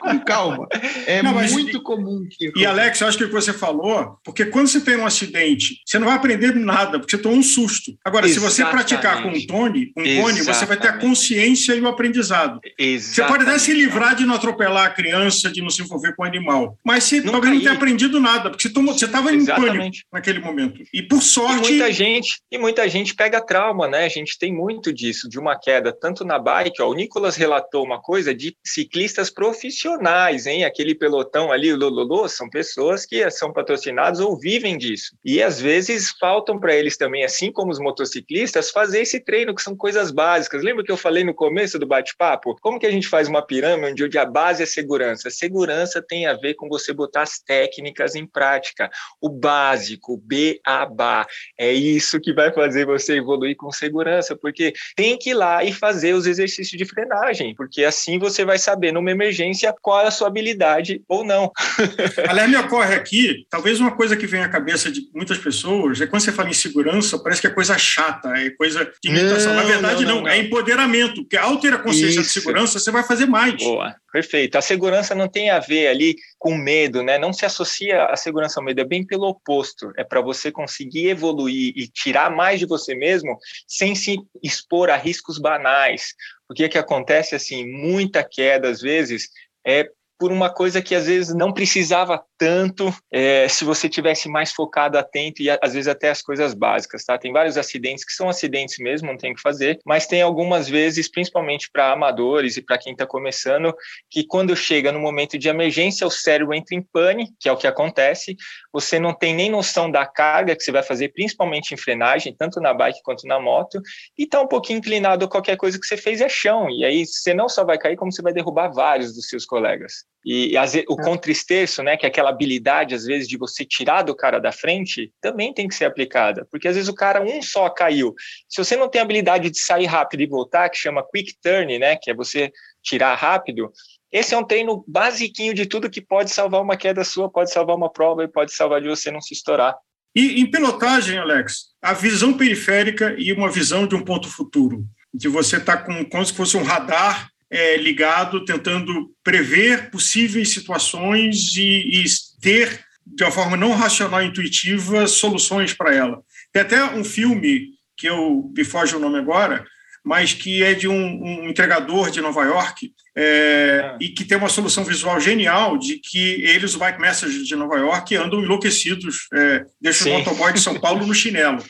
com 0.00 0.18
calma. 0.24 0.66
É 1.06 1.22
não, 1.22 1.32
muito 1.32 1.80
comum 1.80 2.26
que... 2.28 2.50
E, 2.56 2.66
Alex, 2.66 3.00
eu 3.00 3.06
acho 3.06 3.16
que 3.16 3.22
o 3.22 3.28
que 3.28 3.34
você 3.34 3.52
falou, 3.52 4.18
porque 4.24 4.46
quando 4.46 4.66
você 4.66 4.80
tem 4.80 4.96
um 4.96 5.06
acidente, 5.06 5.76
você 5.86 5.96
não 5.96 6.08
vai 6.08 6.16
aprender 6.16 6.56
nada, 6.56 6.98
porque 6.98 7.16
você 7.16 7.22
tomou 7.22 7.38
um 7.38 7.42
susto. 7.42 7.96
Agora, 8.04 8.26
Exatamente. 8.26 8.52
se 8.52 8.62
você 8.62 8.68
praticar 8.68 9.22
com 9.22 9.28
um 9.28 9.46
Tony, 9.46 9.92
um 9.96 10.22
cone, 10.22 10.42
você 10.42 10.66
vai 10.66 10.76
ter 10.76 10.88
a 10.88 10.98
consciência 10.98 11.72
e 11.76 11.80
o 11.80 11.86
aprendizado. 11.86 12.58
Exatamente. 12.76 13.14
Você 13.14 13.24
pode 13.24 13.44
até 13.44 13.58
se 13.60 13.72
livrar 13.72 14.16
de 14.16 14.26
não 14.26 14.34
atropelar 14.34 14.86
a 14.86 14.90
criança, 14.90 15.48
de 15.52 15.62
não 15.62 15.70
se 15.70 15.82
envolver 15.82 16.16
com 16.16 16.24
o 16.24 16.26
animal. 16.26 16.76
Mas 16.84 17.04
você 17.04 17.20
não 17.20 17.30
talvez 17.30 17.52
cair. 17.52 17.54
não 17.54 17.62
tenha 17.62 17.76
aprendido 17.76 18.18
nada, 18.18 18.50
porque 18.50 18.68
você 18.68 19.04
estava 19.04 19.32
em 19.32 19.46
pânico 19.46 19.98
naquele 20.12 20.40
momento. 20.40 20.82
E 20.92 21.00
por 21.00 21.22
sorte. 21.22 21.68
E 21.68 21.78
muita 21.78 21.92
gente, 21.92 22.07
e 22.50 22.58
muita 22.58 22.88
gente 22.88 23.14
pega 23.14 23.44
trauma, 23.44 23.86
né? 23.86 24.04
A 24.04 24.08
gente 24.08 24.38
tem 24.38 24.52
muito 24.52 24.92
disso, 24.92 25.28
de 25.28 25.38
uma 25.38 25.58
queda, 25.58 25.92
tanto 25.92 26.24
na 26.24 26.38
bike, 26.38 26.80
ó, 26.80 26.88
o 26.88 26.94
Nicolas 26.94 27.36
relatou 27.36 27.84
uma 27.84 28.00
coisa 28.00 28.34
de 28.34 28.56
ciclistas 28.64 29.30
profissionais, 29.30 30.46
hein? 30.46 30.64
Aquele 30.64 30.94
pelotão 30.94 31.52
ali, 31.52 31.72
o 31.72 31.76
Lololô, 31.76 32.28
são 32.28 32.48
pessoas 32.48 33.04
que 33.04 33.28
são 33.30 33.52
patrocinados 33.52 34.20
ou 34.20 34.38
vivem 34.38 34.78
disso. 34.78 35.16
E 35.24 35.42
às 35.42 35.60
vezes 35.60 36.14
faltam 36.18 36.58
para 36.58 36.74
eles 36.74 36.96
também, 36.96 37.24
assim 37.24 37.52
como 37.52 37.70
os 37.70 37.78
motociclistas, 37.78 38.70
fazer 38.70 39.02
esse 39.02 39.20
treino, 39.20 39.54
que 39.54 39.62
são 39.62 39.76
coisas 39.76 40.10
básicas. 40.10 40.62
Lembra 40.62 40.84
que 40.84 40.92
eu 40.92 40.96
falei 40.96 41.24
no 41.24 41.34
começo 41.34 41.78
do 41.78 41.86
bate-papo? 41.86 42.56
Como 42.60 42.78
que 42.78 42.86
a 42.86 42.90
gente 42.90 43.08
faz 43.08 43.28
uma 43.28 43.44
pirâmide 43.44 44.04
onde 44.04 44.18
a 44.18 44.24
base 44.24 44.62
é 44.62 44.66
segurança? 44.66 45.30
Segurança 45.30 46.02
tem 46.06 46.26
a 46.26 46.34
ver 46.34 46.54
com 46.54 46.68
você 46.68 46.92
botar 46.92 47.22
as 47.22 47.38
técnicas 47.38 48.14
em 48.14 48.26
prática. 48.26 48.90
O 49.20 49.28
básico, 49.28 50.14
o 50.14 50.18
beabá. 50.18 51.26
É 51.58 51.72
isso 51.72 51.97
que 52.20 52.32
vai 52.32 52.52
fazer 52.52 52.84
você 52.84 53.16
evoluir 53.16 53.56
com 53.56 53.70
segurança, 53.70 54.36
porque 54.36 54.72
tem 54.96 55.16
que 55.16 55.30
ir 55.30 55.34
lá 55.34 55.62
e 55.62 55.72
fazer 55.72 56.14
os 56.14 56.26
exercícios 56.26 56.76
de 56.76 56.84
frenagem, 56.84 57.54
porque 57.54 57.84
assim 57.84 58.18
você 58.18 58.44
vai 58.44 58.58
saber 58.58 58.92
numa 58.92 59.10
emergência 59.10 59.72
qual 59.80 60.00
é 60.00 60.08
a 60.08 60.10
sua 60.10 60.26
habilidade 60.26 61.02
ou 61.08 61.24
não. 61.24 61.52
Aliás, 62.28 62.50
me 62.50 62.56
ocorre 62.56 62.94
aqui, 62.94 63.46
talvez 63.48 63.80
uma 63.80 63.94
coisa 63.94 64.16
que 64.16 64.26
vem 64.26 64.42
à 64.42 64.48
cabeça 64.48 64.90
de 64.90 65.02
muitas 65.14 65.38
pessoas 65.38 66.00
é 66.00 66.06
quando 66.06 66.22
você 66.22 66.32
fala 66.32 66.48
fala 66.48 66.50
em 66.50 66.54
segurança, 66.54 67.18
parece 67.18 67.40
que 67.40 67.46
é 67.46 67.50
coisa 67.50 67.76
chata, 67.78 68.28
é 68.36 68.50
coisa 68.50 68.90
de 69.02 69.10
limitação. 69.10 69.54
Na 69.54 69.62
verdade, 69.62 70.04
não, 70.04 70.16
não, 70.16 70.22
não, 70.22 70.28
é 70.28 70.38
empoderamento, 70.38 71.22
porque 71.22 71.36
ao 71.36 71.58
ter 71.58 71.72
a 71.74 71.78
consciência 71.78 72.20
Isso. 72.20 72.34
de 72.34 72.40
segurança, 72.40 72.78
você 72.78 72.90
vai 72.90 73.02
fazer 73.02 73.26
mais. 73.26 73.56
Boa, 73.56 73.94
perfeito. 74.12 74.56
A 74.56 74.62
segurança 74.62 75.14
não 75.14 75.28
tem 75.28 75.50
a 75.50 75.58
ver 75.58 75.88
ali 75.88 76.16
com 76.38 76.56
medo, 76.56 77.02
né? 77.02 77.18
Não 77.18 77.32
se 77.32 77.44
associa 77.44 78.06
a 78.06 78.16
segurança 78.16 78.60
ao 78.60 78.64
medo, 78.64 78.80
é 78.80 78.84
bem 78.84 79.04
pelo 79.04 79.28
oposto. 79.28 79.92
É 79.96 80.04
para 80.04 80.20
você 80.20 80.50
conseguir 80.50 81.08
evoluir 81.08 81.72
e 81.76 81.87
tirar 81.92 82.30
mais 82.30 82.58
de 82.58 82.66
você 82.66 82.94
mesmo 82.94 83.38
sem 83.66 83.94
se 83.94 84.16
expor 84.42 84.90
a 84.90 84.96
riscos 84.96 85.38
banais. 85.38 86.14
O 86.48 86.54
que 86.54 86.64
é 86.64 86.68
que 86.68 86.78
acontece 86.78 87.34
assim, 87.34 87.66
muita 87.66 88.24
queda 88.24 88.68
às 88.68 88.80
vezes 88.80 89.28
é 89.66 89.88
por 90.18 90.32
uma 90.32 90.52
coisa 90.52 90.82
que 90.82 90.94
às 90.94 91.06
vezes 91.06 91.34
não 91.34 91.52
precisava 91.52 92.22
tanto 92.38 92.94
é, 93.12 93.48
se 93.48 93.64
você 93.64 93.88
tivesse 93.88 94.28
mais 94.28 94.52
focado, 94.52 94.96
atento 94.96 95.42
e 95.42 95.50
às 95.50 95.74
vezes 95.74 95.88
até 95.88 96.08
as 96.08 96.22
coisas 96.22 96.54
básicas, 96.54 97.04
tá? 97.04 97.18
Tem 97.18 97.32
vários 97.32 97.58
acidentes 97.58 98.04
que 98.04 98.12
são 98.12 98.28
acidentes 98.28 98.78
mesmo, 98.78 99.08
não 99.08 99.16
tem 99.16 99.32
o 99.32 99.34
que 99.34 99.42
fazer, 99.42 99.78
mas 99.84 100.06
tem 100.06 100.22
algumas 100.22 100.68
vezes, 100.68 101.10
principalmente 101.10 101.68
para 101.72 101.92
amadores 101.92 102.56
e 102.56 102.62
para 102.62 102.78
quem 102.78 102.92
está 102.92 103.04
começando, 103.06 103.74
que 104.10 104.24
quando 104.24 104.54
chega 104.54 104.92
no 104.92 105.00
momento 105.00 105.36
de 105.36 105.48
emergência, 105.48 106.06
o 106.06 106.10
cérebro 106.10 106.54
entra 106.54 106.76
em 106.76 106.82
pane, 106.82 107.28
que 107.40 107.48
é 107.48 107.52
o 107.52 107.56
que 107.56 107.66
acontece, 107.66 108.36
você 108.72 108.98
não 108.98 109.12
tem 109.12 109.34
nem 109.34 109.50
noção 109.50 109.90
da 109.90 110.06
carga 110.06 110.54
que 110.54 110.62
você 110.62 110.70
vai 110.70 110.82
fazer, 110.82 111.08
principalmente 111.08 111.74
em 111.74 111.76
frenagem, 111.76 112.34
tanto 112.36 112.60
na 112.60 112.72
bike 112.72 113.02
quanto 113.02 113.26
na 113.26 113.40
moto, 113.40 113.80
e 114.16 114.24
está 114.24 114.40
um 114.40 114.46
pouquinho 114.46 114.78
inclinado, 114.78 115.28
qualquer 115.28 115.56
coisa 115.56 115.78
que 115.78 115.86
você 115.86 115.96
fez 115.96 116.20
é 116.20 116.28
chão, 116.28 116.70
e 116.70 116.84
aí 116.84 117.04
você 117.04 117.34
não 117.34 117.48
só 117.48 117.64
vai 117.64 117.78
cair, 117.78 117.96
como 117.96 118.12
você 118.12 118.22
vai 118.22 118.32
derrubar 118.32 118.68
vários 118.68 119.14
dos 119.14 119.28
seus 119.28 119.44
colegas. 119.44 120.04
E, 120.24 120.54
e 120.54 120.84
o 120.88 121.00
é. 121.00 121.04
contristeço, 121.04 121.82
né, 121.82 121.96
que 121.96 122.04
é 122.04 122.08
aquela 122.08 122.27
habilidade, 122.28 122.94
às 122.94 123.04
vezes, 123.04 123.28
de 123.28 123.36
você 123.36 123.64
tirar 123.64 124.02
do 124.02 124.14
cara 124.14 124.38
da 124.38 124.52
frente, 124.52 125.12
também 125.20 125.52
tem 125.52 125.66
que 125.66 125.74
ser 125.74 125.84
aplicada. 125.84 126.46
Porque, 126.50 126.68
às 126.68 126.74
vezes, 126.74 126.88
o 126.88 126.94
cara 126.94 127.22
um 127.22 127.42
só 127.42 127.68
caiu. 127.68 128.14
Se 128.48 128.62
você 128.62 128.76
não 128.76 128.88
tem 128.88 129.00
habilidade 129.00 129.50
de 129.50 129.58
sair 129.58 129.86
rápido 129.86 130.22
e 130.22 130.26
voltar, 130.26 130.68
que 130.68 130.78
chama 130.78 131.06
quick 131.12 131.34
turn, 131.42 131.78
né, 131.78 131.96
que 131.96 132.10
é 132.10 132.14
você 132.14 132.52
tirar 132.82 133.14
rápido, 133.14 133.72
esse 134.10 134.34
é 134.34 134.38
um 134.38 134.44
treino 134.44 134.84
basiquinho 134.86 135.52
de 135.52 135.66
tudo 135.66 135.90
que 135.90 136.00
pode 136.00 136.30
salvar 136.30 136.62
uma 136.62 136.76
queda 136.76 137.04
sua, 137.04 137.30
pode 137.30 137.52
salvar 137.52 137.76
uma 137.76 137.92
prova 137.92 138.24
e 138.24 138.28
pode 138.28 138.52
salvar 138.52 138.80
de 138.80 138.88
você 138.88 139.10
não 139.10 139.20
se 139.20 139.34
estourar. 139.34 139.76
E 140.14 140.40
em 140.40 140.50
pilotagem, 140.50 141.18
Alex, 141.18 141.68
a 141.82 141.92
visão 141.92 142.36
periférica 142.36 143.14
e 143.18 143.32
uma 143.32 143.50
visão 143.50 143.86
de 143.86 143.94
um 143.94 144.02
ponto 144.02 144.28
futuro, 144.28 144.84
de 145.12 145.28
você 145.28 145.58
estar 145.58 145.78
tá 145.78 145.82
com 145.84 146.04
como 146.06 146.24
se 146.24 146.32
fosse 146.32 146.56
um 146.56 146.62
radar 146.62 147.28
é, 147.50 147.76
ligado, 147.76 148.44
tentando 148.44 149.10
prever 149.24 149.90
possíveis 149.90 150.50
situações 150.50 151.56
e, 151.56 152.02
e 152.02 152.04
ter, 152.40 152.84
de 153.06 153.24
uma 153.24 153.32
forma 153.32 153.56
não 153.56 153.72
racional 153.72 154.22
e 154.22 154.26
intuitiva, 154.26 155.06
soluções 155.06 155.72
para 155.72 155.94
ela. 155.94 156.20
Tem 156.52 156.62
até 156.62 156.84
um 156.84 157.04
filme, 157.04 157.68
que 157.96 158.08
eu 158.08 158.52
me 158.56 158.64
foge 158.64 158.94
o 158.94 159.00
nome 159.00 159.18
agora, 159.18 159.64
mas 160.04 160.32
que 160.32 160.62
é 160.62 160.74
de 160.74 160.88
um, 160.88 160.94
um 160.94 161.48
entregador 161.48 162.10
de 162.10 162.20
Nova 162.20 162.42
York 162.44 162.92
é, 163.16 163.82
ah. 163.84 163.98
e 164.00 164.08
que 164.10 164.24
tem 164.24 164.38
uma 164.38 164.48
solução 164.48 164.84
visual 164.84 165.20
genial 165.20 165.76
de 165.76 165.98
que 165.98 166.42
eles, 166.42 166.74
o 166.74 166.78
bike 166.78 167.00
message 167.00 167.44
de 167.44 167.56
Nova 167.56 167.76
York, 167.76 168.14
andam 168.14 168.42
enlouquecidos, 168.42 169.26
é, 169.34 169.64
deixam 169.80 170.12
o 170.12 170.18
motoboy 170.18 170.52
de 170.52 170.60
São 170.60 170.78
Paulo 170.78 171.06
no 171.06 171.14
chinelo. 171.14 171.62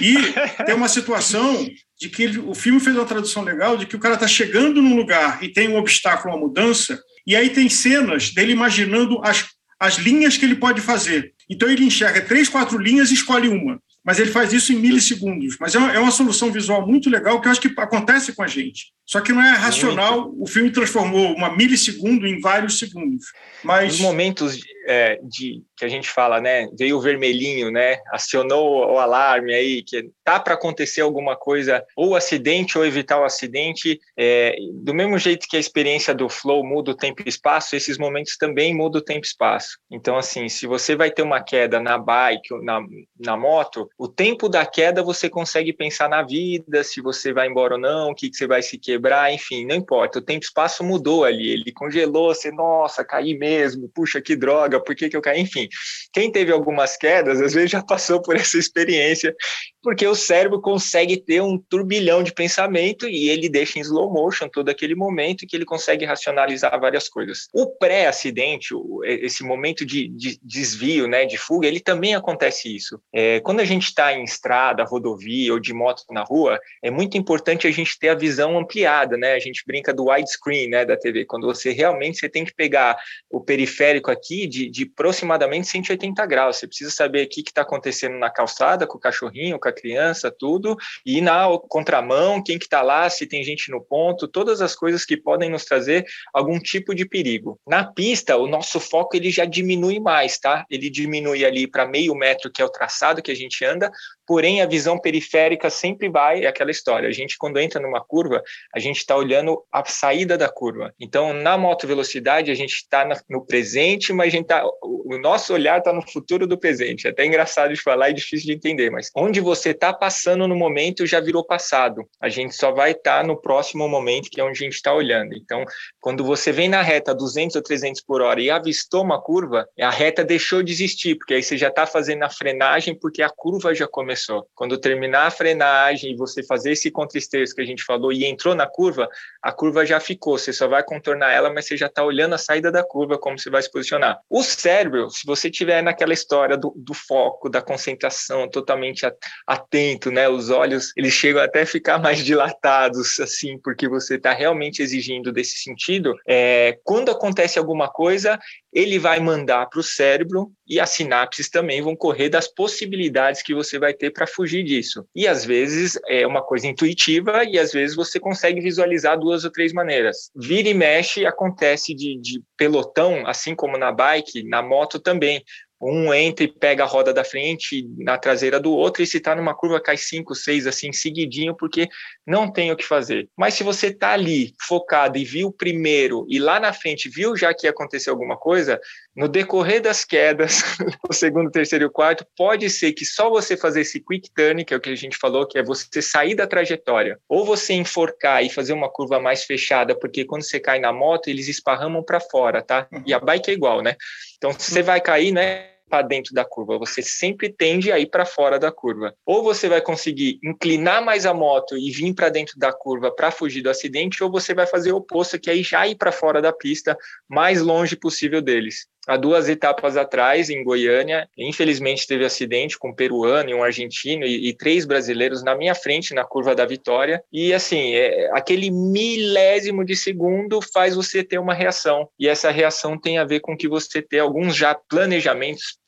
E 0.00 0.14
tem 0.64 0.74
uma 0.74 0.88
situação 0.88 1.68
de 2.02 2.08
que 2.08 2.24
ele, 2.24 2.38
o 2.40 2.52
filme 2.52 2.80
fez 2.80 2.96
uma 2.96 3.04
tradução 3.04 3.44
legal 3.44 3.76
de 3.76 3.86
que 3.86 3.94
o 3.94 3.98
cara 3.98 4.14
está 4.14 4.26
chegando 4.26 4.82
num 4.82 4.96
lugar 4.96 5.40
e 5.40 5.48
tem 5.48 5.68
um 5.68 5.76
obstáculo, 5.76 6.34
uma 6.34 6.48
mudança, 6.48 7.00
e 7.24 7.36
aí 7.36 7.48
tem 7.48 7.68
cenas 7.68 8.30
dele 8.34 8.50
imaginando 8.50 9.20
as, 9.22 9.46
as 9.78 9.98
linhas 9.98 10.36
que 10.36 10.44
ele 10.44 10.56
pode 10.56 10.80
fazer. 10.80 11.32
Então 11.48 11.70
ele 11.70 11.84
enxerga 11.84 12.20
três, 12.20 12.48
quatro 12.48 12.76
linhas 12.76 13.12
e 13.12 13.14
escolhe 13.14 13.48
uma. 13.48 13.80
Mas 14.04 14.18
ele 14.18 14.30
faz 14.30 14.52
isso 14.52 14.72
em 14.72 14.76
milissegundos. 14.76 15.56
Mas 15.60 15.74
é 15.74 15.78
uma, 15.78 15.92
é 15.92 15.98
uma 15.98 16.10
solução 16.10 16.50
visual 16.50 16.86
muito 16.86 17.08
legal 17.08 17.40
que 17.40 17.46
eu 17.46 17.52
acho 17.52 17.60
que 17.60 17.72
acontece 17.78 18.32
com 18.32 18.42
a 18.42 18.46
gente. 18.46 18.92
Só 19.06 19.20
que 19.20 19.32
não 19.32 19.42
é 19.42 19.50
racional. 19.50 20.32
O 20.38 20.46
filme 20.46 20.70
transformou 20.70 21.34
uma 21.34 21.54
milissegundo 21.56 22.26
em 22.26 22.40
vários 22.40 22.78
segundos. 22.78 23.26
Mas 23.62 23.94
os 23.94 24.00
momentos 24.00 24.58
é, 24.86 25.20
de 25.22 25.62
que 25.76 25.84
a 25.84 25.88
gente 25.88 26.08
fala, 26.08 26.40
né? 26.40 26.68
Veio 26.78 26.96
o 26.96 27.00
vermelhinho, 27.00 27.70
né? 27.70 27.98
Acionou 28.12 28.92
o 28.92 28.98
alarme 28.98 29.54
aí 29.54 29.82
que 29.82 30.10
tá 30.24 30.38
para 30.38 30.54
acontecer 30.54 31.00
alguma 31.00 31.36
coisa, 31.36 31.84
ou 31.96 32.14
acidente 32.14 32.78
ou 32.78 32.86
evitar 32.86 33.20
o 33.20 33.24
acidente. 33.24 34.00
É, 34.18 34.56
do 34.82 34.94
mesmo 34.94 35.18
jeito 35.18 35.46
que 35.48 35.56
a 35.56 35.60
experiência 35.60 36.14
do 36.14 36.28
flow 36.28 36.64
muda 36.64 36.92
o 36.92 36.96
tempo 36.96 37.22
e 37.24 37.28
espaço, 37.28 37.76
esses 37.76 37.98
momentos 37.98 38.36
também 38.36 38.74
mudam 38.74 39.00
o 39.00 39.04
tempo 39.04 39.24
e 39.24 39.28
espaço. 39.28 39.78
Então, 39.90 40.16
assim, 40.16 40.48
se 40.48 40.66
você 40.66 40.94
vai 40.94 41.10
ter 41.10 41.22
uma 41.22 41.42
queda 41.42 41.80
na 41.80 41.98
bike 41.98 42.54
ou 42.54 42.62
na, 42.62 42.80
na 43.18 43.36
moto, 43.36 43.88
o 44.02 44.08
tempo 44.08 44.48
da 44.48 44.66
queda 44.66 45.00
você 45.00 45.30
consegue 45.30 45.72
pensar 45.72 46.08
na 46.08 46.24
vida, 46.24 46.82
se 46.82 47.00
você 47.00 47.32
vai 47.32 47.46
embora 47.46 47.74
ou 47.74 47.80
não, 47.80 48.10
o 48.10 48.14
que, 48.16 48.28
que 48.28 48.36
você 48.36 48.48
vai 48.48 48.60
se 48.60 48.76
quebrar, 48.76 49.32
enfim, 49.32 49.64
não 49.64 49.76
importa. 49.76 50.18
O 50.18 50.22
tempo 50.22 50.44
espaço 50.44 50.82
mudou 50.82 51.24
ali, 51.24 51.50
ele 51.50 51.70
congelou, 51.70 52.34
você, 52.34 52.50
nossa, 52.50 53.04
caí 53.04 53.38
mesmo, 53.38 53.88
puxa 53.94 54.20
que 54.20 54.34
droga, 54.34 54.82
por 54.82 54.96
que, 54.96 55.08
que 55.08 55.16
eu 55.16 55.22
caí? 55.22 55.40
Enfim, 55.40 55.68
quem 56.12 56.32
teve 56.32 56.50
algumas 56.50 56.96
quedas, 56.96 57.40
às 57.40 57.54
vezes 57.54 57.70
já 57.70 57.80
passou 57.80 58.20
por 58.20 58.34
essa 58.34 58.58
experiência, 58.58 59.36
porque 59.80 60.04
o 60.04 60.16
cérebro 60.16 60.60
consegue 60.60 61.16
ter 61.16 61.40
um 61.40 61.56
turbilhão 61.56 62.24
de 62.24 62.32
pensamento 62.32 63.08
e 63.08 63.28
ele 63.28 63.48
deixa 63.48 63.78
em 63.78 63.82
slow 63.82 64.12
motion 64.12 64.48
todo 64.48 64.68
aquele 64.68 64.96
momento 64.96 65.46
que 65.46 65.54
ele 65.54 65.64
consegue 65.64 66.04
racionalizar 66.04 66.76
várias 66.80 67.08
coisas. 67.08 67.46
O 67.52 67.66
pré-acidente, 67.66 68.74
esse 69.04 69.44
momento 69.44 69.86
de, 69.86 70.08
de, 70.08 70.40
desvio, 70.42 71.06
né, 71.06 71.24
de 71.24 71.38
fuga, 71.38 71.68
ele 71.68 71.80
também 71.80 72.16
acontece 72.16 72.74
isso. 72.74 73.00
É, 73.14 73.38
quando 73.40 73.60
a 73.60 73.64
gente 73.64 73.91
está 73.92 74.12
em 74.12 74.24
estrada, 74.24 74.84
rodovia 74.84 75.52
ou 75.52 75.60
de 75.60 75.72
moto 75.72 76.04
na 76.10 76.22
rua, 76.22 76.58
é 76.82 76.90
muito 76.90 77.16
importante 77.16 77.66
a 77.66 77.70
gente 77.70 77.98
ter 77.98 78.08
a 78.08 78.14
visão 78.14 78.58
ampliada, 78.58 79.16
né? 79.16 79.34
A 79.34 79.38
gente 79.38 79.62
brinca 79.66 79.92
do 79.92 80.08
widescreen, 80.08 80.68
né, 80.68 80.84
da 80.84 80.96
TV, 80.96 81.24
quando 81.24 81.46
você 81.46 81.70
realmente 81.72 82.18
você 82.18 82.28
tem 82.28 82.44
que 82.44 82.54
pegar 82.54 82.96
o 83.30 83.40
periférico 83.40 84.10
aqui 84.10 84.46
de, 84.46 84.68
de 84.68 84.90
aproximadamente 84.92 85.68
180 85.68 86.24
graus. 86.26 86.56
Você 86.56 86.66
precisa 86.66 86.90
saber 86.90 87.26
o 87.26 87.28
que 87.28 87.40
está 87.40 87.62
acontecendo 87.62 88.18
na 88.18 88.30
calçada 88.30 88.86
com 88.86 88.98
o 88.98 89.00
cachorrinho, 89.00 89.58
com 89.58 89.68
a 89.68 89.72
criança, 89.72 90.30
tudo, 90.30 90.76
e 91.04 91.20
na 91.20 91.46
contramão, 91.68 92.42
quem 92.42 92.58
que 92.58 92.64
está 92.64 92.82
lá, 92.82 93.08
se 93.08 93.26
tem 93.26 93.42
gente 93.44 93.70
no 93.70 93.80
ponto, 93.80 94.28
todas 94.28 94.60
as 94.60 94.74
coisas 94.74 95.04
que 95.04 95.16
podem 95.16 95.50
nos 95.50 95.64
trazer 95.64 96.04
algum 96.32 96.58
tipo 96.58 96.94
de 96.94 97.06
perigo. 97.06 97.58
Na 97.66 97.84
pista, 97.84 98.36
o 98.36 98.46
nosso 98.46 98.80
foco 98.80 99.16
ele 99.16 99.30
já 99.30 99.44
diminui 99.44 100.00
mais, 100.00 100.38
tá? 100.38 100.64
Ele 100.70 100.90
diminui 100.90 101.44
ali 101.44 101.66
para 101.66 101.86
meio 101.86 102.14
metro, 102.14 102.50
que 102.50 102.62
é 102.62 102.64
o 102.64 102.68
traçado 102.68 103.22
que 103.22 103.30
a 103.30 103.36
gente 103.36 103.64
anda, 103.64 103.71
propaganda 103.72 103.92
porém 104.26 104.62
a 104.62 104.66
visão 104.66 104.98
periférica 104.98 105.70
sempre 105.70 106.08
vai, 106.08 106.44
é 106.44 106.46
aquela 106.46 106.70
história, 106.70 107.08
a 107.08 107.12
gente 107.12 107.36
quando 107.38 107.58
entra 107.58 107.80
numa 107.80 108.00
curva, 108.00 108.42
a 108.74 108.78
gente 108.78 108.98
está 108.98 109.16
olhando 109.16 109.62
a 109.70 109.84
saída 109.84 110.36
da 110.38 110.48
curva. 110.48 110.92
Então, 111.00 111.32
na 111.32 111.56
moto 111.58 111.86
velocidade, 111.86 112.50
a 112.50 112.54
gente 112.54 112.74
está 112.74 113.08
no 113.28 113.44
presente, 113.44 114.12
mas 114.12 114.28
a 114.28 114.30
gente 114.30 114.46
tá, 114.46 114.64
o 114.82 115.18
nosso 115.18 115.52
olhar 115.52 115.78
está 115.78 115.92
no 115.92 116.02
futuro 116.02 116.46
do 116.46 116.58
presente. 116.58 117.06
É 117.06 117.10
até 117.10 117.24
engraçado 117.24 117.74
de 117.74 117.80
falar 117.80 118.10
e 118.10 118.14
difícil 118.14 118.46
de 118.46 118.52
entender, 118.52 118.90
mas 118.90 119.10
onde 119.16 119.40
você 119.40 119.70
está 119.70 119.92
passando 119.92 120.46
no 120.46 120.54
momento 120.54 121.06
já 121.06 121.20
virou 121.20 121.44
passado. 121.44 122.08
A 122.20 122.28
gente 122.28 122.54
só 122.54 122.72
vai 122.72 122.92
estar 122.92 123.20
tá 123.20 123.26
no 123.26 123.40
próximo 123.40 123.88
momento, 123.88 124.30
que 124.30 124.40
é 124.40 124.44
onde 124.44 124.58
a 124.62 124.64
gente 124.64 124.74
está 124.74 124.94
olhando. 124.94 125.34
Então, 125.34 125.64
quando 126.00 126.24
você 126.24 126.52
vem 126.52 126.68
na 126.68 126.82
reta 126.82 127.14
200 127.14 127.56
ou 127.56 127.62
300 127.62 128.00
por 128.02 128.22
hora 128.22 128.40
e 128.40 128.50
avistou 128.50 129.02
uma 129.02 129.20
curva, 129.20 129.66
a 129.80 129.90
reta 129.90 130.24
deixou 130.24 130.62
de 130.62 130.72
existir, 130.72 131.16
porque 131.16 131.34
aí 131.34 131.42
você 131.42 131.56
já 131.56 131.68
está 131.68 131.86
fazendo 131.86 132.22
a 132.22 132.30
frenagem 132.30 132.98
porque 132.98 133.22
a 133.22 133.30
curva 133.30 133.74
já 133.74 133.86
começou. 133.86 134.11
Quando 134.54 134.78
terminar 134.78 135.26
a 135.26 135.30
frenagem 135.30 136.12
e 136.12 136.16
você 136.16 136.42
fazer 136.42 136.72
esse 136.72 136.90
contristeço 136.90 137.54
que 137.54 137.62
a 137.62 137.66
gente 137.66 137.84
falou 137.84 138.12
e 138.12 138.24
entrou 138.24 138.54
na 138.54 138.66
curva, 138.66 139.08
a 139.42 139.52
curva 139.52 139.84
já 139.84 139.98
ficou. 140.00 140.38
Você 140.38 140.52
só 140.52 140.68
vai 140.68 140.82
contornar 140.82 141.32
ela, 141.32 141.52
mas 141.52 141.66
você 141.66 141.76
já 141.76 141.86
está 141.86 142.04
olhando 142.04 142.34
a 142.34 142.38
saída 142.38 142.70
da 142.70 142.82
curva, 142.84 143.18
como 143.18 143.38
você 143.38 143.50
vai 143.50 143.62
se 143.62 143.70
posicionar. 143.70 144.20
O 144.28 144.42
cérebro, 144.42 145.10
se 145.10 145.26
você 145.26 145.50
tiver 145.50 145.82
naquela 145.82 146.12
história 146.12 146.56
do, 146.56 146.72
do 146.76 146.94
foco, 146.94 147.48
da 147.48 147.62
concentração, 147.62 148.48
totalmente 148.48 149.06
atento, 149.46 150.10
né? 150.10 150.28
Os 150.28 150.50
olhos, 150.50 150.92
eles 150.96 151.12
chegam 151.12 151.42
até 151.42 151.62
a 151.62 151.66
ficar 151.66 151.98
mais 151.98 152.24
dilatados, 152.24 153.18
assim, 153.20 153.58
porque 153.58 153.88
você 153.88 154.16
está 154.16 154.32
realmente 154.32 154.82
exigindo 154.82 155.32
desse 155.32 155.58
sentido. 155.58 156.14
É, 156.26 156.78
quando 156.84 157.10
acontece 157.10 157.58
alguma 157.58 157.88
coisa, 157.88 158.38
ele 158.72 158.98
vai 158.98 159.20
mandar 159.20 159.66
para 159.66 159.80
o 159.80 159.82
cérebro 159.82 160.50
e 160.66 160.80
as 160.80 160.90
sinapses 160.90 161.50
também 161.50 161.82
vão 161.82 161.94
correr 161.94 162.28
das 162.30 162.48
possibilidades 162.48 163.42
que 163.42 163.54
você 163.54 163.78
vai 163.78 163.92
ter 164.02 164.10
para 164.10 164.26
fugir 164.26 164.64
disso. 164.64 165.06
E 165.14 165.28
às 165.28 165.44
vezes 165.44 165.96
é 166.08 166.26
uma 166.26 166.42
coisa 166.42 166.66
intuitiva 166.66 167.44
e 167.44 167.56
às 167.56 167.70
vezes 167.70 167.94
você 167.94 168.18
consegue 168.18 168.60
visualizar 168.60 169.16
duas 169.16 169.44
ou 169.44 169.50
três 169.50 169.72
maneiras. 169.72 170.28
Vira 170.34 170.68
e 170.68 170.74
mexe 170.74 171.24
acontece 171.24 171.94
de, 171.94 172.18
de 172.20 172.42
pelotão, 172.56 173.24
assim 173.24 173.54
como 173.54 173.78
na 173.78 173.92
bike, 173.92 174.42
na 174.42 174.60
moto 174.60 174.98
também 174.98 175.44
um 175.82 176.14
entra 176.14 176.44
e 176.44 176.48
pega 176.48 176.84
a 176.84 176.86
roda 176.86 177.12
da 177.12 177.24
frente 177.24 177.84
na 177.98 178.16
traseira 178.16 178.60
do 178.60 178.72
outro, 178.72 179.02
e 179.02 179.06
se 179.06 179.16
está 179.16 179.34
numa 179.34 179.52
curva 179.52 179.80
cai 179.80 179.96
cinco, 179.96 180.32
seis, 180.32 180.64
assim, 180.64 180.92
seguidinho, 180.92 181.56
porque 181.56 181.88
não 182.24 182.50
tem 182.50 182.70
o 182.70 182.76
que 182.76 182.84
fazer. 182.84 183.28
Mas 183.36 183.54
se 183.54 183.64
você 183.64 183.88
está 183.88 184.12
ali 184.12 184.54
focado 184.60 185.18
e 185.18 185.24
viu 185.24 185.50
primeiro, 185.50 186.24
e 186.28 186.38
lá 186.38 186.60
na 186.60 186.72
frente 186.72 187.08
viu 187.08 187.36
já 187.36 187.52
que 187.52 187.66
ia 187.66 187.70
acontecer 187.70 188.10
alguma 188.10 188.36
coisa, 188.36 188.80
No 189.14 189.28
decorrer 189.28 189.82
das 189.82 190.06
quedas, 190.06 190.62
o 191.06 191.12
segundo, 191.12 191.50
terceiro 191.50 191.84
e 191.84 191.86
o 191.86 191.90
quarto, 191.90 192.26
pode 192.34 192.70
ser 192.70 192.92
que 192.92 193.04
só 193.04 193.28
você 193.28 193.58
fazer 193.58 193.82
esse 193.82 194.00
quick 194.00 194.30
turn, 194.34 194.64
que 194.64 194.72
é 194.72 194.76
o 194.76 194.80
que 194.80 194.88
a 194.88 194.96
gente 194.96 195.18
falou, 195.18 195.46
que 195.46 195.58
é 195.58 195.62
você 195.62 196.00
sair 196.00 196.34
da 196.34 196.46
trajetória, 196.46 197.18
ou 197.28 197.44
você 197.44 197.74
enforcar 197.74 198.42
e 198.42 198.48
fazer 198.48 198.72
uma 198.72 198.88
curva 198.88 199.20
mais 199.20 199.44
fechada, 199.44 199.94
porque 199.94 200.24
quando 200.24 200.44
você 200.44 200.58
cai 200.58 200.80
na 200.80 200.94
moto, 200.94 201.28
eles 201.28 201.46
esparramam 201.46 202.02
para 202.02 202.20
fora, 202.20 202.62
tá? 202.62 202.88
E 203.04 203.12
a 203.12 203.20
bike 203.20 203.50
é 203.50 203.54
igual, 203.54 203.82
né? 203.82 203.96
Então, 204.38 204.50
se 204.52 204.72
você 204.72 204.82
vai 204.82 205.00
cair, 205.00 205.30
né? 205.30 205.68
para 205.92 206.00
dentro 206.00 206.32
da 206.32 206.42
curva, 206.42 206.78
você 206.78 207.02
sempre 207.02 207.52
tende 207.52 207.92
a 207.92 207.98
ir 207.98 208.06
para 208.06 208.24
fora 208.24 208.58
da 208.58 208.72
curva. 208.72 209.14
Ou 209.26 209.42
você 209.42 209.68
vai 209.68 209.82
conseguir 209.82 210.38
inclinar 210.42 211.04
mais 211.04 211.26
a 211.26 211.34
moto 211.34 211.76
e 211.76 211.90
vir 211.90 212.14
para 212.14 212.30
dentro 212.30 212.58
da 212.58 212.72
curva 212.72 213.14
para 213.14 213.30
fugir 213.30 213.60
do 213.60 213.68
acidente, 213.68 214.24
ou 214.24 214.30
você 214.30 214.54
vai 214.54 214.66
fazer 214.66 214.92
o 214.92 214.96
oposto, 214.96 215.38
que 215.38 215.50
é 215.50 215.52
aí 215.52 215.62
já 215.62 215.86
ir 215.86 215.96
para 215.96 216.10
fora 216.10 216.40
da 216.40 216.50
pista, 216.50 216.96
mais 217.28 217.60
longe 217.60 217.94
possível 217.94 218.40
deles 218.40 218.86
há 219.06 219.16
duas 219.16 219.48
etapas 219.48 219.96
atrás, 219.96 220.50
em 220.50 220.62
Goiânia, 220.62 221.28
infelizmente 221.36 222.06
teve 222.06 222.24
acidente 222.24 222.78
com 222.78 222.90
um 222.90 222.94
peruano 222.94 223.50
e 223.50 223.54
um 223.54 223.62
argentino 223.62 224.24
e, 224.24 224.48
e, 224.48 224.54
três 224.54 224.84
brasileiros 224.84 225.42
na 225.42 225.54
minha 225.54 225.74
frente 225.74 226.14
na 226.14 226.24
curva 226.24 226.54
da 226.54 226.64
vitória. 226.64 227.22
E 227.32 227.52
assim, 227.52 227.94
é, 227.94 228.30
aquele 228.32 228.70
milésimo 228.70 229.84
de 229.84 229.96
segundo 229.96 230.60
faz 230.72 230.94
você 230.94 231.22
ter 231.22 231.38
uma 231.38 231.54
reação. 231.54 232.08
E 232.18 232.28
essa 232.28 232.50
reação 232.50 232.98
tem 232.98 233.18
a 233.18 233.24
ver 233.24 233.40
com 233.40 233.56
que 233.56 233.68
você 233.68 234.00
ter 234.00 234.20
alguns 234.20 234.54
já 234.54 234.74
planejamentos 234.74 235.78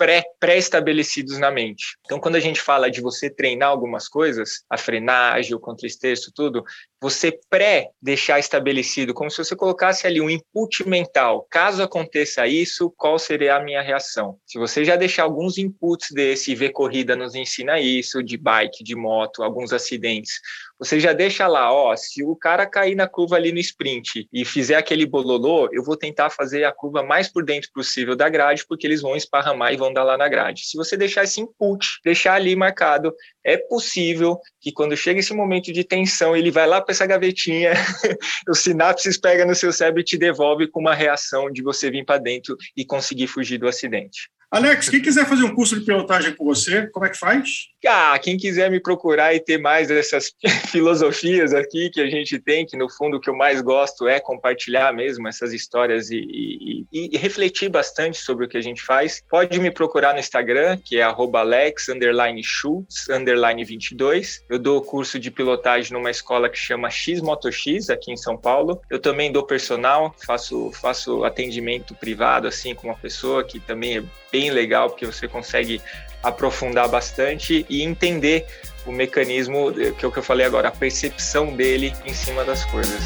pré-estabelecidos 0.40 1.38
na 1.38 1.50
mente. 1.50 1.96
Então, 2.04 2.18
quando 2.18 2.36
a 2.36 2.40
gente 2.40 2.60
fala 2.60 2.90
de 2.90 3.00
você 3.00 3.30
treinar 3.30 3.68
algumas 3.68 4.08
coisas, 4.08 4.64
a 4.68 4.76
frenagem, 4.76 5.54
o 5.54 5.60
contra-esterço, 5.60 6.32
tudo, 6.34 6.64
você 7.04 7.38
pré 7.50 7.90
deixar 8.00 8.38
estabelecido, 8.38 9.12
como 9.12 9.30
se 9.30 9.36
você 9.36 9.54
colocasse 9.54 10.06
ali 10.06 10.22
um 10.22 10.30
input 10.30 10.88
mental. 10.88 11.46
Caso 11.50 11.82
aconteça 11.82 12.46
isso, 12.46 12.90
qual 12.96 13.18
seria 13.18 13.56
a 13.56 13.62
minha 13.62 13.82
reação? 13.82 14.38
Se 14.46 14.58
você 14.58 14.86
já 14.86 14.96
deixar 14.96 15.24
alguns 15.24 15.58
inputs 15.58 16.12
desse 16.12 16.54
ver 16.54 16.70
corrida 16.70 17.14
nos 17.14 17.34
ensina 17.34 17.78
isso, 17.78 18.22
de 18.22 18.38
bike, 18.38 18.82
de 18.82 18.96
moto, 18.96 19.42
alguns 19.42 19.70
acidentes, 19.70 20.40
você 20.84 21.00
já 21.00 21.12
deixa 21.12 21.46
lá, 21.46 21.72
ó, 21.72 21.96
se 21.96 22.22
o 22.22 22.36
cara 22.36 22.66
cair 22.66 22.94
na 22.94 23.08
curva 23.08 23.36
ali 23.36 23.50
no 23.50 23.58
sprint 23.58 24.28
e 24.32 24.44
fizer 24.44 24.76
aquele 24.76 25.06
bololô, 25.06 25.68
eu 25.72 25.82
vou 25.82 25.96
tentar 25.96 26.28
fazer 26.30 26.64
a 26.64 26.72
curva 26.72 27.02
mais 27.02 27.26
por 27.26 27.44
dentro 27.44 27.70
possível 27.72 28.14
da 28.14 28.28
grade, 28.28 28.66
porque 28.68 28.86
eles 28.86 29.00
vão 29.00 29.16
esparramar 29.16 29.72
e 29.72 29.76
vão 29.76 29.92
dar 29.92 30.04
lá 30.04 30.18
na 30.18 30.28
grade. 30.28 30.66
Se 30.66 30.76
você 30.76 30.96
deixar 30.96 31.24
esse 31.24 31.40
input, 31.40 32.00
deixar 32.04 32.34
ali 32.34 32.54
marcado, 32.54 33.14
é 33.42 33.56
possível 33.56 34.38
que 34.60 34.70
quando 34.72 34.96
chega 34.96 35.20
esse 35.20 35.32
momento 35.32 35.72
de 35.72 35.84
tensão, 35.84 36.36
ele 36.36 36.50
vai 36.50 36.66
lá 36.66 36.80
para 36.80 36.92
essa 36.92 37.06
gavetinha, 37.06 37.72
o 38.48 38.54
sinapses 38.54 39.18
pega 39.18 39.44
no 39.46 39.54
seu 39.54 39.72
cérebro 39.72 40.00
e 40.00 40.04
te 40.04 40.18
devolve 40.18 40.68
com 40.68 40.80
uma 40.80 40.94
reação 40.94 41.50
de 41.50 41.62
você 41.62 41.90
vir 41.90 42.04
para 42.04 42.18
dentro 42.18 42.56
e 42.76 42.84
conseguir 42.84 43.26
fugir 43.26 43.58
do 43.58 43.66
acidente. 43.66 44.28
Alex, 44.54 44.88
quem 44.88 45.02
quiser 45.02 45.26
fazer 45.26 45.42
um 45.42 45.52
curso 45.52 45.76
de 45.76 45.84
pilotagem 45.84 46.32
com 46.32 46.44
você, 46.44 46.86
como 46.92 47.04
é 47.04 47.10
que 47.10 47.18
faz? 47.18 47.70
Ah, 47.84 48.16
quem 48.20 48.36
quiser 48.36 48.70
me 48.70 48.78
procurar 48.78 49.34
e 49.34 49.40
ter 49.40 49.58
mais 49.58 49.88
dessas 49.88 50.32
filosofias 50.70 51.52
aqui 51.52 51.90
que 51.90 52.00
a 52.00 52.06
gente 52.06 52.38
tem, 52.38 52.64
que 52.64 52.76
no 52.76 52.88
fundo 52.88 53.16
o 53.16 53.20
que 53.20 53.28
eu 53.28 53.36
mais 53.36 53.60
gosto 53.60 54.06
é 54.06 54.20
compartilhar 54.20 54.94
mesmo 54.94 55.26
essas 55.26 55.52
histórias 55.52 56.08
e, 56.08 56.86
e, 56.92 57.10
e 57.12 57.18
refletir 57.18 57.68
bastante 57.68 58.16
sobre 58.16 58.44
o 58.44 58.48
que 58.48 58.56
a 58.56 58.60
gente 58.60 58.80
faz, 58.80 59.24
pode 59.28 59.58
me 59.58 59.72
procurar 59.72 60.12
no 60.12 60.20
Instagram, 60.20 60.78
que 60.78 60.98
é 60.98 61.02
alex, 61.02 61.88
underline 61.88 62.40
schultz, 62.44 63.08
underline 63.10 63.64
22. 63.64 64.44
Eu 64.48 64.60
dou 64.60 64.80
curso 64.80 65.18
de 65.18 65.32
pilotagem 65.32 65.92
numa 65.92 66.12
escola 66.12 66.48
que 66.48 66.56
chama 66.56 66.90
X 66.90 67.20
Moto 67.20 67.50
X, 67.50 67.90
aqui 67.90 68.12
em 68.12 68.16
São 68.16 68.36
Paulo. 68.36 68.80
Eu 68.88 69.00
também 69.00 69.32
dou 69.32 69.42
personal, 69.42 70.14
faço, 70.24 70.70
faço 70.80 71.24
atendimento 71.24 71.92
privado, 71.96 72.46
assim, 72.46 72.72
com 72.72 72.86
uma 72.86 72.96
pessoa 72.96 73.42
que 73.42 73.58
também 73.58 73.98
é 73.98 74.04
bem 74.34 74.43
bem 74.44 74.50
legal, 74.50 74.90
porque 74.90 75.06
você 75.06 75.26
consegue 75.26 75.80
aprofundar 76.22 76.88
bastante 76.88 77.64
e 77.68 77.82
entender 77.82 78.46
o 78.84 78.92
mecanismo, 78.92 79.72
que 79.72 80.04
é 80.04 80.08
o 80.08 80.12
que 80.12 80.18
eu 80.18 80.22
falei 80.22 80.44
agora, 80.44 80.68
a 80.68 80.72
percepção 80.72 81.54
dele 81.54 81.94
em 82.04 82.12
cima 82.12 82.44
das 82.44 82.64
coisas. 82.66 83.02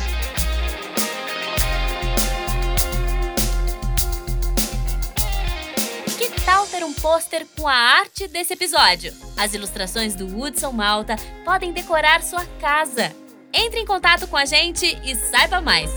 Ter 6.71 6.85
um 6.85 6.93
pôster 6.93 7.45
com 7.57 7.67
a 7.67 7.73
arte 7.73 8.29
desse 8.29 8.53
episódio? 8.53 9.13
As 9.37 9.53
ilustrações 9.53 10.15
do 10.15 10.27
Hudson 10.27 10.71
Malta 10.71 11.17
podem 11.45 11.73
decorar 11.73 12.23
sua 12.23 12.45
casa. 12.61 13.11
Entre 13.53 13.81
em 13.81 13.87
contato 13.87 14.29
com 14.29 14.37
a 14.37 14.45
gente 14.45 14.87
e 15.03 15.17
saiba 15.17 15.61
mais! 15.61 15.91